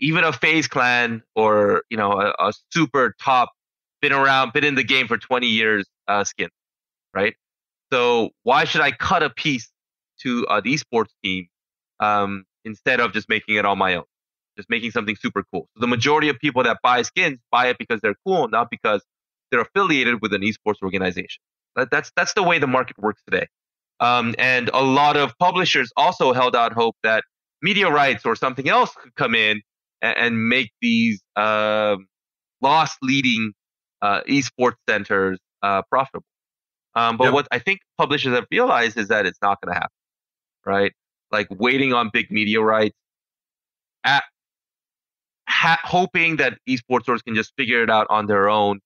even 0.00 0.24
a 0.24 0.32
FaZe 0.32 0.68
Clan 0.68 1.22
or 1.34 1.82
you 1.90 1.96
know 1.98 2.12
a, 2.12 2.34
a, 2.38 2.52
super 2.72 3.14
top, 3.22 3.50
been 4.00 4.12
around, 4.12 4.52
been 4.52 4.64
in 4.64 4.74
the 4.74 4.84
game 4.84 5.06
for 5.06 5.18
20 5.18 5.46
years 5.46 5.86
uh, 6.08 6.24
skin, 6.24 6.48
right? 7.14 7.34
So 7.92 8.30
why 8.42 8.64
should 8.64 8.80
I 8.80 8.90
cut 8.90 9.22
a 9.22 9.30
piece 9.30 9.70
to 10.22 10.46
an 10.48 10.62
esports 10.62 11.10
team 11.24 11.48
um, 12.00 12.44
instead 12.64 13.00
of 13.00 13.12
just 13.12 13.28
making 13.28 13.56
it 13.56 13.64
on 13.64 13.78
my 13.78 13.94
own, 13.96 14.04
just 14.56 14.70
making 14.70 14.90
something 14.90 15.16
super 15.16 15.44
cool? 15.52 15.68
So 15.74 15.80
the 15.80 15.86
majority 15.86 16.28
of 16.28 16.38
people 16.38 16.62
that 16.64 16.78
buy 16.82 17.02
skins 17.02 17.38
buy 17.50 17.68
it 17.68 17.78
because 17.78 18.00
they're 18.00 18.16
cool, 18.26 18.48
not 18.48 18.70
because 18.70 19.02
they're 19.50 19.60
affiliated 19.60 20.20
with 20.22 20.32
an 20.32 20.42
esports 20.42 20.82
organization. 20.82 21.42
That, 21.76 21.90
that's 21.90 22.10
that's 22.16 22.34
the 22.34 22.42
way 22.42 22.58
the 22.58 22.66
market 22.66 22.98
works 22.98 23.22
today. 23.28 23.46
Um, 24.00 24.34
and 24.38 24.70
a 24.74 24.82
lot 24.82 25.16
of 25.16 25.36
publishers 25.38 25.90
also 25.96 26.32
held 26.32 26.54
out 26.54 26.72
hope 26.72 26.96
that 27.02 27.24
media 27.62 27.90
rights 27.90 28.26
or 28.26 28.36
something 28.36 28.68
else 28.68 28.90
could 28.94 29.14
come 29.14 29.34
in 29.34 29.62
and, 30.02 30.16
and 30.16 30.48
make 30.48 30.70
these 30.82 31.22
uh, 31.34 31.96
loss 32.60 32.96
leading 33.02 33.52
uh, 34.02 34.20
esports 34.28 34.76
centers 34.88 35.38
uh, 35.62 35.82
profitable. 35.90 36.26
Um, 36.94 37.16
but 37.16 37.24
yep. 37.24 37.32
what 37.34 37.48
I 37.50 37.58
think 37.58 37.80
publishers 37.98 38.34
have 38.34 38.46
realized 38.50 38.96
is 38.96 39.08
that 39.08 39.26
it's 39.26 39.38
not 39.42 39.60
going 39.60 39.74
to 39.74 39.78
happen, 39.78 39.90
right? 40.66 40.92
Like 41.32 41.48
waiting 41.50 41.92
on 41.94 42.10
big 42.12 42.30
media 42.30 42.60
rights, 42.60 42.96
at, 44.04 44.24
ha- 45.48 45.80
hoping 45.84 46.36
that 46.36 46.58
esports 46.68 47.02
stores 47.02 47.22
can 47.22 47.34
just 47.34 47.52
figure 47.56 47.82
it 47.82 47.90
out 47.90 48.06
on 48.10 48.26
their 48.26 48.48
own. 48.50 48.80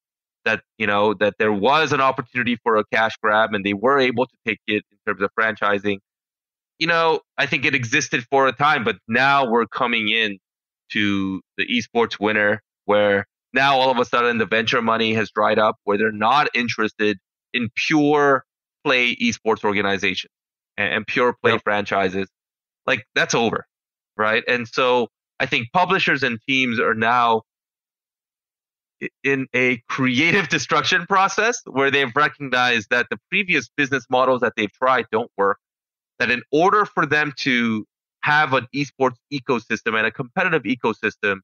That 0.47 0.63
you 0.79 0.87
know 0.87 1.15
that 1.15 1.35
there 1.39 1.53
was 1.53 1.93
an 1.93 2.01
opportunity 2.01 2.57
for 2.63 2.77
a 2.77 2.85
cash 2.93 3.13
grab, 3.23 3.53
and 3.53 3.65
they 3.65 3.75
were 3.75 3.99
able 3.99 4.27
to 4.27 4.37
take 4.47 4.59
it 4.67 4.85
in 4.91 4.99
terms 5.07 5.23
of 5.23 5.31
franchising. 5.39 5.99
You 6.79 6.87
know, 6.87 7.21
I 7.37 7.45
think 7.45 7.67
it 7.67 7.75
existed 7.75 8.25
for 8.31 8.47
a 8.47 8.53
time, 8.53 8.85
but 8.85 8.97
now 9.07 9.51
we're 9.51 9.67
coming 9.67 10.09
in 10.09 10.39
to 10.93 11.43
the 11.59 11.67
esports 11.67 12.19
winter, 12.19 12.63
where 12.87 13.27
now 13.53 13.77
all 13.79 13.91
of 13.91 13.99
a 13.99 14.05
sudden 14.07 14.39
the 14.39 14.47
venture 14.47 14.81
money 14.81 15.13
has 15.13 15.31
dried 15.31 15.59
up, 15.59 15.77
where 15.85 15.99
they're 15.99 16.11
not 16.11 16.49
interested 16.55 17.19
in 17.53 17.69
pure 17.77 18.45
play 18.83 19.15
esports 19.17 19.63
organizations 19.63 20.33
and, 20.81 20.95
and 20.95 21.07
pure 21.07 21.37
play 21.43 21.53
yep. 21.53 21.63
franchises. 21.63 22.29
Like 22.87 23.05
that's 23.15 23.35
over, 23.35 23.67
right? 24.17 24.43
And 24.49 24.67
so 24.67 25.09
I 25.39 25.47
think 25.47 25.69
publishers 25.73 26.23
and 26.23 26.39
teams 26.49 26.81
are 26.81 26.95
now 26.95 27.43
in 29.23 29.47
a 29.55 29.83
creative 29.89 30.49
destruction 30.57 31.07
process 31.07 31.59
where 31.67 31.91
they've 31.91 32.15
recognized 32.15 32.89
that 32.91 33.07
the 33.11 33.19
previous 33.31 33.69
business 33.77 34.05
models 34.11 34.41
that 34.41 34.55
they've 34.57 34.73
tried 34.73 35.07
don't 35.13 35.31
work. 35.37 35.59
That 36.19 36.31
in 36.31 36.43
order 36.53 36.85
for 36.85 37.07
them 37.07 37.33
to 37.39 37.87
have 38.23 38.53
an 38.53 38.67
esports 38.75 39.17
ecosystem 39.33 39.97
and 39.97 40.07
a 40.07 40.11
competitive 40.11 40.65
ecosystem, 40.65 41.39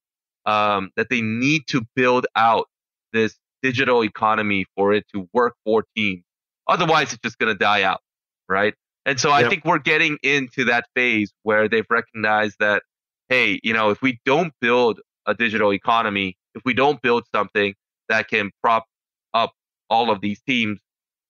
um, 0.44 0.90
that 0.96 1.08
they 1.08 1.22
need 1.22 1.62
to 1.68 1.82
build 1.94 2.26
out 2.36 2.66
this 3.14 3.36
digital 3.62 4.04
economy 4.04 4.66
for 4.76 4.92
it 4.92 5.06
to 5.14 5.28
work 5.32 5.54
for 5.64 5.84
teams. 5.96 6.22
Otherwise, 6.68 7.12
it's 7.12 7.22
just 7.22 7.38
going 7.38 7.52
to 7.52 7.58
die 7.58 7.82
out, 7.82 8.00
right? 8.48 8.74
And 9.06 9.20
so 9.20 9.28
yep. 9.28 9.46
I 9.46 9.48
think 9.48 9.64
we're 9.64 9.78
getting 9.78 10.18
into 10.24 10.64
that 10.64 10.86
phase 10.94 11.32
where 11.44 11.68
they've 11.68 11.86
recognized 11.88 12.56
that, 12.58 12.82
hey, 13.28 13.60
you 13.62 13.72
know, 13.72 13.90
if 13.90 14.02
we 14.02 14.18
don't 14.26 14.52
build 14.60 15.00
a 15.26 15.34
digital 15.34 15.72
economy, 15.72 16.36
if 16.56 16.62
we 16.64 16.74
don't 16.74 17.00
build 17.00 17.24
something 17.32 17.74
that 18.08 18.28
can 18.28 18.50
prop 18.62 18.84
up 19.32 19.52
all 19.88 20.10
of 20.10 20.20
these 20.20 20.42
teams, 20.42 20.80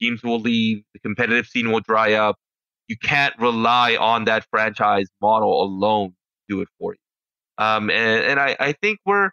teams 0.01 0.23
will 0.23 0.41
leave, 0.41 0.83
the 0.95 1.01
competitive 1.01 1.47
scene 1.47 1.71
will 1.71 1.81
dry 1.81 2.15
up. 2.15 2.37
You 2.89 2.97
can't 2.97 3.35
rely 3.39 3.97
on 3.97 4.25
that 4.25 4.47
franchise 4.51 5.09
model 5.21 5.63
alone 5.63 6.11
to 6.11 6.57
do 6.57 6.61
it 6.63 6.69
for 6.79 6.95
you. 6.95 7.65
Um, 7.65 7.91
and, 7.91 8.25
and 8.25 8.41
I, 8.41 8.57
I 8.59 8.73
think 8.73 9.01
we're, 9.05 9.31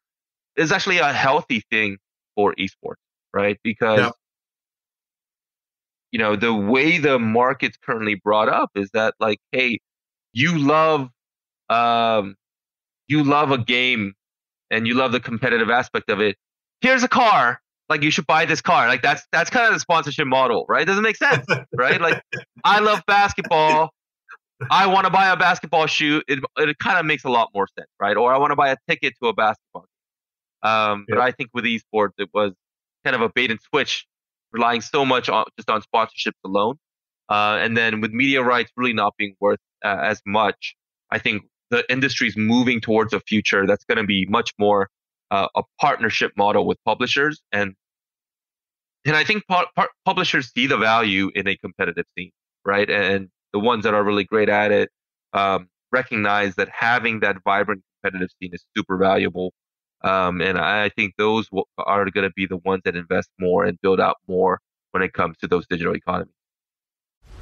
it's 0.58 0.72
actually 0.72 0.98
a 0.98 1.14
healthy 1.14 1.64
thing 1.72 1.98
for 2.36 2.54
esports, 2.56 2.96
right? 3.34 3.58
Because 3.64 4.00
yeah. 4.00 4.12
You 6.14 6.20
know 6.20 6.38
the 6.38 6.54
way 6.54 7.00
the 7.00 7.20
market's 7.20 7.78
currently 7.86 8.16
brought 8.16 8.50
up 8.50 8.72
is 8.76 8.90
that 8.94 9.16
like, 9.20 9.40
hey, 9.52 9.80
you 10.34 10.58
love 10.60 11.10
um, 11.70 12.36
you 13.08 13.24
love 13.24 13.52
a 13.52 13.58
game 13.58 14.14
and 14.72 14.88
you 14.88 14.96
love 14.96 15.12
the 15.12 15.20
competitive 15.20 15.70
aspect 15.70 16.10
of 16.10 16.22
it. 16.22 16.38
Here's 16.82 17.04
a 17.04 17.10
car. 17.10 17.62
Like 17.90 18.04
you 18.04 18.12
should 18.12 18.28
buy 18.28 18.46
this 18.46 18.62
car. 18.62 18.88
Like 18.88 19.02
that's 19.02 19.28
that's 19.34 19.50
kind 19.50 19.68
of 19.68 19.74
the 19.74 19.82
sponsorship 19.82 20.28
model, 20.28 20.66
right? 20.70 20.88
Doesn't 20.88 21.04
make 21.04 21.18
sense, 21.18 21.46
right? 21.76 22.02
Like 22.02 22.24
I 22.64 22.80
love 22.80 23.02
basketball. 23.08 23.92
I 24.72 24.88
want 24.88 25.06
to 25.06 25.12
buy 25.12 25.30
a 25.30 25.38
basketball 25.38 25.88
shoe. 25.88 26.24
It 26.30 26.40
it 26.58 26.80
kind 26.80 27.00
of 27.00 27.06
makes 27.06 27.26
a 27.26 27.30
lot 27.30 27.50
more 27.54 27.68
sense, 27.78 27.90
right? 28.00 28.18
Or 28.18 28.34
I 28.34 28.38
want 28.38 28.52
to 28.52 28.56
buy 28.56 28.72
a 28.72 28.78
ticket 28.90 29.14
to 29.22 29.30
a 29.30 29.34
basketball 29.34 29.88
um, 30.64 31.06
but 31.10 31.20
I 31.20 31.32
think 31.32 31.52
with 31.54 31.66
esports, 31.66 32.14
it 32.18 32.30
was 32.34 32.54
kind 33.04 33.16
of 33.16 33.22
a 33.22 33.30
bait 33.30 33.52
and 33.52 33.62
switch, 33.62 34.08
relying 34.54 34.82
so 34.82 35.06
much 35.06 35.28
on 35.28 35.46
just 35.58 35.70
on 35.70 35.82
sponsorships 35.82 36.40
alone. 36.46 36.78
Uh, 37.30 37.58
and 37.60 37.76
then 37.76 38.00
with 38.00 38.12
media 38.12 38.44
rights 38.44 38.72
really 38.78 38.94
not 38.94 39.14
being 39.18 39.36
worth 39.40 39.60
uh, 39.84 39.98
as 40.02 40.22
much, 40.26 40.76
I 41.12 41.20
think 41.20 41.44
the 41.70 41.84
industry 41.92 42.28
is 42.28 42.38
moving 42.38 42.80
towards 42.80 43.14
a 43.14 43.20
future 43.20 43.66
that's 43.66 43.84
going 43.86 43.98
to 43.98 44.04
be 44.06 44.26
much 44.30 44.54
more 44.60 44.90
uh, 45.32 45.48
a 45.56 45.64
partnership 45.82 46.32
model 46.38 46.68
with 46.68 46.78
publishers. 46.86 47.42
And 47.52 47.74
and 49.06 49.16
I 49.16 49.24
think 49.26 49.44
pu- 49.50 49.66
pu- 49.76 49.90
publishers 50.06 50.52
see 50.54 50.68
the 50.68 50.78
value 50.78 51.30
in 51.36 51.48
a 51.48 51.58
competitive 51.58 52.06
scene, 52.18 52.32
right? 52.64 52.90
And 52.90 53.30
the 53.52 53.60
ones 53.60 53.84
that 53.84 53.94
are 53.94 54.04
really 54.04 54.24
great 54.24 54.48
at 54.48 54.72
it 54.72 54.90
um, 55.34 55.68
recognize 55.92 56.56
that 56.56 56.70
having 56.70 57.20
that 57.20 57.38
vibrant 57.44 57.82
competitive 58.02 58.30
scene 58.40 58.52
is 58.54 58.64
super 58.78 58.98
valuable 58.98 59.54
um, 60.04 60.42
and 60.42 60.58
I 60.58 60.90
think 60.90 61.16
those 61.18 61.50
are 61.78 62.10
going 62.10 62.28
to 62.28 62.34
be 62.36 62.46
the 62.46 62.58
ones 62.58 62.82
that 62.86 62.96
invest 62.96 63.30
more 63.40 63.66
and 63.66 63.80
build 63.82 64.00
out 64.00 64.18
more 64.28 64.60
when 64.92 65.04
it 65.04 65.14
comes 65.14 65.38
to 65.40 65.48
those 65.48 65.68
digital 65.68 65.96
economies. 65.96 66.34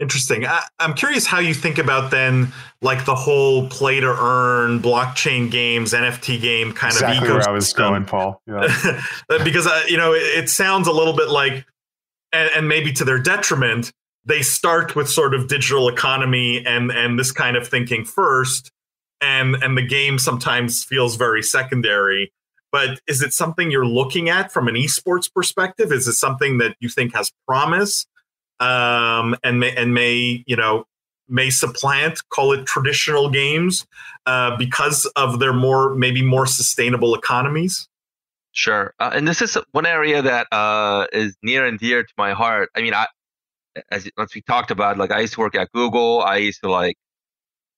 Interesting. 0.00 0.46
I, 0.46 0.62
am 0.78 0.94
curious 0.94 1.26
how 1.26 1.40
you 1.40 1.52
think 1.52 1.78
about 1.78 2.12
then, 2.12 2.52
like 2.82 3.04
the 3.04 3.16
whole 3.16 3.68
play 3.68 3.98
to 3.98 4.06
earn 4.06 4.80
blockchain 4.80 5.50
games, 5.50 5.92
NFT 5.92 6.40
game 6.40 6.72
kind 6.72 6.92
exactly 6.92 7.16
of 7.16 7.24
ecosystem. 7.24 7.34
where 7.34 7.48
I 7.48 7.52
was 7.52 7.72
going, 7.72 8.04
Paul. 8.04 8.40
Yeah. 8.46 9.02
because 9.44 9.66
uh, 9.66 9.82
you 9.88 9.96
know, 9.96 10.12
it, 10.12 10.44
it, 10.44 10.50
sounds 10.50 10.86
a 10.86 10.92
little 10.92 11.14
bit 11.14 11.30
like, 11.30 11.66
and, 12.32 12.48
and 12.54 12.68
maybe 12.68 12.92
to 12.92 13.04
their 13.04 13.18
detriment, 13.18 13.92
they 14.24 14.40
start 14.40 14.94
with 14.94 15.08
sort 15.08 15.34
of 15.34 15.48
digital 15.48 15.88
economy 15.88 16.64
and 16.64 16.92
and 16.92 17.18
this 17.18 17.32
kind 17.32 17.56
of 17.56 17.66
thinking 17.66 18.04
first, 18.04 18.70
and 19.20 19.56
and 19.56 19.76
the 19.76 19.86
game 19.86 20.20
sometimes 20.20 20.84
feels 20.84 21.16
very 21.16 21.42
secondary. 21.42 22.32
But 22.70 23.00
is 23.08 23.20
it 23.20 23.32
something 23.32 23.70
you're 23.70 23.86
looking 23.86 24.28
at 24.28 24.52
from 24.52 24.68
an 24.68 24.76
esports 24.76 25.32
perspective? 25.32 25.90
Is 25.90 26.06
it 26.06 26.12
something 26.12 26.58
that 26.58 26.76
you 26.78 26.88
think 26.88 27.14
has 27.16 27.32
promise? 27.48 28.06
Um, 28.60 29.36
and 29.44 29.60
may 29.60 29.74
and 29.74 29.94
may 29.94 30.44
you 30.46 30.56
know 30.56 30.84
may 31.28 31.50
supplant 31.50 32.20
call 32.30 32.52
it 32.52 32.66
traditional 32.66 33.28
games 33.28 33.86
uh, 34.26 34.56
because 34.56 35.10
of 35.16 35.38
their 35.38 35.52
more 35.52 35.94
maybe 35.94 36.22
more 36.22 36.46
sustainable 36.46 37.14
economies. 37.14 37.88
Sure. 38.52 38.94
Uh, 38.98 39.10
and 39.14 39.28
this 39.28 39.42
is 39.42 39.56
one 39.72 39.86
area 39.86 40.22
that 40.22 40.46
uh, 40.52 41.06
is 41.12 41.36
near 41.42 41.66
and 41.66 41.78
dear 41.78 42.02
to 42.02 42.12
my 42.16 42.32
heart. 42.32 42.70
I 42.74 42.82
mean 42.82 42.94
i 42.94 43.06
as, 43.92 44.08
as 44.18 44.34
we 44.34 44.40
talked 44.42 44.72
about 44.72 44.98
like 44.98 45.12
i 45.12 45.20
used 45.20 45.34
to 45.34 45.40
work 45.40 45.54
at 45.54 45.70
google. 45.72 46.22
I 46.22 46.38
used 46.38 46.60
to 46.62 46.70
like 46.70 46.96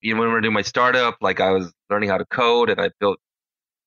you 0.02 0.14
know 0.14 0.20
when 0.20 0.28
we 0.28 0.34
were 0.34 0.40
doing 0.40 0.54
my 0.54 0.62
startup 0.62 1.16
like 1.20 1.40
i 1.40 1.50
was 1.50 1.72
learning 1.88 2.08
how 2.08 2.18
to 2.18 2.24
code 2.26 2.70
and 2.70 2.80
i 2.80 2.90
built 3.00 3.18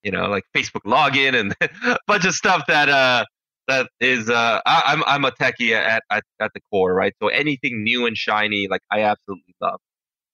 you 0.02 0.10
know 0.10 0.26
like 0.26 0.44
facebook 0.54 0.82
login 0.84 1.38
and 1.38 1.54
a 1.86 1.98
bunch 2.06 2.24
of 2.24 2.34
stuff 2.34 2.64
that 2.68 2.88
uh 2.88 3.24
that 3.68 3.88
is 4.00 4.28
uh 4.28 4.60
I, 4.66 4.92
am 4.92 5.02
I'm, 5.06 5.24
I'm 5.24 5.24
a 5.24 5.30
techie 5.30 5.72
at, 5.72 6.02
at 6.10 6.24
at 6.40 6.52
the 6.54 6.60
core, 6.70 6.94
right? 6.94 7.14
So 7.20 7.28
anything 7.28 7.82
new 7.82 8.06
and 8.06 8.16
shiny, 8.16 8.68
like 8.68 8.82
I 8.90 9.02
absolutely 9.02 9.54
love. 9.60 9.80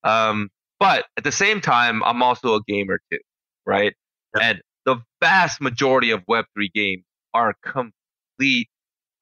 Um, 0.05 0.49
but 0.79 1.07
at 1.17 1.25
the 1.25 1.33
same 1.33 1.61
time, 1.61 2.03
I'm 2.05 2.23
also 2.23 2.55
a 2.55 2.63
gamer 2.67 3.01
too, 3.13 3.19
right? 3.67 3.95
Yep. 4.35 4.43
And 4.43 4.63
the 4.87 4.97
vast 5.21 5.61
majority 5.61 6.11
of 6.11 6.25
Web3 6.27 6.73
games 6.75 7.05
are 7.35 7.55
complete 7.63 8.69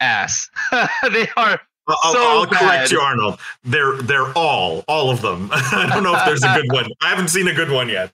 ass. 0.00 0.48
they 1.12 1.28
are 1.36 1.60
I'll, 1.88 2.12
so 2.12 2.22
I'll 2.22 2.46
correct 2.46 2.92
you, 2.92 3.00
Arnold. 3.00 3.40
They're 3.64 3.96
they're 3.96 4.30
all 4.34 4.84
all 4.88 5.10
of 5.10 5.22
them. 5.22 5.48
I 5.52 5.90
don't 5.92 6.02
know 6.02 6.14
if 6.14 6.24
there's 6.26 6.44
a 6.44 6.54
good 6.54 6.70
one. 6.70 6.90
I 7.00 7.08
haven't 7.08 7.28
seen 7.28 7.48
a 7.48 7.54
good 7.54 7.70
one 7.70 7.88
yet. 7.88 8.12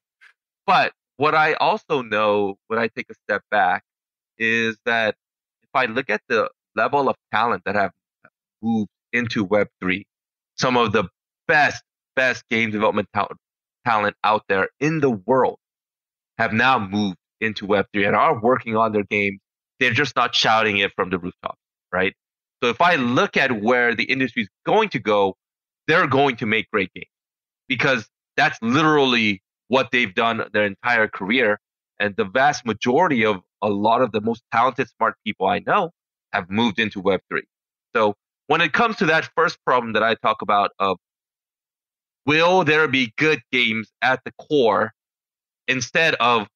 But 0.67 0.93
what 1.17 1.35
I 1.35 1.55
also 1.55 2.03
know 2.03 2.57
when 2.69 2.79
I 2.79 2.89
take 2.89 3.11
a 3.11 3.15
step 3.27 3.43
back 3.51 3.83
is 4.39 4.77
that 4.87 5.17
I 5.75 5.87
look 5.87 6.11
at 6.11 6.23
the 6.29 6.49
level 6.77 7.09
of 7.09 7.17
talent 7.33 7.63
that 7.67 7.75
have 7.77 7.93
moved 8.63 8.91
into 9.13 9.47
Web3, 9.47 10.05
some 10.57 10.77
of 10.77 10.93
the 10.93 11.05
best, 11.49 11.83
best 12.17 12.45
game 12.51 12.71
development 12.71 13.09
ta- 13.15 13.29
talent 13.87 14.17
out 14.25 14.43
there 14.49 14.69
in 14.81 15.01
the 15.01 15.11
world 15.11 15.59
have 16.39 16.53
now 16.53 16.79
moved 16.79 17.17
into 17.41 17.67
Web3 17.67 18.07
and 18.07 18.17
are 18.17 18.41
working 18.41 18.77
on 18.77 18.93
their 18.93 19.05
games. 19.05 19.41
They're 19.81 19.93
just 19.93 20.17
not 20.17 20.35
shouting 20.35 20.79
it 20.79 20.93
from 20.97 21.11
the 21.11 21.19
rooftops, 21.19 21.59
right? 21.93 22.15
So 22.63 22.71
if 22.71 22.81
I 22.81 22.97
look 22.97 23.37
at 23.37 23.63
where 23.63 23.95
the 23.95 24.05
industry 24.05 24.43
is 24.43 24.49
going 24.65 24.89
to 24.91 24.99
go, 24.99 25.37
they're 25.87 26.07
going 26.07 26.37
to 26.37 26.47
make 26.47 26.71
great 26.71 26.93
games 26.95 27.07
because 27.69 28.09
that's 28.37 28.59
literally 28.63 29.43
what 29.69 29.91
they've 29.93 30.15
done 30.15 30.45
their 30.53 30.65
entire 30.67 31.09
career. 31.09 31.59
And 32.05 32.15
the 32.17 32.27
vast 32.27 32.67
majority 32.67 33.25
of 33.25 33.41
a 33.63 33.71
lot 33.71 34.03
of 34.03 34.13
the 34.13 34.21
most 34.21 34.43
talented, 34.53 34.91
smart 34.91 35.15
people 35.25 35.47
I 35.47 35.61
know 35.61 35.91
have 36.35 36.51
moved 36.51 36.79
into 36.79 37.03
Web3. 37.03 37.41
So 37.97 38.15
when 38.47 38.61
it 38.61 38.75
comes 38.75 38.97
to 38.97 39.07
that 39.07 39.31
first 39.35 39.57
problem 39.65 39.95
that 39.95 40.03
I 40.03 40.15
talk 40.17 40.43
about 40.43 40.73
of 40.79 40.99
will 42.27 42.63
there 42.63 42.87
be 42.89 43.15
good 43.17 43.41
games 43.51 43.91
at 44.03 44.21
the 44.27 44.33
core 44.33 44.93
instead 45.67 46.15
of 46.17 46.47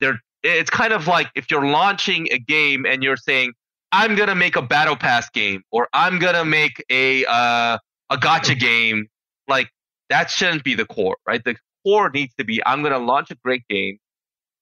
there 0.00 0.20
it's 0.44 0.70
kind 0.70 0.92
of 0.92 1.08
like 1.08 1.28
if 1.34 1.50
you're 1.50 1.66
launching 1.66 2.28
a 2.30 2.38
game 2.38 2.86
and 2.86 3.02
you're 3.02 3.16
saying 3.16 3.52
i'm 3.92 4.14
going 4.14 4.28
to 4.28 4.34
make 4.34 4.56
a 4.56 4.62
battle 4.62 4.96
pass 4.96 5.28
game 5.30 5.62
or 5.72 5.88
i'm 5.92 6.18
going 6.18 6.34
to 6.34 6.44
make 6.44 6.84
a 6.90 7.24
uh, 7.24 7.78
a 8.10 8.16
gacha 8.16 8.58
game 8.58 9.06
like 9.48 9.68
that 10.08 10.30
shouldn't 10.30 10.62
be 10.62 10.74
the 10.74 10.84
core 10.84 11.16
right 11.26 11.42
the 11.44 11.56
core 11.84 12.10
needs 12.10 12.34
to 12.36 12.44
be 12.44 12.62
i'm 12.66 12.82
going 12.82 12.92
to 12.92 12.98
launch 12.98 13.30
a 13.30 13.36
great 13.44 13.66
game 13.68 13.98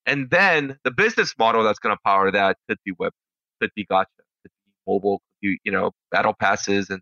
and 0.07 0.31
then 0.31 0.79
the 0.85 0.91
business 0.91 1.35
model 1.39 1.65
that's 1.65 1.79
going 1.79 1.95
to 1.95 2.01
power 2.05 2.31
that 2.31 2.57
could 2.69 2.79
be 2.85 2.93
web, 2.99 3.13
could 3.61 3.71
be 3.75 3.85
gacha, 3.85 4.07
could 4.43 4.51
be 4.65 4.73
mobile, 4.87 5.19
could 5.19 5.49
be, 5.49 5.59
you 5.65 5.73
know, 5.73 5.91
battle 6.11 6.35
passes 6.39 6.91
and 6.91 7.01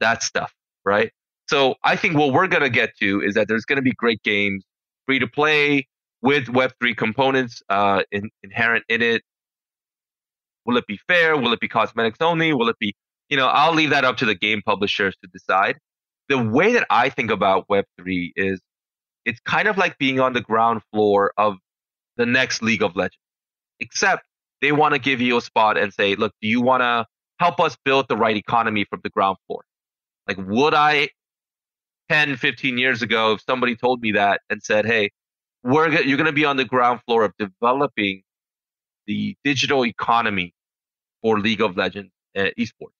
that 0.00 0.22
stuff, 0.22 0.52
right? 0.84 1.10
So 1.48 1.76
I 1.82 1.96
think 1.96 2.16
what 2.16 2.32
we're 2.32 2.48
going 2.48 2.62
to 2.62 2.70
get 2.70 2.96
to 3.00 3.22
is 3.22 3.34
that 3.34 3.48
there's 3.48 3.64
going 3.64 3.76
to 3.76 3.82
be 3.82 3.92
great 3.92 4.22
games, 4.22 4.64
free 5.06 5.18
to 5.18 5.26
play 5.26 5.86
with 6.22 6.46
Web3 6.46 6.96
components 6.96 7.62
uh, 7.68 8.02
in, 8.10 8.30
inherent 8.42 8.84
in 8.88 9.00
it. 9.00 9.22
Will 10.64 10.76
it 10.76 10.86
be 10.86 10.98
fair? 11.06 11.36
Will 11.36 11.52
it 11.52 11.60
be 11.60 11.68
cosmetics 11.68 12.18
only? 12.20 12.52
Will 12.52 12.68
it 12.68 12.78
be, 12.80 12.94
you 13.28 13.36
know, 13.36 13.46
I'll 13.46 13.74
leave 13.74 13.90
that 13.90 14.04
up 14.04 14.16
to 14.18 14.24
the 14.24 14.34
game 14.34 14.60
publishers 14.66 15.14
to 15.22 15.28
decide. 15.32 15.78
The 16.28 16.42
way 16.42 16.72
that 16.72 16.86
I 16.90 17.08
think 17.08 17.30
about 17.30 17.68
Web3 17.68 18.32
is 18.34 18.60
it's 19.24 19.38
kind 19.40 19.68
of 19.68 19.78
like 19.78 19.96
being 19.98 20.18
on 20.18 20.32
the 20.32 20.40
ground 20.40 20.82
floor 20.92 21.32
of 21.36 21.56
the 22.16 22.26
next 22.26 22.62
League 22.62 22.82
of 22.82 22.96
Legends. 22.96 23.18
Except 23.80 24.24
they 24.62 24.72
want 24.72 24.94
to 24.94 25.00
give 25.00 25.20
you 25.20 25.36
a 25.36 25.40
spot 25.40 25.76
and 25.76 25.92
say, 25.92 26.14
look, 26.16 26.32
do 26.40 26.48
you 26.48 26.60
want 26.62 26.82
to 26.82 27.06
help 27.40 27.60
us 27.60 27.76
build 27.84 28.06
the 28.08 28.16
right 28.16 28.36
economy 28.36 28.84
from 28.88 29.00
the 29.04 29.10
ground 29.10 29.36
floor? 29.46 29.62
Like, 30.28 30.38
would 30.38 30.74
I 30.74 31.08
10, 32.10 32.36
15 32.36 32.78
years 32.78 33.02
ago, 33.02 33.32
if 33.32 33.42
somebody 33.42 33.76
told 33.76 34.00
me 34.00 34.12
that 34.12 34.40
and 34.50 34.62
said, 34.62 34.86
hey, 34.86 35.10
we're 35.62 35.90
go- 35.90 36.00
you're 36.00 36.16
going 36.16 36.26
to 36.26 36.32
be 36.32 36.44
on 36.44 36.56
the 36.56 36.64
ground 36.64 37.00
floor 37.06 37.24
of 37.24 37.32
developing 37.38 38.22
the 39.06 39.36
digital 39.44 39.84
economy 39.84 40.54
for 41.22 41.38
League 41.40 41.60
of 41.60 41.76
Legends 41.76 42.12
uh, 42.36 42.48
esports. 42.58 42.92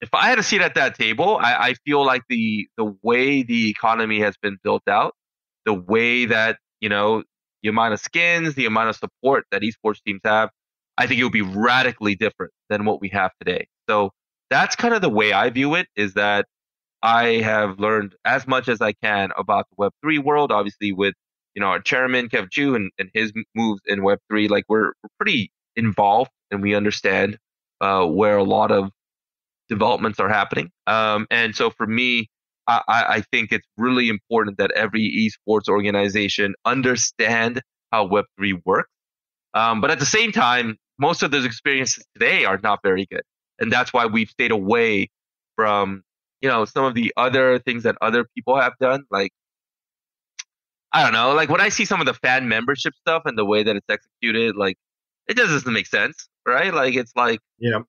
If 0.00 0.12
I 0.14 0.28
had 0.28 0.38
a 0.38 0.42
seat 0.42 0.60
at 0.62 0.74
that 0.74 0.96
table, 0.96 1.38
I, 1.40 1.68
I 1.68 1.74
feel 1.86 2.04
like 2.04 2.22
the 2.28 2.68
the 2.76 2.96
way 3.02 3.42
the 3.42 3.70
economy 3.70 4.20
has 4.20 4.36
been 4.42 4.58
built 4.64 4.82
out, 4.88 5.14
the 5.64 5.74
way 5.74 6.26
that 6.26 6.58
you 6.80 6.88
know 6.88 7.22
the 7.62 7.68
amount 7.68 7.94
of 7.94 8.00
skins, 8.00 8.54
the 8.54 8.66
amount 8.66 8.90
of 8.90 8.96
support 8.96 9.44
that 9.50 9.62
esports 9.62 10.02
teams 10.04 10.20
have, 10.24 10.50
I 10.98 11.06
think 11.06 11.20
it 11.20 11.24
would 11.24 11.32
be 11.32 11.42
radically 11.42 12.14
different 12.14 12.52
than 12.68 12.84
what 12.84 13.00
we 13.00 13.08
have 13.10 13.30
today. 13.40 13.66
So 13.88 14.10
that's 14.50 14.76
kind 14.76 14.94
of 14.94 15.00
the 15.00 15.08
way 15.08 15.32
I 15.32 15.50
view 15.50 15.74
it. 15.74 15.86
Is 15.96 16.14
that 16.14 16.46
I 17.02 17.40
have 17.42 17.80
learned 17.80 18.14
as 18.24 18.46
much 18.46 18.68
as 18.68 18.80
I 18.80 18.92
can 18.92 19.30
about 19.36 19.66
the 19.70 19.90
Web3 20.04 20.22
world. 20.22 20.52
Obviously, 20.52 20.92
with 20.92 21.14
you 21.54 21.60
know 21.60 21.68
our 21.68 21.80
chairman 21.80 22.28
Kevin 22.28 22.48
Chou 22.50 22.74
and, 22.74 22.90
and 22.98 23.10
his 23.14 23.32
moves 23.54 23.80
in 23.86 24.00
Web3, 24.00 24.48
like 24.50 24.64
we're, 24.68 24.92
we're 25.02 25.10
pretty 25.18 25.50
involved 25.76 26.30
and 26.50 26.62
we 26.62 26.74
understand 26.74 27.38
uh, 27.80 28.04
where 28.04 28.36
a 28.36 28.44
lot 28.44 28.70
of 28.70 28.90
developments 29.68 30.20
are 30.20 30.28
happening. 30.28 30.70
Um, 30.86 31.26
and 31.30 31.56
so 31.56 31.70
for 31.70 31.86
me, 31.86 32.28
I, 32.88 33.04
I 33.16 33.22
think 33.32 33.52
it's 33.52 33.66
really 33.76 34.08
important 34.08 34.58
that 34.58 34.70
every 34.72 35.30
esports 35.48 35.68
organization 35.68 36.54
understand 36.64 37.62
how 37.90 38.08
Web3 38.08 38.62
works. 38.64 38.90
Um, 39.54 39.80
but 39.80 39.90
at 39.90 39.98
the 39.98 40.06
same 40.06 40.32
time, 40.32 40.76
most 40.98 41.22
of 41.22 41.30
those 41.30 41.44
experiences 41.44 42.04
today 42.14 42.44
are 42.44 42.58
not 42.62 42.80
very 42.82 43.06
good. 43.06 43.22
And 43.58 43.70
that's 43.70 43.92
why 43.92 44.06
we've 44.06 44.28
stayed 44.28 44.50
away 44.50 45.10
from, 45.56 46.02
you 46.40 46.48
know, 46.48 46.64
some 46.64 46.84
of 46.84 46.94
the 46.94 47.12
other 47.16 47.58
things 47.58 47.82
that 47.82 47.96
other 48.00 48.24
people 48.34 48.58
have 48.58 48.72
done. 48.80 49.04
Like, 49.10 49.32
I 50.92 51.02
don't 51.02 51.12
know, 51.12 51.32
like 51.32 51.48
when 51.48 51.60
I 51.60 51.68
see 51.70 51.84
some 51.84 52.00
of 52.00 52.06
the 52.06 52.14
fan 52.14 52.48
membership 52.48 52.94
stuff 52.94 53.22
and 53.24 53.36
the 53.36 53.44
way 53.44 53.62
that 53.62 53.76
it's 53.76 53.88
executed, 53.88 54.56
like 54.56 54.76
it 55.26 55.36
just 55.36 55.50
doesn't 55.50 55.72
make 55.72 55.86
sense, 55.86 56.28
right? 56.46 56.72
Like 56.72 56.94
it's 56.94 57.12
like, 57.16 57.40
yeah, 57.58 57.80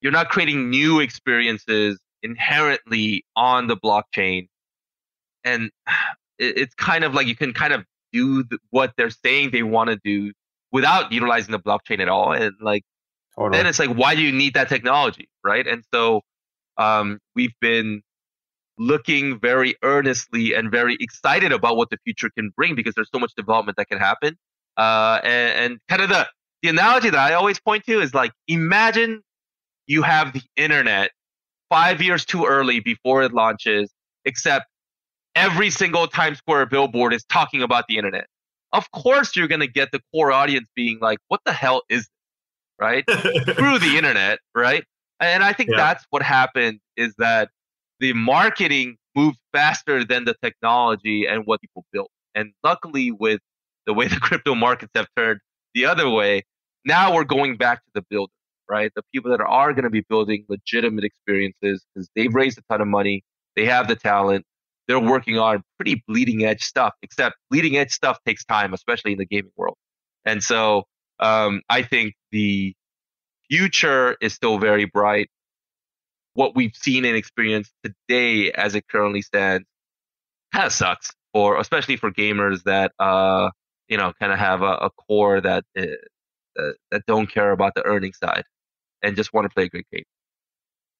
you're 0.00 0.12
not 0.12 0.28
creating 0.28 0.68
new 0.68 1.00
experiences 1.00 1.98
inherently 2.22 3.24
on 3.36 3.66
the 3.66 3.76
blockchain. 3.76 4.48
And 5.44 5.70
it's 6.38 6.74
kind 6.74 7.04
of 7.04 7.14
like 7.14 7.26
you 7.26 7.36
can 7.36 7.52
kind 7.52 7.72
of 7.72 7.84
do 8.12 8.44
what 8.70 8.92
they're 8.96 9.10
saying 9.10 9.50
they 9.50 9.62
want 9.62 9.90
to 9.90 9.98
do 10.04 10.32
without 10.70 11.12
utilizing 11.12 11.52
the 11.52 11.58
blockchain 11.58 12.00
at 12.00 12.08
all. 12.08 12.32
And 12.32 12.54
like, 12.60 12.82
totally. 13.36 13.58
then 13.58 13.66
it's 13.66 13.78
like, 13.78 13.90
why 13.90 14.14
do 14.14 14.22
you 14.22 14.32
need 14.32 14.54
that 14.54 14.68
technology? 14.68 15.28
Right. 15.44 15.66
And 15.66 15.84
so 15.92 16.22
um, 16.76 17.18
we've 17.34 17.54
been 17.60 18.02
looking 18.78 19.38
very 19.38 19.76
earnestly 19.82 20.54
and 20.54 20.70
very 20.70 20.96
excited 20.98 21.52
about 21.52 21.76
what 21.76 21.90
the 21.90 21.98
future 22.04 22.30
can 22.36 22.50
bring 22.56 22.74
because 22.74 22.94
there's 22.94 23.10
so 23.12 23.18
much 23.18 23.32
development 23.36 23.76
that 23.76 23.88
can 23.88 23.98
happen. 23.98 24.36
Uh, 24.76 25.20
and, 25.22 25.72
and 25.72 25.78
kind 25.88 26.02
of 26.02 26.08
the, 26.08 26.26
the 26.62 26.68
analogy 26.68 27.10
that 27.10 27.18
I 27.18 27.34
always 27.34 27.60
point 27.60 27.84
to 27.84 28.00
is 28.00 28.14
like, 28.14 28.32
imagine 28.48 29.22
you 29.86 30.02
have 30.02 30.32
the 30.32 30.42
internet 30.56 31.10
five 31.72 32.02
years 32.02 32.26
too 32.26 32.44
early 32.44 32.80
before 32.80 33.22
it 33.22 33.32
launches, 33.32 33.90
except 34.26 34.66
every 35.34 35.70
single 35.70 36.06
Times 36.06 36.36
Square 36.36 36.66
billboard 36.66 37.14
is 37.14 37.24
talking 37.24 37.62
about 37.62 37.86
the 37.88 37.96
internet. 37.96 38.26
Of 38.74 38.90
course, 38.90 39.34
you're 39.34 39.48
going 39.48 39.62
to 39.62 39.66
get 39.66 39.90
the 39.90 40.00
core 40.12 40.32
audience 40.32 40.68
being 40.76 40.98
like, 41.00 41.18
what 41.28 41.40
the 41.46 41.52
hell 41.52 41.80
is 41.88 42.02
this? 42.02 42.08
Right? 42.78 43.04
Through 43.08 43.78
the 43.78 43.94
internet, 43.96 44.40
right? 44.54 44.84
And 45.18 45.42
I 45.42 45.54
think 45.54 45.70
yeah. 45.70 45.78
that's 45.78 46.04
what 46.10 46.22
happened 46.22 46.80
is 46.98 47.14
that 47.16 47.48
the 48.00 48.12
marketing 48.12 48.96
moved 49.16 49.38
faster 49.54 50.04
than 50.04 50.26
the 50.26 50.34
technology 50.42 51.26
and 51.26 51.46
what 51.46 51.62
people 51.62 51.86
built. 51.90 52.10
And 52.34 52.52
luckily, 52.62 53.12
with 53.12 53.40
the 53.86 53.94
way 53.94 54.08
the 54.08 54.20
crypto 54.20 54.54
markets 54.54 54.92
have 54.94 55.06
turned 55.16 55.40
the 55.74 55.86
other 55.86 56.10
way, 56.10 56.42
now 56.84 57.14
we're 57.14 57.24
going 57.24 57.56
back 57.56 57.78
to 57.78 57.90
the 57.94 58.02
builder, 58.10 58.32
right? 58.72 58.90
The 58.96 59.02
people 59.12 59.30
that 59.30 59.40
are 59.42 59.74
going 59.74 59.84
to 59.84 59.90
be 59.90 60.00
building 60.00 60.46
legitimate 60.48 61.04
experiences 61.04 61.84
because 61.94 62.08
they've 62.16 62.34
raised 62.34 62.58
a 62.58 62.62
ton 62.70 62.80
of 62.80 62.88
money, 62.88 63.22
they 63.54 63.66
have 63.66 63.86
the 63.86 63.96
talent, 63.96 64.46
they're 64.88 64.98
working 64.98 65.38
on 65.38 65.62
pretty 65.78 66.02
bleeding 66.08 66.44
edge 66.44 66.62
stuff, 66.62 66.94
except 67.02 67.36
bleeding 67.50 67.76
edge 67.76 67.90
stuff 67.92 68.18
takes 68.26 68.46
time, 68.46 68.72
especially 68.72 69.12
in 69.12 69.18
the 69.18 69.26
gaming 69.26 69.52
world. 69.56 69.76
And 70.24 70.42
so 70.42 70.84
um, 71.20 71.60
I 71.68 71.82
think 71.82 72.14
the 72.30 72.74
future 73.50 74.16
is 74.22 74.32
still 74.32 74.58
very 74.58 74.86
bright. 74.86 75.28
What 76.32 76.56
we've 76.56 76.74
seen 76.74 77.04
and 77.04 77.14
experienced 77.14 77.72
today, 77.84 78.52
as 78.52 78.74
it 78.74 78.88
currently 78.88 79.20
stands, 79.20 79.66
kind 80.54 80.66
of 80.66 80.72
sucks 80.72 81.10
for, 81.34 81.60
especially 81.60 81.98
for 81.98 82.10
gamers 82.10 82.62
that, 82.62 82.92
uh, 82.98 83.50
you 83.88 83.98
know, 83.98 84.14
kind 84.18 84.32
of 84.32 84.38
have 84.38 84.62
a, 84.62 84.72
a 84.86 84.90
core 84.90 85.42
that 85.42 85.64
uh, 85.78 85.82
uh, 86.58 86.72
that 86.90 87.02
don't 87.06 87.28
care 87.28 87.50
about 87.50 87.74
the 87.74 87.84
earning 87.84 88.12
side 88.12 88.44
and 89.02 89.16
just 89.16 89.32
want 89.32 89.48
to 89.48 89.54
play 89.54 89.64
a 89.64 89.68
good 89.68 89.84
game. 89.92 90.04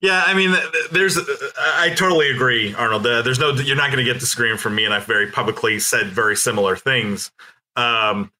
Yeah, 0.02 0.24
I 0.26 0.34
mean, 0.34 0.52
there's. 0.90 1.16
I 1.56 1.90
totally 1.90 2.28
agree, 2.30 2.74
Arnold. 2.74 3.04
There's 3.04 3.38
no. 3.38 3.52
You're 3.52 3.76
not 3.76 3.92
going 3.92 4.04
to 4.04 4.12
get 4.12 4.18
the 4.18 4.26
scream 4.26 4.56
from 4.56 4.74
me, 4.74 4.84
and 4.84 4.92
I've 4.92 5.06
very 5.06 5.30
publicly 5.30 5.78
said 5.78 6.08
very 6.08 6.34
similar 6.34 6.74
things. 6.74 7.30
Um, 7.76 8.32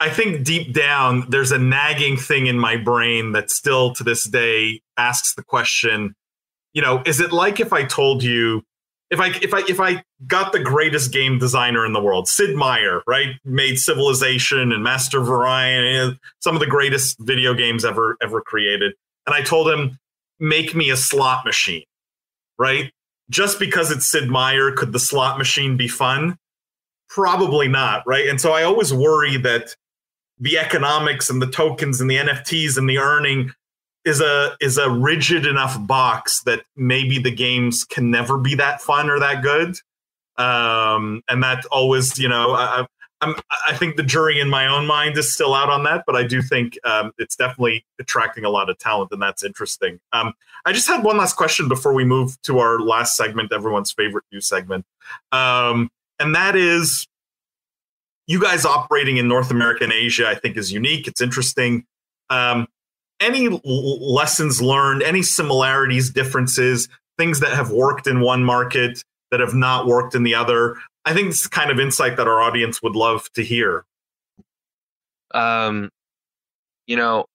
I 0.00 0.08
think 0.08 0.44
deep 0.44 0.72
down, 0.72 1.26
there's 1.28 1.52
a 1.52 1.58
nagging 1.58 2.16
thing 2.16 2.46
in 2.46 2.58
my 2.58 2.78
brain 2.78 3.32
that 3.32 3.50
still 3.50 3.92
to 3.94 4.02
this 4.02 4.24
day 4.24 4.80
asks 4.96 5.34
the 5.34 5.42
question. 5.42 6.14
You 6.72 6.80
know, 6.80 7.02
is 7.04 7.20
it 7.20 7.32
like 7.32 7.60
if 7.60 7.74
I 7.74 7.84
told 7.84 8.22
you, 8.22 8.64
if 9.10 9.20
I 9.20 9.28
if 9.42 9.52
I 9.52 9.60
if 9.68 9.78
I 9.78 10.02
got 10.26 10.52
the 10.52 10.58
greatest 10.58 11.12
game 11.12 11.38
designer 11.38 11.84
in 11.84 11.92
the 11.92 12.00
world, 12.00 12.28
Sid 12.28 12.56
Meier, 12.56 13.02
right, 13.06 13.36
made 13.44 13.78
Civilization 13.78 14.72
and 14.72 14.82
Master 14.82 15.20
of 15.20 15.28
Orion, 15.28 16.18
some 16.40 16.56
of 16.56 16.60
the 16.60 16.66
greatest 16.66 17.18
video 17.20 17.52
games 17.52 17.84
ever 17.84 18.16
ever 18.22 18.40
created, 18.40 18.94
and 19.26 19.34
I 19.34 19.42
told 19.42 19.68
him 19.68 19.98
make 20.38 20.74
me 20.74 20.90
a 20.90 20.96
slot 20.96 21.44
machine, 21.44 21.84
right? 22.58 22.90
Just 23.28 23.58
because 23.58 23.90
it's 23.90 24.10
Sid 24.10 24.28
Meier, 24.28 24.72
could 24.72 24.92
the 24.92 24.98
slot 24.98 25.38
machine 25.38 25.76
be 25.76 25.88
fun? 25.88 26.36
Probably 27.08 27.68
not, 27.68 28.02
right? 28.06 28.28
And 28.28 28.40
so 28.40 28.52
I 28.52 28.62
always 28.62 28.92
worry 28.92 29.36
that 29.38 29.74
the 30.38 30.58
economics 30.58 31.28
and 31.28 31.40
the 31.40 31.50
tokens 31.50 32.00
and 32.00 32.10
the 32.10 32.16
NFTs 32.16 32.78
and 32.78 32.88
the 32.88 32.98
earning 32.98 33.52
is 34.04 34.20
a 34.20 34.56
is 34.60 34.78
a 34.78 34.90
rigid 34.90 35.46
enough 35.46 35.76
box 35.86 36.42
that 36.44 36.62
maybe 36.74 37.18
the 37.18 37.30
games 37.30 37.84
can 37.84 38.10
never 38.10 38.38
be 38.38 38.54
that 38.54 38.80
fun 38.80 39.10
or 39.10 39.20
that 39.20 39.42
good. 39.42 39.76
Um, 40.38 41.22
and 41.28 41.42
that 41.42 41.66
always, 41.66 42.18
you 42.18 42.28
know, 42.28 42.54
I, 42.54 42.86
I'm, 43.20 43.34
I 43.68 43.74
think 43.74 43.96
the 43.96 44.02
jury 44.02 44.40
in 44.40 44.48
my 44.48 44.66
own 44.66 44.86
mind 44.86 45.16
is 45.18 45.32
still 45.32 45.54
out 45.54 45.68
on 45.68 45.82
that, 45.84 46.04
but 46.06 46.16
I 46.16 46.22
do 46.22 46.40
think 46.40 46.78
um, 46.84 47.12
it's 47.18 47.36
definitely 47.36 47.84
attracting 47.98 48.44
a 48.44 48.50
lot 48.50 48.70
of 48.70 48.78
talent, 48.78 49.10
and 49.12 49.20
that's 49.20 49.44
interesting. 49.44 50.00
Um, 50.12 50.32
I 50.64 50.72
just 50.72 50.88
had 50.88 51.04
one 51.04 51.18
last 51.18 51.36
question 51.36 51.68
before 51.68 51.92
we 51.92 52.04
move 52.04 52.40
to 52.42 52.58
our 52.58 52.80
last 52.80 53.16
segment, 53.16 53.52
everyone's 53.52 53.92
favorite 53.92 54.24
new 54.32 54.40
segment, 54.40 54.86
um, 55.32 55.90
and 56.18 56.34
that 56.34 56.56
is 56.56 57.06
you 58.26 58.40
guys 58.40 58.64
operating 58.64 59.16
in 59.16 59.28
North 59.28 59.50
America 59.50 59.84
and 59.84 59.92
Asia. 59.92 60.28
I 60.28 60.34
think 60.34 60.56
is 60.56 60.72
unique. 60.72 61.06
It's 61.06 61.20
interesting. 61.20 61.84
Um, 62.30 62.68
any 63.20 63.46
l- 63.46 63.60
lessons 64.14 64.62
learned? 64.62 65.02
Any 65.02 65.22
similarities, 65.22 66.10
differences, 66.10 66.88
things 67.18 67.40
that 67.40 67.52
have 67.52 67.70
worked 67.70 68.06
in 68.06 68.20
one 68.20 68.44
market 68.44 69.02
that 69.30 69.40
have 69.40 69.54
not 69.54 69.86
worked 69.86 70.14
in 70.14 70.22
the 70.22 70.34
other? 70.34 70.76
I 71.04 71.14
think 71.14 71.28
it's 71.28 71.44
the 71.44 71.48
kind 71.48 71.70
of 71.70 71.80
insight 71.80 72.16
that 72.16 72.28
our 72.28 72.40
audience 72.40 72.82
would 72.82 72.96
love 72.96 73.30
to 73.34 73.42
hear. 73.42 73.84
Um, 75.32 75.90
you 76.86 76.96
know, 76.96 77.26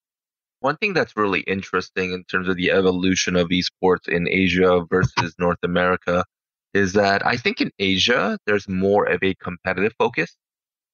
one 0.60 0.78
thing 0.78 0.94
that's 0.94 1.16
really 1.16 1.42
interesting 1.42 2.12
in 2.12 2.24
terms 2.26 2.48
of 2.48 2.58
the 2.58 2.72
evolution 2.72 3.36
of 3.36 3.50
esports 3.50 4.08
in 4.08 4.28
Asia 4.28 4.84
versus 4.90 5.36
North 5.40 5.60
America 5.64 6.26
is 6.74 6.94
that 6.94 7.26
I 7.26 7.38
think 7.38 7.62
in 7.62 7.72
Asia 7.80 8.38
there's 8.46 8.68
more 8.68 9.06
of 9.06 9.20
a 9.24 9.34
competitive 9.36 9.94
focus, 9.98 10.36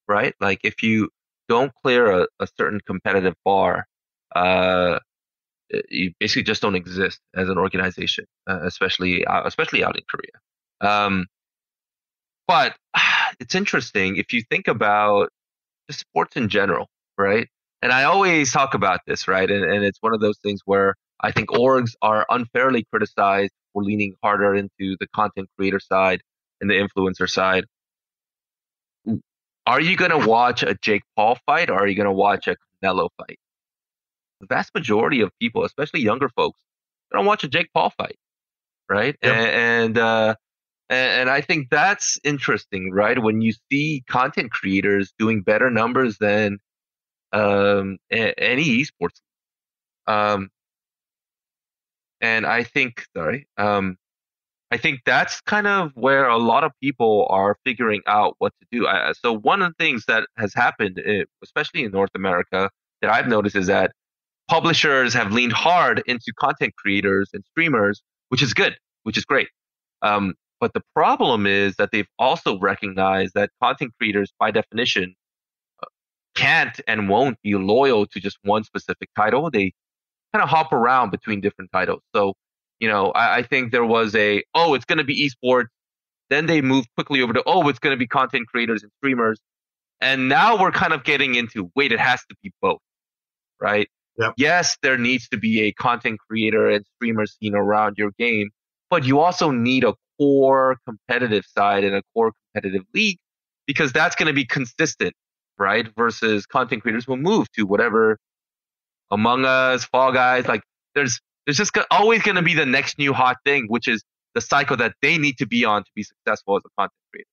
right? 0.06 0.34
Like 0.40 0.60
if 0.62 0.82
you 0.82 1.08
don't 1.48 1.72
clear 1.82 2.10
a, 2.10 2.26
a 2.38 2.46
certain 2.56 2.80
competitive 2.86 3.34
bar, 3.44 3.86
uh, 4.34 4.98
you 5.88 6.12
basically 6.20 6.44
just 6.44 6.62
don't 6.62 6.74
exist 6.74 7.20
as 7.34 7.48
an 7.48 7.58
organization, 7.58 8.26
uh, 8.48 8.60
especially 8.62 9.24
uh, 9.24 9.42
especially 9.44 9.82
out 9.82 9.96
in 9.96 10.04
Korea. 10.08 10.32
Um, 10.82 11.26
but 12.46 12.76
it's 13.40 13.54
interesting 13.54 14.16
if 14.16 14.32
you 14.32 14.42
think 14.50 14.68
about 14.68 15.30
just 15.88 16.00
sports 16.00 16.36
in 16.36 16.48
general, 16.48 16.88
right? 17.16 17.48
And 17.80 17.92
I 17.92 18.04
always 18.04 18.52
talk 18.52 18.74
about 18.74 19.00
this, 19.06 19.26
right? 19.26 19.50
And, 19.50 19.64
and 19.64 19.84
it's 19.84 19.98
one 20.00 20.14
of 20.14 20.20
those 20.20 20.38
things 20.38 20.60
where 20.64 20.94
I 21.20 21.32
think 21.32 21.50
orgs 21.50 21.92
are 22.02 22.26
unfairly 22.28 22.84
criticized 22.90 23.52
for 23.72 23.82
leaning 23.82 24.14
harder 24.22 24.54
into 24.54 24.96
the 25.00 25.06
content 25.14 25.48
creator 25.56 25.80
side 25.80 26.20
and 26.60 26.70
the 26.70 26.74
influencer 26.74 27.28
side. 27.28 27.64
Are 29.66 29.80
you 29.80 29.96
going 29.96 30.10
to 30.10 30.26
watch 30.26 30.62
a 30.62 30.76
Jake 30.80 31.02
Paul 31.16 31.38
fight 31.46 31.70
or 31.70 31.74
are 31.74 31.86
you 31.86 31.94
going 31.94 32.08
to 32.08 32.12
watch 32.12 32.48
a 32.48 32.56
Canelo 32.82 33.08
fight? 33.16 33.38
The 34.40 34.46
vast 34.46 34.74
majority 34.74 35.20
of 35.20 35.30
people, 35.40 35.64
especially 35.64 36.00
younger 36.00 36.28
folks, 36.28 36.60
they 37.10 37.18
don't 37.18 37.26
watch 37.26 37.44
a 37.44 37.48
Jake 37.48 37.68
Paul 37.72 37.92
fight, 37.96 38.16
right? 38.88 39.16
Yep. 39.22 39.34
And, 39.34 39.46
and 39.46 39.98
uh, 39.98 40.34
and, 40.92 41.30
I 41.30 41.40
think 41.40 41.68
that's 41.70 42.18
interesting, 42.24 42.90
right? 42.92 43.18
When 43.18 43.40
you 43.40 43.52
see 43.70 44.04
content 44.08 44.50
creators 44.50 45.12
doing 45.18 45.42
better 45.42 45.70
numbers 45.70 46.18
than 46.18 46.58
um, 47.32 47.98
any 48.10 48.84
esports. 48.84 49.20
Um, 50.06 50.50
and 52.20 52.46
I 52.46 52.62
think, 52.62 53.04
sorry, 53.16 53.48
um, 53.56 53.96
I 54.70 54.76
think 54.76 55.00
that's 55.04 55.40
kind 55.42 55.66
of 55.66 55.92
where 55.94 56.28
a 56.28 56.38
lot 56.38 56.64
of 56.64 56.72
people 56.80 57.26
are 57.28 57.58
figuring 57.64 58.00
out 58.06 58.36
what 58.38 58.52
to 58.60 58.66
do. 58.70 58.86
I, 58.86 59.12
so 59.12 59.32
one 59.36 59.60
of 59.60 59.74
the 59.76 59.84
things 59.84 60.06
that 60.06 60.26
has 60.38 60.54
happened, 60.54 61.00
eh, 61.04 61.24
especially 61.42 61.84
in 61.84 61.92
North 61.92 62.10
America, 62.14 62.70
that 63.02 63.10
I've 63.10 63.28
noticed 63.28 63.56
is 63.56 63.66
that 63.66 63.92
publishers 64.48 65.12
have 65.14 65.32
leaned 65.32 65.52
hard 65.52 66.02
into 66.06 66.32
content 66.38 66.74
creators 66.76 67.30
and 67.34 67.44
streamers, 67.50 68.02
which 68.28 68.42
is 68.42 68.54
good, 68.54 68.76
which 69.02 69.18
is 69.18 69.24
great. 69.24 69.48
Um, 70.00 70.34
but 70.62 70.74
the 70.74 70.82
problem 70.94 71.44
is 71.44 71.74
that 71.74 71.90
they've 71.90 72.06
also 72.20 72.56
recognized 72.60 73.34
that 73.34 73.50
content 73.60 73.90
creators, 73.98 74.32
by 74.38 74.52
definition, 74.52 75.16
uh, 75.82 75.86
can't 76.36 76.80
and 76.86 77.08
won't 77.08 77.36
be 77.42 77.56
loyal 77.56 78.06
to 78.06 78.20
just 78.20 78.38
one 78.44 78.62
specific 78.62 79.08
title. 79.16 79.50
They 79.50 79.72
kind 80.32 80.40
of 80.40 80.48
hop 80.48 80.72
around 80.72 81.10
between 81.10 81.40
different 81.40 81.72
titles. 81.72 82.00
So, 82.14 82.34
you 82.78 82.86
know, 82.86 83.10
I, 83.10 83.38
I 83.38 83.42
think 83.42 83.72
there 83.72 83.84
was 83.84 84.14
a, 84.14 84.44
oh, 84.54 84.74
it's 84.74 84.84
going 84.84 84.98
to 84.98 85.04
be 85.04 85.28
esports. 85.28 85.66
Then 86.30 86.46
they 86.46 86.60
moved 86.60 86.86
quickly 86.94 87.22
over 87.22 87.32
to, 87.32 87.42
oh, 87.44 87.68
it's 87.68 87.80
going 87.80 87.96
to 87.96 87.98
be 87.98 88.06
content 88.06 88.46
creators 88.46 88.84
and 88.84 88.92
streamers. 88.98 89.40
And 90.00 90.28
now 90.28 90.62
we're 90.62 90.70
kind 90.70 90.92
of 90.92 91.02
getting 91.02 91.34
into, 91.34 91.72
wait, 91.74 91.90
it 91.90 91.98
has 91.98 92.20
to 92.28 92.36
be 92.40 92.52
both, 92.62 92.78
right? 93.60 93.88
Yep. 94.16 94.34
Yes, 94.36 94.76
there 94.80 94.96
needs 94.96 95.28
to 95.30 95.38
be 95.38 95.62
a 95.62 95.72
content 95.72 96.20
creator 96.20 96.70
and 96.70 96.84
streamer 96.94 97.26
scene 97.26 97.56
around 97.56 97.96
your 97.98 98.12
game, 98.16 98.50
but 98.90 99.02
you 99.02 99.18
also 99.18 99.50
need 99.50 99.82
a 99.82 99.94
core 100.22 100.76
competitive 100.86 101.44
side 101.46 101.84
in 101.84 101.94
a 101.94 102.02
core 102.14 102.32
competitive 102.54 102.84
league 102.94 103.18
because 103.66 103.92
that's 103.92 104.16
going 104.16 104.28
to 104.28 104.32
be 104.32 104.44
consistent, 104.44 105.14
right? 105.58 105.88
Versus 105.96 106.46
content 106.46 106.82
creators 106.82 107.08
will 107.08 107.16
move 107.16 107.50
to 107.52 107.64
whatever 107.64 108.18
Among 109.10 109.44
Us, 109.44 109.84
Fall 109.84 110.12
Guys, 110.12 110.46
like 110.46 110.62
there's 110.94 111.20
there's 111.46 111.56
just 111.56 111.76
always 111.90 112.22
going 112.22 112.36
to 112.36 112.42
be 112.42 112.54
the 112.54 112.66
next 112.66 112.98
new 112.98 113.12
hot 113.12 113.36
thing, 113.44 113.66
which 113.68 113.88
is 113.88 114.02
the 114.34 114.40
cycle 114.40 114.76
that 114.76 114.94
they 115.02 115.18
need 115.18 115.38
to 115.38 115.46
be 115.46 115.64
on 115.64 115.82
to 115.82 115.90
be 115.94 116.04
successful 116.04 116.56
as 116.56 116.62
a 116.64 116.70
content 116.80 116.92
creator, 117.12 117.28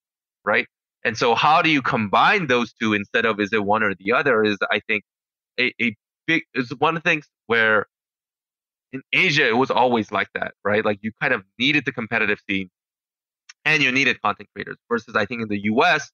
right? 0.46 0.68
And 1.06 1.18
so, 1.18 1.36
how 1.36 1.62
do 1.62 1.70
you 1.70 1.82
combine 1.82 2.48
those 2.48 2.74
two 2.74 2.94
instead 2.94 3.26
of 3.26 3.40
is 3.40 3.54
it 3.54 3.64
one 3.64 3.84
or 3.84 3.94
the 3.96 4.14
other? 4.14 4.44
Is 4.44 4.58
I 4.72 4.82
think 4.88 5.04
a, 5.60 5.74
a 5.82 5.96
big 6.28 6.44
is 6.56 6.72
one 6.80 6.98
of 6.98 7.04
the 7.04 7.10
things 7.10 7.28
where 7.48 7.88
in 8.94 9.02
Asia 9.14 9.48
it 9.48 9.58
was 9.58 9.72
always 9.72 10.12
like 10.12 10.30
that, 10.36 10.54
right? 10.66 10.84
Like 10.84 11.00
you 11.02 11.12
kind 11.22 11.34
of 11.34 11.44
needed 11.60 11.86
the 11.86 11.92
competitive 11.92 12.40
scene 12.50 12.70
and 13.66 13.84
you 13.84 13.92
needed 13.92 14.22
content 14.22 14.50
creators. 14.54 14.78
Versus 14.90 15.16
I 15.16 15.26
think 15.26 15.42
in 15.42 15.48
the 15.48 15.62
US 15.64 16.10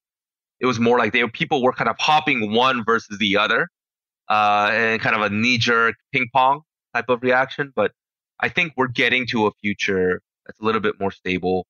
it 0.60 0.66
was 0.66 0.80
more 0.80 0.98
like 0.98 1.12
they 1.12 1.22
were, 1.22 1.30
people 1.30 1.62
were 1.62 1.72
kind 1.72 1.88
of 1.88 1.96
hopping 1.98 2.52
one 2.52 2.84
versus 2.84 3.18
the 3.18 3.36
other, 3.36 3.68
uh, 4.28 4.70
and 4.72 5.00
kind 5.00 5.14
of 5.14 5.22
a 5.22 5.30
knee 5.30 5.58
jerk 5.58 5.94
ping 6.12 6.26
pong 6.32 6.62
type 6.94 7.08
of 7.08 7.22
reaction. 7.22 7.72
But 7.74 7.92
I 8.40 8.48
think 8.48 8.72
we're 8.76 8.88
getting 8.88 9.26
to 9.28 9.46
a 9.46 9.50
future 9.60 10.20
that's 10.46 10.60
a 10.60 10.64
little 10.64 10.80
bit 10.80 10.98
more 10.98 11.10
stable. 11.10 11.66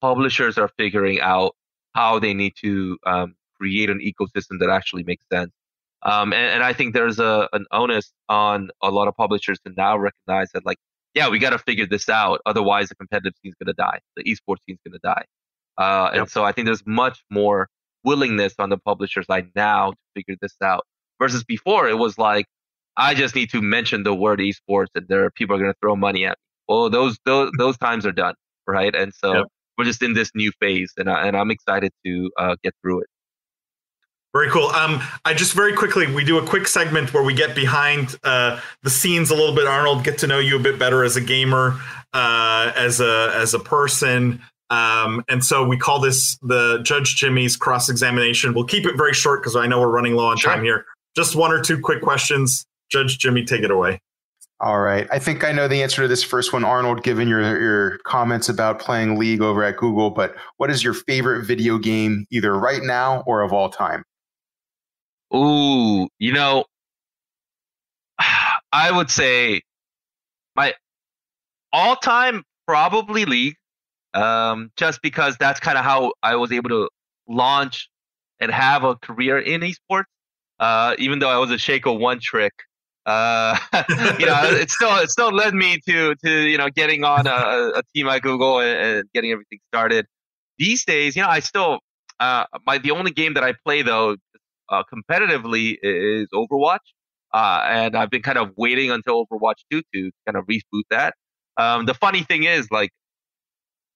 Publishers 0.00 0.58
are 0.58 0.70
figuring 0.76 1.20
out 1.20 1.54
how 1.94 2.18
they 2.18 2.34
need 2.34 2.52
to 2.60 2.98
um, 3.06 3.34
create 3.58 3.90
an 3.90 4.00
ecosystem 4.00 4.58
that 4.60 4.70
actually 4.70 5.04
makes 5.04 5.24
sense. 5.32 5.50
Um, 6.02 6.32
and, 6.32 6.54
and, 6.54 6.62
I 6.62 6.72
think 6.72 6.94
there's 6.94 7.18
a 7.18 7.48
an 7.52 7.66
onus 7.72 8.12
on 8.28 8.70
a 8.80 8.90
lot 8.90 9.08
of 9.08 9.16
publishers 9.16 9.58
to 9.66 9.72
now 9.76 9.98
recognize 9.98 10.48
that, 10.52 10.64
like, 10.64 10.78
yeah, 11.14 11.28
we 11.28 11.38
got 11.38 11.50
to 11.50 11.58
figure 11.58 11.86
this 11.86 12.08
out. 12.08 12.40
Otherwise, 12.46 12.88
the 12.88 12.94
competitive 12.94 13.32
scene's 13.42 13.54
going 13.62 13.66
to 13.68 13.74
die. 13.74 14.00
The 14.16 14.24
esports 14.24 14.58
scene's 14.66 14.80
going 14.86 14.92
to 14.92 15.00
die. 15.02 15.24
Uh, 15.76 16.10
yep. 16.12 16.22
And 16.22 16.30
so 16.30 16.44
I 16.44 16.52
think 16.52 16.66
there's 16.66 16.86
much 16.86 17.22
more 17.30 17.68
willingness 18.04 18.54
on 18.58 18.70
the 18.70 18.78
publisher 18.78 19.22
side 19.22 19.48
now 19.54 19.90
to 19.90 19.96
figure 20.14 20.36
this 20.40 20.54
out 20.62 20.84
versus 21.20 21.44
before 21.44 21.88
it 21.88 21.98
was 21.98 22.18
like, 22.18 22.46
I 22.96 23.14
just 23.14 23.34
need 23.34 23.50
to 23.50 23.62
mention 23.62 24.02
the 24.02 24.14
word 24.14 24.40
esports 24.40 24.88
and 24.94 25.06
there 25.08 25.24
are 25.24 25.30
people 25.30 25.56
are 25.56 25.58
going 25.58 25.72
to 25.72 25.78
throw 25.80 25.94
money 25.94 26.24
at 26.24 26.32
me. 26.32 26.34
Well, 26.68 26.90
those, 26.90 27.18
those, 27.24 27.50
those 27.56 27.78
times 27.78 28.04
are 28.06 28.12
done. 28.12 28.34
Right. 28.66 28.94
And 28.94 29.14
so 29.14 29.34
yep. 29.34 29.46
we're 29.76 29.84
just 29.84 30.02
in 30.02 30.14
this 30.14 30.30
new 30.34 30.52
phase 30.60 30.92
and, 30.96 31.08
I, 31.08 31.26
and 31.26 31.36
I'm 31.36 31.50
excited 31.50 31.92
to 32.04 32.30
uh, 32.38 32.56
get 32.62 32.74
through 32.82 33.00
it. 33.02 33.06
Very 34.34 34.50
cool. 34.50 34.66
Um, 34.66 35.00
I 35.24 35.32
just 35.32 35.54
very 35.54 35.72
quickly 35.72 36.12
we 36.12 36.22
do 36.22 36.38
a 36.38 36.46
quick 36.46 36.66
segment 36.66 37.14
where 37.14 37.22
we 37.22 37.32
get 37.32 37.54
behind 37.54 38.16
uh, 38.24 38.60
the 38.82 38.90
scenes 38.90 39.30
a 39.30 39.34
little 39.34 39.54
bit. 39.54 39.66
Arnold, 39.66 40.04
get 40.04 40.18
to 40.18 40.26
know 40.26 40.38
you 40.38 40.56
a 40.56 40.60
bit 40.60 40.78
better 40.78 41.02
as 41.02 41.16
a 41.16 41.20
gamer, 41.20 41.80
uh, 42.12 42.70
as 42.76 43.00
a 43.00 43.32
as 43.34 43.54
a 43.54 43.58
person, 43.58 44.40
um, 44.70 45.24
and 45.28 45.44
so 45.44 45.66
we 45.66 45.78
call 45.78 45.98
this 45.98 46.36
the 46.42 46.80
Judge 46.82 47.16
Jimmy's 47.16 47.56
cross 47.56 47.88
examination. 47.88 48.52
We'll 48.52 48.64
keep 48.64 48.84
it 48.84 48.96
very 48.96 49.14
short 49.14 49.40
because 49.40 49.56
I 49.56 49.66
know 49.66 49.80
we're 49.80 49.88
running 49.88 50.14
low 50.14 50.26
on 50.26 50.36
sure. 50.36 50.52
time 50.52 50.62
here. 50.62 50.84
Just 51.16 51.34
one 51.34 51.50
or 51.50 51.62
two 51.62 51.80
quick 51.80 52.02
questions. 52.02 52.66
Judge 52.90 53.18
Jimmy, 53.18 53.44
take 53.44 53.62
it 53.62 53.70
away. 53.70 54.00
All 54.60 54.80
right. 54.80 55.06
I 55.10 55.20
think 55.20 55.44
I 55.44 55.52
know 55.52 55.68
the 55.68 55.82
answer 55.82 56.02
to 56.02 56.08
this 56.08 56.24
first 56.24 56.52
one, 56.52 56.64
Arnold, 56.64 57.04
given 57.04 57.28
your, 57.28 57.40
your 57.60 57.98
comments 57.98 58.48
about 58.48 58.80
playing 58.80 59.16
League 59.16 59.40
over 59.40 59.62
at 59.62 59.76
Google. 59.76 60.10
But 60.10 60.34
what 60.56 60.68
is 60.68 60.82
your 60.82 60.94
favorite 60.94 61.44
video 61.44 61.78
game, 61.78 62.26
either 62.30 62.58
right 62.58 62.82
now 62.82 63.22
or 63.24 63.42
of 63.42 63.52
all 63.52 63.70
time? 63.70 64.04
Ooh, 65.34 66.08
you 66.18 66.32
know, 66.32 66.64
I 68.72 68.90
would 68.90 69.10
say 69.10 69.62
my 70.54 70.74
all 71.72 71.96
time 71.96 72.44
probably 72.66 73.24
League, 73.24 73.56
um, 74.14 74.70
just 74.76 75.00
because 75.02 75.36
that's 75.38 75.60
kind 75.60 75.78
of 75.78 75.84
how 75.84 76.12
I 76.22 76.36
was 76.36 76.52
able 76.52 76.70
to 76.70 76.88
launch 77.28 77.88
and 78.40 78.50
have 78.50 78.84
a 78.84 78.96
career 78.96 79.38
in 79.38 79.62
esports. 79.62 80.04
Uh, 80.58 80.96
even 80.98 81.18
though 81.20 81.30
I 81.30 81.38
was 81.38 81.50
a 81.50 81.54
Shaco 81.54 81.98
one 81.98 82.18
trick, 82.20 82.52
uh, 83.06 83.56
you 84.18 84.26
know, 84.26 84.42
it 84.44 84.70
still 84.70 84.96
it 84.96 85.08
still 85.10 85.32
led 85.32 85.54
me 85.54 85.78
to 85.88 86.14
to 86.16 86.30
you 86.30 86.58
know 86.58 86.68
getting 86.68 87.04
on 87.04 87.26
a, 87.26 87.78
a 87.78 87.82
team 87.94 88.08
at 88.08 88.22
Google 88.22 88.60
and, 88.60 88.78
and, 88.78 89.12
getting 89.14 89.30
everything 89.30 89.60
started. 89.72 90.06
These 90.58 90.84
days, 90.84 91.14
you 91.14 91.22
know, 91.22 91.28
I 91.28 91.40
still 91.40 91.78
uh, 92.20 92.44
my 92.66 92.78
the 92.78 92.90
only 92.90 93.12
game 93.12 93.34
that 93.34 93.44
I 93.44 93.54
play 93.64 93.82
though 93.82 94.16
uh, 94.70 94.82
competitively 94.92 95.76
is 95.82 96.28
Overwatch. 96.34 96.78
Uh, 97.32 97.62
and 97.68 97.96
I've 97.96 98.10
been 98.10 98.22
kind 98.22 98.38
of 98.38 98.52
waiting 98.56 98.90
until 98.90 99.26
Overwatch 99.26 99.64
2 99.70 99.82
to 99.94 100.10
kind 100.26 100.36
of 100.36 100.46
reboot 100.46 100.84
that. 100.90 101.14
Um, 101.56 101.86
the 101.86 101.94
funny 101.94 102.22
thing 102.22 102.44
is, 102.44 102.68
like, 102.70 102.90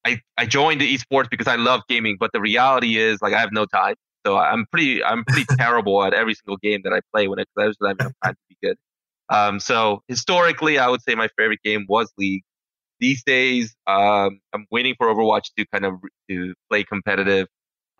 I, 0.04 0.20
I 0.36 0.46
joined 0.46 0.80
the 0.80 0.94
esports 0.94 1.30
because 1.30 1.46
I 1.46 1.56
love 1.56 1.82
gaming, 1.88 2.16
but 2.18 2.32
the 2.32 2.40
reality 2.40 2.98
is, 2.98 3.22
like, 3.22 3.32
I 3.32 3.40
have 3.40 3.52
no 3.52 3.64
time. 3.66 3.94
So 4.26 4.36
I'm 4.36 4.66
pretty 4.70 5.02
I'm 5.02 5.24
pretty 5.24 5.44
terrible 5.58 6.02
at 6.04 6.14
every 6.14 6.34
single 6.34 6.56
game 6.56 6.80
that 6.84 6.92
I 6.92 7.00
play 7.12 7.28
when 7.28 7.38
it 7.38 7.48
because 7.54 7.74
I 7.80 7.92
just 7.92 8.00
have 8.02 8.12
time 8.24 8.34
to 8.34 8.40
be 8.48 8.56
good. 8.62 8.76
Um, 9.28 9.60
so 9.60 10.02
historically, 10.08 10.78
I 10.78 10.88
would 10.88 11.02
say 11.02 11.14
my 11.14 11.28
favorite 11.36 11.60
game 11.64 11.86
was 11.88 12.12
League. 12.18 12.42
These 13.00 13.24
days, 13.24 13.74
um, 13.86 14.40
I'm 14.52 14.66
waiting 14.70 14.94
for 14.96 15.08
Overwatch 15.08 15.46
to 15.58 15.66
kind 15.72 15.84
of 15.84 15.94
to 16.30 16.54
play 16.70 16.84
competitive. 16.84 17.48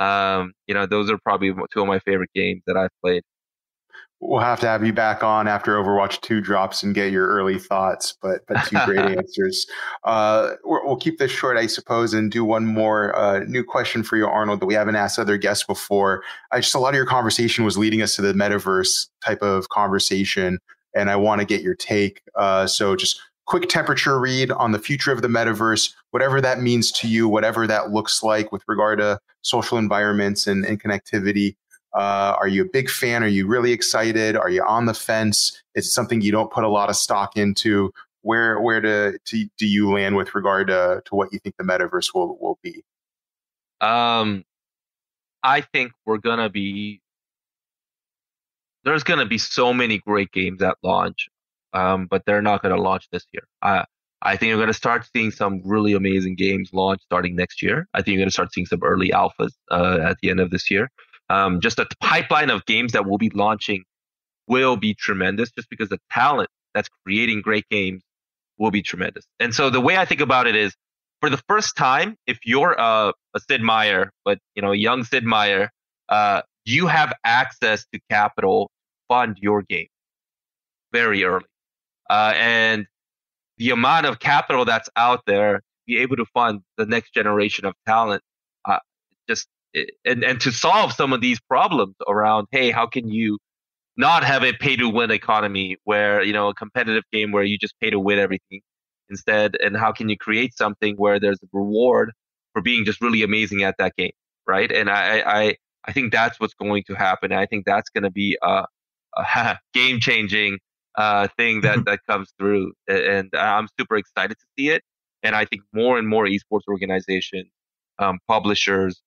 Um, 0.03 0.53
you 0.67 0.75
know, 0.75 0.87
those 0.87 1.11
are 1.11 1.19
probably 1.19 1.53
two 1.73 1.81
of 1.81 1.87
my 1.87 1.99
favorite 2.01 2.31
games 2.35 2.63
that 2.67 2.77
I've 2.77 2.91
played. 3.03 3.23
We'll 4.25 4.41
have 4.41 4.61
to 4.61 4.69
have 4.69 4.87
you 4.87 4.93
back 4.93 5.25
on 5.25 5.49
after 5.49 5.77
Overwatch 5.77 6.21
2 6.21 6.41
drops 6.41 6.85
and 6.85 6.95
get 6.95 7.11
your 7.11 7.27
early 7.27 7.59
thoughts, 7.59 8.17
but 8.23 8.43
but 8.47 8.65
two 8.67 8.79
great 8.85 9.01
answers. 9.19 9.67
Uh, 10.05 10.53
we'll 10.65 10.97
keep 10.97 11.19
this 11.19 11.33
short, 11.33 11.57
I 11.57 11.67
suppose, 11.67 12.15
and 12.15 12.31
do 12.31 12.45
one 12.45 12.65
more 12.65 13.17
uh, 13.17 13.41
new 13.41 13.65
question 13.65 14.05
for 14.05 14.17
you, 14.17 14.27
Arnold, 14.27 14.61
that 14.61 14.67
we 14.67 14.75
haven't 14.75 14.95
asked 14.95 15.19
other 15.19 15.37
guests 15.37 15.65
before. 15.65 16.23
I 16.53 16.61
just 16.61 16.75
a 16.77 16.79
lot 16.79 16.91
of 16.91 16.95
your 16.95 17.07
conversation 17.07 17.65
was 17.65 17.77
leading 17.77 18.01
us 18.01 18.15
to 18.15 18.23
the 18.23 18.33
metaverse 18.33 19.09
type 19.25 19.43
of 19.43 19.71
conversation, 19.71 20.61
and 20.95 21.11
I 21.11 21.17
want 21.17 21.41
to 21.41 21.45
get 21.45 21.63
your 21.63 21.75
take. 21.75 22.23
Uh, 22.37 22.69
so 22.69 22.95
just 22.95 23.21
quick 23.47 23.69
temperature 23.69 24.19
read 24.19 24.51
on 24.53 24.73
the 24.73 24.79
future 24.79 25.13
of 25.13 25.23
the 25.23 25.29
metaverse, 25.29 25.93
whatever 26.11 26.41
that 26.41 26.61
means 26.61 26.93
to 26.93 27.09
you, 27.09 27.29
whatever 27.29 27.67
that 27.67 27.91
looks 27.91 28.23
like 28.23 28.53
with 28.53 28.63
regard 28.69 28.99
to 28.99 29.19
social 29.43 29.79
environments 29.79 30.47
and, 30.47 30.65
and 30.65 30.83
connectivity. 30.83 31.57
Uh, 31.95 32.35
are 32.39 32.49
you 32.49 32.63
a 32.63 32.69
big 32.73 32.89
fan? 32.89 33.23
Are 33.23 33.29
you 33.29 33.47
really 33.47 33.73
excited? 33.73 34.37
Are 34.37 34.49
you 34.49 34.65
on 34.65 34.87
the 34.87 34.95
fence? 34.95 35.63
Is 35.75 35.87
it 35.87 35.91
something 35.91 36.21
you 36.21 36.33
don't 36.33 36.51
put 36.51 36.65
a 36.65 36.69
lot 36.69 36.89
of 36.89 36.97
stock 36.97 37.37
into? 37.37 37.93
Where 38.23 38.61
where 38.61 38.81
do, 38.81 39.19
to, 39.27 39.47
do 39.59 39.67
you 39.67 39.93
land 39.93 40.17
with 40.17 40.35
regard 40.35 40.69
to, 40.69 41.03
to 41.05 41.15
what 41.15 41.33
you 41.33 41.41
think 41.41 41.57
the 41.57 41.65
metaverse 41.65 42.15
will, 42.15 42.39
will 42.41 42.59
be? 42.63 42.83
Um, 43.81 44.45
I 45.43 45.61
think 45.61 45.93
we're 46.07 46.19
gonna 46.19 46.49
be 46.49 47.03
there's 48.85 49.03
gonna 49.03 49.27
be 49.27 49.39
so 49.39 49.75
many 49.75 49.99
great 49.99 50.31
games 50.31 50.63
at 50.63 50.77
launch 50.83 51.29
um, 51.73 52.07
but 52.11 52.25
they're 52.27 52.43
not 52.43 52.63
going 52.63 52.75
to 52.75 52.81
launch 52.81 53.09
this 53.11 53.27
year. 53.33 53.45
I 53.63 53.85
I 54.25 54.37
think 54.37 54.51
you're 54.51 54.59
going 54.59 54.69
to 54.69 54.75
start 54.75 55.09
seeing 55.13 55.33
some 55.33 55.61
really 55.65 55.95
amazing 55.95 56.37
games 56.37 56.71
launch 56.73 57.03
starting 57.03 57.35
next 57.35 57.61
year. 57.61 57.89
I 57.93 58.03
think 58.03 58.15
you're 58.15 58.21
going 58.21 58.29
to 58.29 58.33
start 58.33 58.53
seeing 58.53 58.67
some 58.67 58.83
early 58.83 59.09
alphas 59.09 59.51
uh, 59.71 59.99
at 60.01 60.19
the 60.23 60.31
end 60.31 60.39
of 60.39 60.51
this 60.51 60.71
year. 60.71 60.91
Um, 61.29 61.61
just 61.61 61.77
the 61.77 61.89
pipeline 62.01 62.51
of 62.51 62.65
games 62.67 62.93
that 62.93 63.05
will 63.05 63.19
be 63.19 63.31
launching 63.31 63.83
will 64.47 64.77
be 64.77 64.95
tremendous, 64.95 65.51
just 65.51 65.69
because 65.69 65.89
the 65.89 65.99
talent 66.11 66.51
that's 66.75 66.89
creating 67.05 67.43
great 67.43 67.69
games 67.69 68.03
will 68.59 68.71
be 68.71 68.83
tremendous. 68.83 69.25
And 69.41 69.55
so 69.55 69.71
the 69.71 69.81
way 69.81 69.97
I 69.97 70.05
think 70.05 70.21
about 70.21 70.47
it 70.47 70.55
is, 70.55 70.75
for 71.21 71.31
the 71.31 71.41
first 71.49 71.77
time, 71.77 72.17
if 72.27 72.39
you're 72.45 72.73
a, 72.73 73.13
a 73.35 73.41
Sid 73.49 73.61
Meier, 73.61 74.13
but 74.25 74.39
you 74.55 74.63
know, 74.63 74.73
a 74.73 74.77
young 74.77 75.05
Sid 75.05 75.25
Meier, 75.25 75.71
uh, 76.09 76.43
you 76.65 76.87
have 76.87 77.13
access 77.25 77.87
to 77.93 78.01
capital 78.11 78.71
fund 79.09 79.39
your 79.41 79.63
game 79.63 79.89
very 80.93 81.25
early. 81.25 81.45
Uh, 82.11 82.33
and 82.37 82.87
the 83.59 83.71
amount 83.71 84.07
of 84.07 84.19
capital 84.19 84.65
that's 84.65 84.89
out 84.97 85.21
there 85.27 85.63
be 85.87 85.99
able 85.99 86.17
to 86.17 86.25
fund 86.35 86.61
the 86.79 86.87
next 86.87 87.15
generation 87.15 87.65
of 87.65 87.75
talent, 87.87 88.23
uh, 88.69 88.79
just 89.29 89.49
and 90.05 90.25
and 90.25 90.41
to 90.41 90.53
solve 90.53 90.93
some 90.93 91.13
of 91.13 91.21
these 91.21 91.41
problems 91.41 91.95
around, 92.09 92.47
hey, 92.53 92.71
how 92.71 92.87
can 92.87 93.09
you 93.09 93.39
not 93.97 94.25
have 94.25 94.43
a 94.45 94.53
pay 94.55 94.77
to 94.77 94.89
win 94.89 95.11
economy 95.11 95.77
where 95.85 96.23
you 96.23 96.33
know 96.33 96.49
a 96.49 96.55
competitive 96.55 97.05
game 97.13 97.33
where 97.33 97.45
you 97.45 97.59
just 97.59 97.75
pay 97.81 97.91
to 97.91 97.99
win 98.01 98.19
everything 98.19 98.61
instead? 99.11 99.57
And 99.63 99.77
how 99.77 99.93
can 99.93 100.09
you 100.09 100.17
create 100.17 100.57
something 100.57 100.97
where 100.97 101.21
there's 101.21 101.43
a 101.43 101.47
reward 101.53 102.13
for 102.53 102.63
being 102.63 102.85
just 102.85 103.01
really 103.01 103.23
amazing 103.23 103.63
at 103.65 103.77
that 103.79 103.97
game 103.97 104.13
right? 104.47 104.71
And 104.71 104.91
i 104.91 105.23
i 105.27 105.57
i 105.87 105.93
think 105.93 106.13
that's 106.13 106.39
what's 106.41 106.55
going 106.55 106.85
to 106.89 106.95
happen. 106.95 107.33
I 107.33 107.47
think 107.47 107.65
that's 107.67 107.91
going 107.91 108.05
to 108.05 108.11
be 108.11 108.39
a, 108.43 108.65
a 109.17 109.59
game 109.75 110.01
changing 110.01 110.59
uh, 110.97 111.29
thing 111.37 111.61
that 111.63 111.85
that 111.87 112.01
comes 112.09 112.33
through 112.39 112.73
and 112.89 113.31
i'm 113.35 113.69
super 113.79 113.97
excited 113.97 114.37
to 114.39 114.47
see 114.59 114.71
it 114.71 114.83
and 115.23 115.35
i 115.35 115.45
think 115.45 115.63
more 115.73 115.99
and 115.99 116.09
more 116.09 116.27
esports 116.27 116.63
organizations 116.69 117.49
um, 117.99 118.19
publishers 118.29 119.03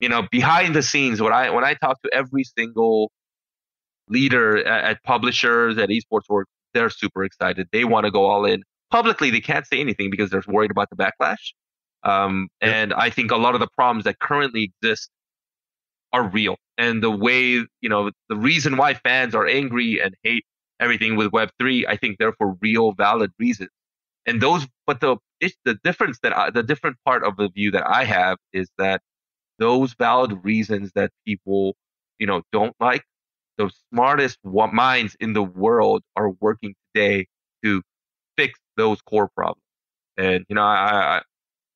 you 0.00 0.08
know 0.08 0.26
behind 0.30 0.74
the 0.74 0.82
scenes 0.82 1.20
when 1.20 1.32
i 1.32 1.50
when 1.50 1.64
i 1.64 1.74
talk 1.74 2.00
to 2.02 2.10
every 2.12 2.44
single 2.44 3.10
leader 4.08 4.58
at, 4.66 4.84
at 4.84 5.02
publishers 5.04 5.78
at 5.78 5.88
esports 5.88 6.28
work 6.28 6.48
they're 6.74 6.90
super 6.90 7.24
excited 7.24 7.68
they 7.72 7.84
want 7.84 8.04
to 8.04 8.10
go 8.10 8.24
all 8.24 8.44
in 8.44 8.62
publicly 8.90 9.30
they 9.30 9.40
can't 9.40 9.66
say 9.66 9.80
anything 9.80 10.10
because 10.10 10.30
they're 10.30 10.42
worried 10.48 10.70
about 10.70 10.88
the 10.90 10.96
backlash 10.96 11.52
um, 12.04 12.48
yep. 12.62 12.74
and 12.74 12.94
i 12.94 13.10
think 13.10 13.30
a 13.30 13.36
lot 13.36 13.54
of 13.54 13.60
the 13.60 13.68
problems 13.76 14.04
that 14.04 14.18
currently 14.18 14.72
exist 14.82 15.10
are 16.12 16.28
real 16.28 16.56
and 16.78 17.02
the 17.02 17.10
way 17.10 17.62
you 17.80 17.88
know 17.88 18.10
the 18.28 18.36
reason 18.36 18.76
why 18.76 18.94
fans 18.94 19.34
are 19.34 19.46
angry 19.46 20.00
and 20.00 20.14
hate 20.22 20.44
everything 20.80 21.16
with 21.16 21.30
web3 21.32 21.84
i 21.88 21.96
think 21.96 22.18
they're 22.18 22.32
for 22.32 22.56
real 22.60 22.92
valid 22.92 23.30
reasons 23.38 23.70
and 24.26 24.40
those 24.40 24.66
but 24.86 25.00
the 25.00 25.16
it's 25.40 25.56
the 25.64 25.78
difference 25.84 26.18
that 26.22 26.36
I, 26.36 26.50
the 26.50 26.62
different 26.62 26.96
part 27.04 27.24
of 27.24 27.36
the 27.36 27.48
view 27.48 27.70
that 27.72 27.86
i 27.86 28.04
have 28.04 28.38
is 28.52 28.70
that 28.78 29.02
those 29.58 29.94
valid 29.94 30.44
reasons 30.44 30.92
that 30.94 31.10
people 31.26 31.76
you 32.18 32.26
know 32.26 32.42
don't 32.52 32.74
like 32.80 33.04
the 33.58 33.70
smartest 33.92 34.38
minds 34.44 35.16
in 35.20 35.34
the 35.34 35.42
world 35.42 36.02
are 36.16 36.30
working 36.40 36.74
today 36.94 37.26
to 37.64 37.82
fix 38.36 38.58
those 38.76 39.02
core 39.02 39.28
problems. 39.36 39.62
And 40.16 40.44
you 40.48 40.54
know, 40.54 40.62
I, 40.62 41.18
I, 41.18 41.22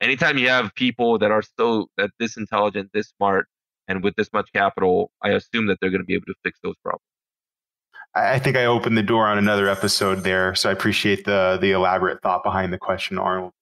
anytime 0.00 0.38
you 0.38 0.48
have 0.48 0.74
people 0.74 1.18
that 1.18 1.30
are 1.30 1.42
so 1.58 1.88
that 1.98 2.10
this 2.18 2.36
intelligent, 2.36 2.90
this 2.94 3.12
smart, 3.18 3.46
and 3.88 4.02
with 4.02 4.14
this 4.16 4.32
much 4.32 4.50
capital, 4.54 5.10
I 5.22 5.30
assume 5.30 5.66
that 5.66 5.78
they're 5.80 5.90
going 5.90 6.00
to 6.00 6.06
be 6.06 6.14
able 6.14 6.26
to 6.26 6.34
fix 6.44 6.58
those 6.62 6.76
problems. 6.82 7.02
I 8.14 8.38
think 8.38 8.56
I 8.56 8.66
opened 8.66 8.98
the 8.98 9.02
door 9.02 9.26
on 9.26 9.38
another 9.38 9.68
episode 9.68 10.22
there, 10.22 10.54
so 10.54 10.68
I 10.68 10.72
appreciate 10.72 11.24
the 11.24 11.58
the 11.60 11.70
elaborate 11.70 12.20
thought 12.22 12.42
behind 12.42 12.72
the 12.72 12.78
question, 12.78 13.18
Arnold. 13.18 13.52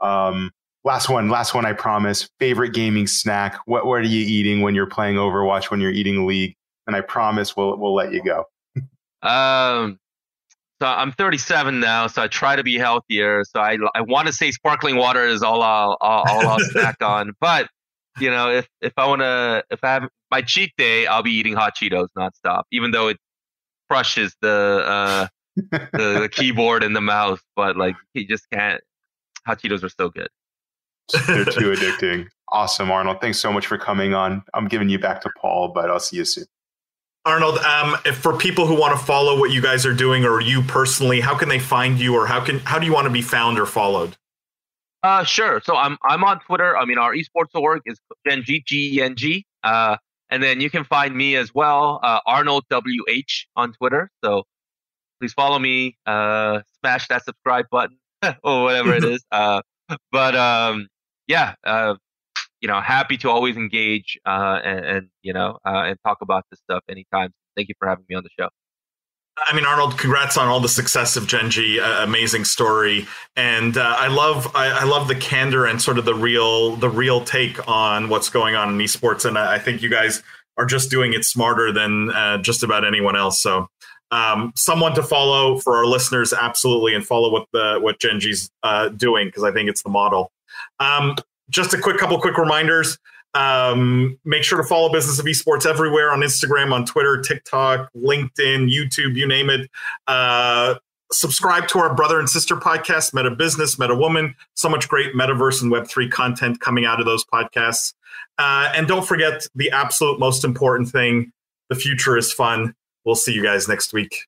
Um, 0.00 0.50
last 0.84 1.08
one, 1.08 1.30
last 1.30 1.54
one. 1.54 1.64
I 1.64 1.72
promise. 1.72 2.28
Favorite 2.38 2.74
gaming 2.74 3.06
snack? 3.06 3.58
What 3.66 3.86
what 3.86 4.00
are 4.00 4.02
you 4.02 4.20
eating 4.20 4.60
when 4.60 4.74
you're 4.74 4.86
playing 4.86 5.16
Overwatch? 5.16 5.70
When 5.70 5.80
you're 5.80 5.90
eating 5.90 6.26
League? 6.26 6.54
And 6.86 6.94
I 6.94 7.00
promise 7.00 7.56
we'll 7.56 7.78
we'll 7.78 7.94
let 7.94 8.12
you 8.12 8.22
go. 8.22 8.44
um, 9.26 9.98
so 10.82 10.88
I'm 10.88 11.12
37 11.12 11.80
now, 11.80 12.06
so 12.06 12.22
I 12.22 12.28
try 12.28 12.56
to 12.56 12.62
be 12.62 12.76
healthier. 12.76 13.42
So 13.44 13.60
I 13.60 13.78
I 13.94 14.02
want 14.02 14.26
to 14.26 14.34
say 14.34 14.50
sparkling 14.50 14.96
water 14.96 15.26
is 15.26 15.42
all 15.42 15.62
I'll 15.62 15.96
all, 16.02 16.24
all 16.28 16.46
I'll 16.46 16.58
snack 16.58 16.96
on. 17.00 17.32
But 17.40 17.68
you 18.18 18.28
know, 18.28 18.50
if 18.50 18.68
if 18.82 18.92
I 18.98 19.06
want 19.06 19.22
to, 19.22 19.64
if 19.70 19.82
I 19.82 19.94
have 19.94 20.08
my 20.30 20.42
cheat 20.42 20.72
day, 20.76 21.06
I'll 21.06 21.22
be 21.22 21.32
eating 21.32 21.54
hot 21.54 21.74
Cheetos 21.74 22.08
nonstop, 22.18 22.64
even 22.70 22.90
though 22.90 23.08
it 23.08 23.16
crushes 23.88 24.36
the 24.40 24.84
uh 24.86 25.26
the, 25.56 25.88
the 25.92 26.28
keyboard 26.30 26.82
and 26.82 26.94
the 26.94 27.00
mouse. 27.00 27.40
But 27.56 27.76
like, 27.76 27.96
he 28.12 28.24
just 28.24 28.48
can't. 28.50 28.80
Hot 29.46 29.60
Cheetos 29.60 29.82
are 29.82 29.90
so 29.90 30.08
good. 30.08 30.28
They're 31.26 31.44
too 31.44 31.72
addicting. 31.76 32.26
Awesome, 32.50 32.90
Arnold. 32.90 33.20
Thanks 33.20 33.38
so 33.38 33.52
much 33.52 33.66
for 33.66 33.78
coming 33.78 34.14
on. 34.14 34.42
I'm 34.54 34.68
giving 34.68 34.88
you 34.88 34.98
back 34.98 35.20
to 35.22 35.30
Paul, 35.40 35.68
but 35.68 35.90
I'll 35.90 36.00
see 36.00 36.16
you 36.16 36.24
soon. 36.24 36.44
Arnold, 37.26 37.58
um, 37.58 37.96
if 38.04 38.16
for 38.16 38.36
people 38.36 38.66
who 38.66 38.78
want 38.78 38.98
to 38.98 39.02
follow 39.04 39.38
what 39.38 39.50
you 39.50 39.62
guys 39.62 39.86
are 39.86 39.94
doing, 39.94 40.24
or 40.24 40.40
you 40.40 40.62
personally, 40.62 41.20
how 41.20 41.36
can 41.36 41.48
they 41.48 41.58
find 41.58 41.98
you, 41.98 42.14
or 42.14 42.26
how 42.26 42.44
can 42.44 42.58
how 42.60 42.78
do 42.78 42.86
you 42.86 42.92
want 42.92 43.06
to 43.06 43.10
be 43.10 43.22
found 43.22 43.58
or 43.58 43.66
followed? 43.66 44.16
Uh, 45.02 45.24
sure. 45.24 45.60
So 45.64 45.76
I'm 45.76 45.96
I'm 46.04 46.22
on 46.22 46.40
Twitter. 46.40 46.76
I 46.76 46.84
mean, 46.84 46.98
our 46.98 47.14
esports 47.14 47.54
org 47.54 47.82
is 47.86 47.98
Gen.G 48.26 48.64
G 48.66 48.96
E 48.96 49.02
N 49.02 49.16
G. 49.16 49.46
Uh, 49.62 49.96
and 50.30 50.42
then 50.42 50.60
you 50.60 50.70
can 50.70 50.84
find 50.84 51.14
me 51.14 51.36
as 51.36 51.54
well, 51.54 52.00
uh, 52.02 52.20
Arnold 52.26 52.64
W 52.70 53.04
H 53.08 53.46
on 53.56 53.72
Twitter. 53.72 54.10
So 54.22 54.44
please 55.20 55.32
follow 55.32 55.58
me. 55.58 55.96
Uh, 56.06 56.60
smash 56.80 57.08
that 57.08 57.24
subscribe 57.24 57.66
button 57.70 57.98
or 58.44 58.64
whatever 58.64 58.94
it 58.94 59.04
is. 59.04 59.24
Uh, 59.32 59.60
but 60.10 60.34
um, 60.34 60.88
yeah, 61.26 61.54
uh, 61.64 61.94
you 62.62 62.68
know, 62.68 62.80
happy 62.80 63.18
to 63.18 63.28
always 63.28 63.56
engage 63.58 64.18
uh, 64.24 64.60
and, 64.64 64.84
and, 64.86 65.08
you 65.22 65.32
know 65.34 65.58
uh, 65.66 65.82
and 65.84 65.98
talk 66.06 66.18
about 66.22 66.44
this 66.50 66.58
stuff 66.60 66.82
anytime. 66.88 67.30
Thank 67.54 67.68
you 67.68 67.74
for 67.78 67.86
having 67.86 68.06
me 68.08 68.16
on 68.16 68.22
the 68.22 68.30
show. 68.38 68.48
I 69.36 69.54
mean, 69.54 69.66
Arnold, 69.66 69.98
congrats 69.98 70.36
on 70.36 70.48
all 70.48 70.60
the 70.60 70.68
success 70.68 71.16
of 71.16 71.26
Gen.G. 71.26 71.80
Uh, 71.80 72.04
amazing 72.04 72.44
story, 72.44 73.06
and 73.34 73.76
uh, 73.76 73.94
I 73.98 74.06
love 74.06 74.54
I, 74.54 74.70
I, 74.70 74.84
love 74.84 75.08
the 75.08 75.16
candor 75.16 75.66
and 75.66 75.82
sort 75.82 75.98
of 75.98 76.04
the 76.04 76.14
real 76.14 76.76
the 76.76 76.88
real 76.88 77.24
take 77.24 77.66
on 77.68 78.08
what's 78.08 78.28
going 78.28 78.54
on 78.54 78.68
in 78.70 78.78
esports, 78.78 79.24
and 79.24 79.36
I, 79.36 79.54
I 79.54 79.58
think 79.58 79.82
you 79.82 79.88
guys 79.88 80.22
are 80.56 80.66
just 80.66 80.88
doing 80.88 81.14
it 81.14 81.24
smarter 81.24 81.72
than 81.72 82.10
uh, 82.10 82.38
just 82.38 82.62
about 82.62 82.84
anyone 82.84 83.16
else. 83.16 83.42
So, 83.42 83.68
um, 84.12 84.52
someone 84.54 84.94
to 84.94 85.02
follow 85.02 85.58
for 85.58 85.76
our 85.76 85.86
listeners, 85.86 86.32
absolutely, 86.32 86.94
and 86.94 87.04
follow 87.04 87.32
what 87.32 87.48
the 87.52 87.78
what 87.80 87.98
Gen.G's 87.98 88.50
uh, 88.62 88.88
doing 88.90 89.26
because 89.26 89.42
I 89.42 89.50
think 89.50 89.68
it's 89.68 89.82
the 89.82 89.90
model. 89.90 90.30
Um, 90.78 91.16
just 91.50 91.74
a 91.74 91.78
quick 91.78 91.98
couple 91.98 92.20
quick 92.20 92.38
reminders. 92.38 92.98
Um, 93.34 94.18
make 94.24 94.44
sure 94.44 94.58
to 94.58 94.64
follow 94.64 94.92
Business 94.92 95.18
of 95.18 95.26
Esports 95.26 95.66
everywhere 95.66 96.10
on 96.10 96.20
Instagram, 96.20 96.72
on 96.72 96.84
Twitter, 96.86 97.20
TikTok, 97.20 97.90
LinkedIn, 97.96 98.70
YouTube, 98.70 99.16
you 99.16 99.26
name 99.26 99.50
it. 99.50 99.68
Uh, 100.06 100.76
subscribe 101.12 101.68
to 101.68 101.78
our 101.78 101.94
brother 101.94 102.18
and 102.18 102.28
sister 102.28 102.56
podcast, 102.56 103.14
Meta 103.14 103.30
Business, 103.30 103.78
Meta 103.78 103.94
Woman. 103.94 104.34
So 104.54 104.68
much 104.68 104.88
great 104.88 105.14
metaverse 105.14 105.62
and 105.62 105.72
Web3 105.72 106.10
content 106.10 106.60
coming 106.60 106.84
out 106.84 107.00
of 107.00 107.06
those 107.06 107.24
podcasts. 107.24 107.94
Uh, 108.38 108.72
and 108.74 108.86
don't 108.86 109.06
forget 109.06 109.46
the 109.54 109.70
absolute 109.70 110.18
most 110.18 110.44
important 110.44 110.88
thing 110.88 111.32
the 111.68 111.74
future 111.74 112.16
is 112.16 112.32
fun. 112.32 112.74
We'll 113.04 113.14
see 113.14 113.32
you 113.32 113.42
guys 113.42 113.68
next 113.68 113.92
week. 113.92 114.26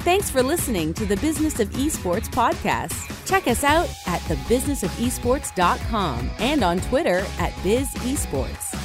Thanks 0.00 0.30
for 0.30 0.42
listening 0.42 0.94
to 0.94 1.04
the 1.04 1.18
Business 1.18 1.60
of 1.60 1.68
Esports 1.70 2.30
podcast. 2.30 3.28
Check 3.28 3.46
us 3.46 3.62
out 3.62 3.86
at 4.06 4.22
thebusinessofesports.com 4.22 6.30
and 6.38 6.64
on 6.64 6.80
Twitter 6.80 7.18
at 7.38 7.52
BizEsports. 7.62 8.78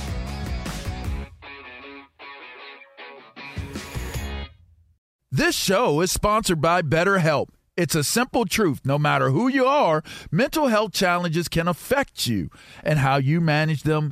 This 5.32 5.56
show 5.56 6.02
is 6.02 6.12
sponsored 6.12 6.60
by 6.60 6.82
BetterHelp. 6.82 7.48
It's 7.78 7.96
a 7.96 8.04
simple 8.04 8.44
truth. 8.44 8.82
No 8.84 9.00
matter 9.00 9.30
who 9.30 9.48
you 9.48 9.66
are, 9.66 10.04
mental 10.32 10.68
health 10.68 10.92
challenges 10.92 11.48
can 11.48 11.70
affect 11.70 12.28
you, 12.28 12.50
and 12.84 13.00
how 13.00 13.16
you 13.16 13.40
manage 13.40 13.84
them 13.84 14.12